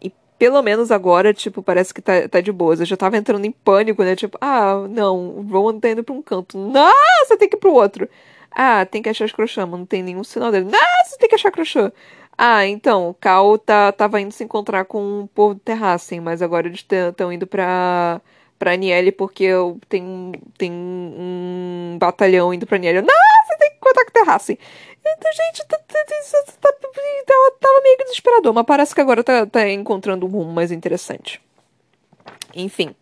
E 0.00 0.12
pelo 0.38 0.60
menos 0.62 0.90
agora, 0.90 1.32
tipo, 1.34 1.62
parece 1.62 1.94
que 1.94 2.02
tá, 2.02 2.28
tá 2.28 2.40
de 2.40 2.50
boas. 2.50 2.80
Eu 2.80 2.86
já 2.86 2.96
tava 2.96 3.16
entrando 3.16 3.44
em 3.44 3.52
pânico, 3.52 4.02
né? 4.02 4.16
Tipo, 4.16 4.38
ah, 4.40 4.86
não, 4.90 5.38
o 5.38 5.42
Rowan 5.42 5.78
tá 5.78 5.90
indo 5.90 6.02
pra 6.02 6.14
um 6.14 6.22
canto. 6.22 6.58
Não, 6.58 6.92
você 7.26 7.36
tem 7.36 7.48
que 7.48 7.56
ir 7.56 7.60
pro 7.60 7.74
outro. 7.74 8.08
Ah, 8.50 8.84
tem 8.84 9.02
que 9.02 9.08
achar 9.08 9.24
as 9.24 9.32
crochã, 9.32 9.66
mas 9.66 9.78
não 9.78 9.86
tem 9.86 10.02
nenhum 10.02 10.24
sinal 10.24 10.50
dele. 10.50 10.66
Não, 10.66 11.04
você 11.04 11.16
tem 11.18 11.28
que 11.28 11.34
achar 11.34 11.50
crochã. 11.50 11.92
Ah, 12.36 12.66
então, 12.66 13.10
o 13.10 13.14
Cal 13.14 13.58
tá, 13.58 13.92
tava 13.92 14.20
indo 14.20 14.32
se 14.32 14.42
encontrar 14.44 14.84
com 14.84 15.22
o 15.22 15.28
povo 15.28 15.54
do 15.54 15.60
Terrassen, 15.60 16.20
mas 16.20 16.42
agora 16.42 16.66
eles 16.66 16.84
estão 17.08 17.32
indo 17.32 17.46
pra 17.46 18.20
pra 18.58 18.74
Aniele 18.74 19.10
porque 19.10 19.48
tenho, 19.88 20.32
tenho 20.56 20.72
um 20.72 21.96
batalhão 21.98 22.54
indo 22.54 22.64
pra 22.64 22.76
Aniele. 22.76 23.02
Não, 23.02 23.08
você 23.44 23.56
tem 23.58 23.70
que 23.70 23.78
contar 23.80 24.04
com 24.04 24.10
o 24.10 24.12
Terrace. 24.12 24.56
Então, 25.00 25.32
gente, 25.32 25.66
tá, 25.66 25.76
tá, 25.78 26.04
tá, 26.60 26.72
tá, 27.26 27.52
tava 27.60 27.80
meio 27.82 27.98
desesperador, 27.98 28.54
mas 28.54 28.64
parece 28.64 28.94
que 28.94 29.00
agora 29.00 29.24
tá, 29.24 29.44
tá 29.46 29.68
encontrando 29.68 30.24
um 30.26 30.28
rumo 30.28 30.52
mais 30.52 30.70
interessante. 30.70 31.40
Enfim. 32.54 32.94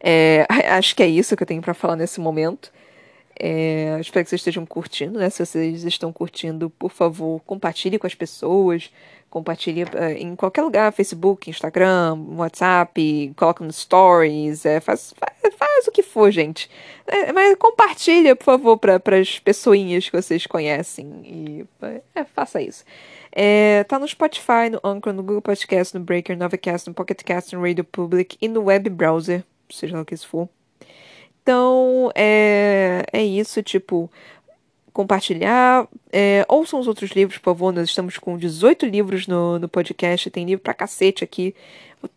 É, 0.00 0.46
acho 0.70 0.94
que 0.94 1.02
é 1.02 1.08
isso 1.08 1.36
que 1.36 1.42
eu 1.42 1.46
tenho 1.46 1.60
para 1.60 1.74
falar 1.74 1.96
nesse 1.96 2.20
momento. 2.20 2.72
É, 3.38 3.98
espero 4.00 4.24
que 4.24 4.30
vocês 4.30 4.40
estejam 4.40 4.66
curtindo, 4.66 5.18
né? 5.18 5.30
Se 5.30 5.44
vocês 5.44 5.84
estão 5.84 6.12
curtindo, 6.12 6.70
por 6.70 6.90
favor, 6.90 7.40
compartilhe 7.46 7.98
com 7.98 8.06
as 8.06 8.14
pessoas 8.14 8.90
compartilha 9.30 9.84
uh, 9.86 10.12
em 10.16 10.34
qualquer 10.34 10.62
lugar, 10.62 10.92
Facebook, 10.92 11.50
Instagram, 11.50 12.18
WhatsApp, 12.36 13.32
coloca 13.36 13.64
nos 13.64 13.76
stories, 13.76 14.64
é, 14.64 14.80
faz, 14.80 15.14
faz, 15.18 15.54
faz, 15.54 15.86
o 15.86 15.90
que 15.90 16.02
for, 16.02 16.30
gente. 16.30 16.70
É, 17.06 17.32
mas 17.32 17.54
compartilha, 17.56 18.34
por 18.34 18.44
favor, 18.44 18.78
para 18.78 19.18
as 19.18 19.38
pessoinhas 19.38 20.08
que 20.08 20.16
vocês 20.16 20.46
conhecem 20.46 21.06
e 21.24 21.66
é, 22.14 22.24
faça 22.24 22.60
isso. 22.60 22.84
É, 23.30 23.84
tá 23.84 23.98
no 23.98 24.08
Spotify, 24.08 24.70
no 24.70 24.80
Anchor, 24.82 25.12
no 25.12 25.22
Google 25.22 25.42
Podcast, 25.42 25.96
no 25.96 26.02
Breaker, 26.02 26.36
no 26.36 26.44
Novacast, 26.44 26.88
no 26.88 26.94
Pocket 26.94 27.22
Cast, 27.22 27.54
no 27.54 27.62
Radio 27.62 27.84
Public 27.84 28.36
e 28.40 28.48
no 28.48 28.64
web 28.64 28.88
browser, 28.88 29.44
seja 29.70 29.94
lá 29.94 30.02
o 30.02 30.04
que 30.04 30.14
isso 30.14 30.26
for. 30.26 30.48
Então, 31.48 32.10
é, 32.14 33.04
é 33.10 33.24
isso, 33.24 33.62
tipo, 33.62 34.10
compartilhar. 34.92 35.88
É, 36.12 36.44
ouçam 36.46 36.78
os 36.78 36.86
outros 36.86 37.12
livros, 37.12 37.38
por 37.38 37.44
favor. 37.46 37.72
Nós 37.72 37.88
estamos 37.88 38.18
com 38.18 38.36
18 38.36 38.84
livros 38.84 39.26
no, 39.26 39.58
no 39.58 39.66
podcast. 39.66 40.28
Tem 40.28 40.44
livro 40.44 40.62
pra 40.62 40.74
cacete 40.74 41.24
aqui. 41.24 41.54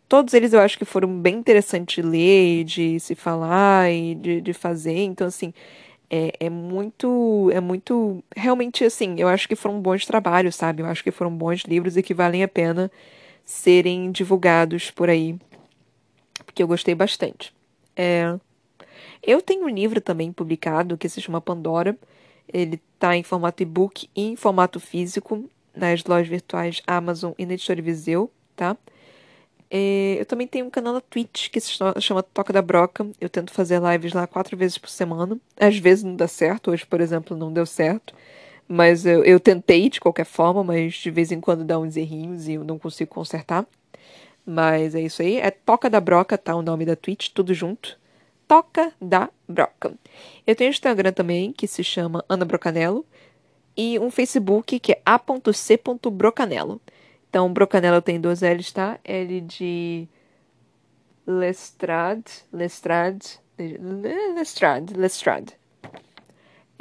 Todos 0.09 0.34
eles 0.34 0.51
eu 0.51 0.59
acho 0.59 0.77
que 0.77 0.84
foram 0.84 1.07
bem 1.17 1.36
interessantes 1.36 1.95
de 1.95 2.01
ler, 2.01 2.65
de 2.65 2.99
se 2.99 3.15
falar 3.15 3.89
e 3.89 4.15
de, 4.15 4.41
de 4.41 4.51
fazer. 4.51 4.97
Então, 4.97 5.27
assim, 5.27 5.53
é, 6.09 6.34
é 6.38 6.49
muito. 6.49 7.49
É 7.53 7.61
muito. 7.61 8.21
Realmente, 8.36 8.84
assim, 8.84 9.15
eu 9.17 9.29
acho 9.29 9.47
que 9.47 9.55
foram 9.55 9.79
bons 9.79 10.05
trabalhos, 10.05 10.57
sabe? 10.57 10.82
Eu 10.82 10.88
acho 10.88 11.05
que 11.05 11.11
foram 11.11 11.34
bons 11.34 11.61
livros 11.61 11.95
e 11.95 12.03
que 12.03 12.13
valem 12.13 12.43
a 12.43 12.49
pena 12.49 12.91
serem 13.45 14.11
divulgados 14.11 14.91
por 14.91 15.09
aí. 15.09 15.38
Porque 16.45 16.61
eu 16.61 16.67
gostei 16.67 16.93
bastante. 16.93 17.53
É, 17.95 18.38
eu 19.24 19.41
tenho 19.41 19.65
um 19.65 19.69
livro 19.69 20.01
também 20.01 20.32
publicado 20.32 20.97
que 20.97 21.09
se 21.09 21.22
chama 21.22 21.41
Pandora 21.41 21.97
ele 22.51 22.82
está 22.95 23.15
em 23.15 23.24
formato 23.24 23.63
e-book 23.63 24.09
e 24.15 24.22
em 24.30 24.36
formato 24.36 24.80
físico 24.80 25.49
nas 25.76 26.03
lojas 26.03 26.28
virtuais 26.28 26.82
Amazon 26.86 27.32
e 27.38 27.45
na 27.45 27.53
editora 27.53 27.82
Viseu, 27.82 28.30
tá? 28.55 28.76
É, 29.69 30.17
eu 30.19 30.26
também 30.26 30.45
tenho 30.45 30.65
um 30.65 30.69
canal 30.69 30.93
na 30.93 30.99
Twitch 31.01 31.49
que 31.49 31.59
se 31.61 31.72
chama 32.01 32.22
Toca 32.22 32.51
da 32.51 32.61
Broca. 32.61 33.07
Eu 33.22 33.30
tento 33.30 33.53
fazer 33.53 33.82
lives 33.82 34.11
lá 34.11 34.28
quatro 34.28 34.57
vezes 34.57 34.78
por 34.78 34.89
semana. 34.89 35.39
Às 35.57 35.78
vezes 35.78 36.03
não 36.03 36.13
dá 36.13 36.28
certo. 36.28 36.72
Hoje, 36.72 36.86
por 36.86 36.99
exemplo, 36.99 37.38
não 37.38 37.53
deu 37.53 37.65
certo. 37.65 38.13
Mas 38.67 39.05
eu, 39.05 39.24
eu 39.24 39.39
tentei 39.39 39.89
de 39.89 40.01
qualquer 40.01 40.26
forma, 40.26 40.61
mas 40.61 40.95
de 40.95 41.09
vez 41.09 41.32
em 41.32 41.39
quando 41.39 41.63
dá 41.63 41.80
uns 41.80 41.95
errinhos 41.95 42.49
e 42.49 42.53
eu 42.53 42.65
não 42.65 42.78
consigo 42.78 43.11
consertar. 43.11 43.65
Mas 44.45 44.93
é 44.93 45.01
isso 45.01 45.22
aí. 45.22 45.38
É 45.39 45.51
Toca 45.51 45.89
da 45.89 46.01
Broca, 46.01 46.38
tá? 46.38 46.53
O 46.53 46.61
nome 46.61 46.86
da 46.86 46.95
Twitch, 46.97 47.30
tudo 47.30 47.53
junto. 47.53 47.97
Toca 48.51 48.91
da 49.01 49.29
Broca. 49.47 49.93
Eu 50.45 50.53
tenho 50.57 50.69
um 50.69 50.71
Instagram 50.71 51.13
também, 51.13 51.53
que 51.53 51.65
se 51.65 51.85
chama 51.85 52.21
Ana 52.27 52.43
Brocanello, 52.43 53.05
e 53.77 53.97
um 53.97 54.11
Facebook, 54.11 54.77
que 54.77 54.91
é 54.91 55.01
a.c.brocanello. 55.05 56.81
Então, 57.29 57.53
Brocanello 57.53 58.01
tem 58.01 58.19
dois 58.19 58.41
L's, 58.41 58.73
tá? 58.73 58.99
L 59.05 59.39
de 59.39 60.05
Lestrade, 61.25 62.43
Lestrade, 62.51 63.39
Lestrade, 64.35 64.95
Lestrade. 64.95 65.57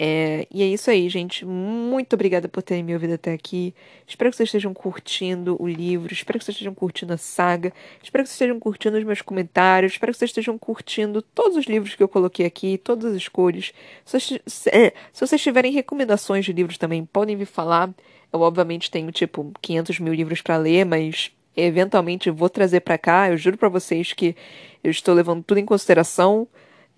É, 0.02 0.46
e 0.50 0.62
é 0.62 0.66
isso 0.66 0.90
aí, 0.90 1.10
gente. 1.10 1.44
Muito 1.44 2.14
obrigada 2.14 2.48
por 2.48 2.62
terem 2.62 2.82
me 2.82 2.94
ouvido 2.94 3.12
até 3.12 3.34
aqui. 3.34 3.74
Espero 4.06 4.30
que 4.30 4.36
vocês 4.38 4.48
estejam 4.48 4.72
curtindo 4.72 5.62
o 5.62 5.68
livro. 5.68 6.10
Espero 6.10 6.38
que 6.38 6.44
vocês 6.46 6.54
estejam 6.54 6.74
curtindo 6.74 7.12
a 7.12 7.18
saga. 7.18 7.70
Espero 8.02 8.24
que 8.24 8.30
vocês 8.30 8.36
estejam 8.36 8.58
curtindo 8.58 8.96
os 8.96 9.04
meus 9.04 9.20
comentários. 9.20 9.92
Espero 9.92 10.10
que 10.10 10.18
vocês 10.18 10.30
estejam 10.30 10.56
curtindo 10.56 11.20
todos 11.20 11.58
os 11.58 11.66
livros 11.66 11.94
que 11.94 12.02
eu 12.02 12.08
coloquei 12.08 12.46
aqui, 12.46 12.78
todas 12.78 13.14
as 13.14 13.28
cores. 13.28 13.74
Se, 14.06 14.40
se, 14.46 14.70
é, 14.70 14.94
se 15.12 15.26
vocês 15.26 15.42
tiverem 15.42 15.70
recomendações 15.70 16.46
de 16.46 16.52
livros 16.54 16.78
também, 16.78 17.04
podem 17.04 17.36
me 17.36 17.44
falar. 17.44 17.90
Eu, 18.32 18.40
obviamente, 18.40 18.90
tenho, 18.90 19.12
tipo, 19.12 19.52
500 19.60 20.00
mil 20.00 20.14
livros 20.14 20.40
para 20.40 20.56
ler, 20.56 20.86
mas 20.86 21.30
eventualmente 21.54 22.30
vou 22.30 22.48
trazer 22.48 22.80
para 22.80 22.96
cá. 22.96 23.28
Eu 23.28 23.36
juro 23.36 23.58
para 23.58 23.68
vocês 23.68 24.14
que 24.14 24.34
eu 24.82 24.90
estou 24.90 25.14
levando 25.14 25.44
tudo 25.44 25.58
em 25.58 25.66
consideração. 25.66 26.48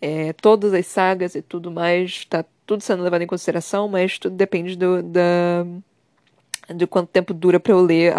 É, 0.01 0.33
todas 0.35 0.73
as 0.73 0.87
sagas 0.87 1.35
e 1.35 1.43
tudo 1.43 1.71
mais, 1.71 2.25
tá 2.27 2.45
tudo 2.67 2.83
sendo 2.83 3.03
levado 3.03 3.23
em 3.23 3.27
consideração, 3.27 3.89
mas 3.89 4.19
tudo 4.19 4.37
depende 4.37 4.77
do, 4.77 5.03
da, 5.03 5.65
de 6.75 6.87
quanto 6.87 7.09
tempo 7.09 7.35
dura 7.35 7.59
para 7.59 7.73
eu 7.73 7.81
ler 7.81 8.15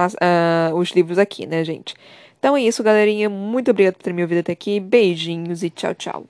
os 0.75 0.89
livros 0.91 1.17
aqui, 1.17 1.45
né, 1.45 1.63
gente? 1.63 1.95
Então 2.39 2.57
é 2.57 2.61
isso, 2.61 2.83
galerinha. 2.83 3.29
Muito 3.29 3.71
obrigada 3.71 3.95
por 3.95 4.03
ter 4.03 4.13
me 4.13 4.21
ouvido 4.21 4.39
até 4.39 4.51
aqui. 4.51 4.79
Beijinhos 4.79 5.63
e 5.63 5.69
tchau, 5.69 5.95
tchau. 5.95 6.25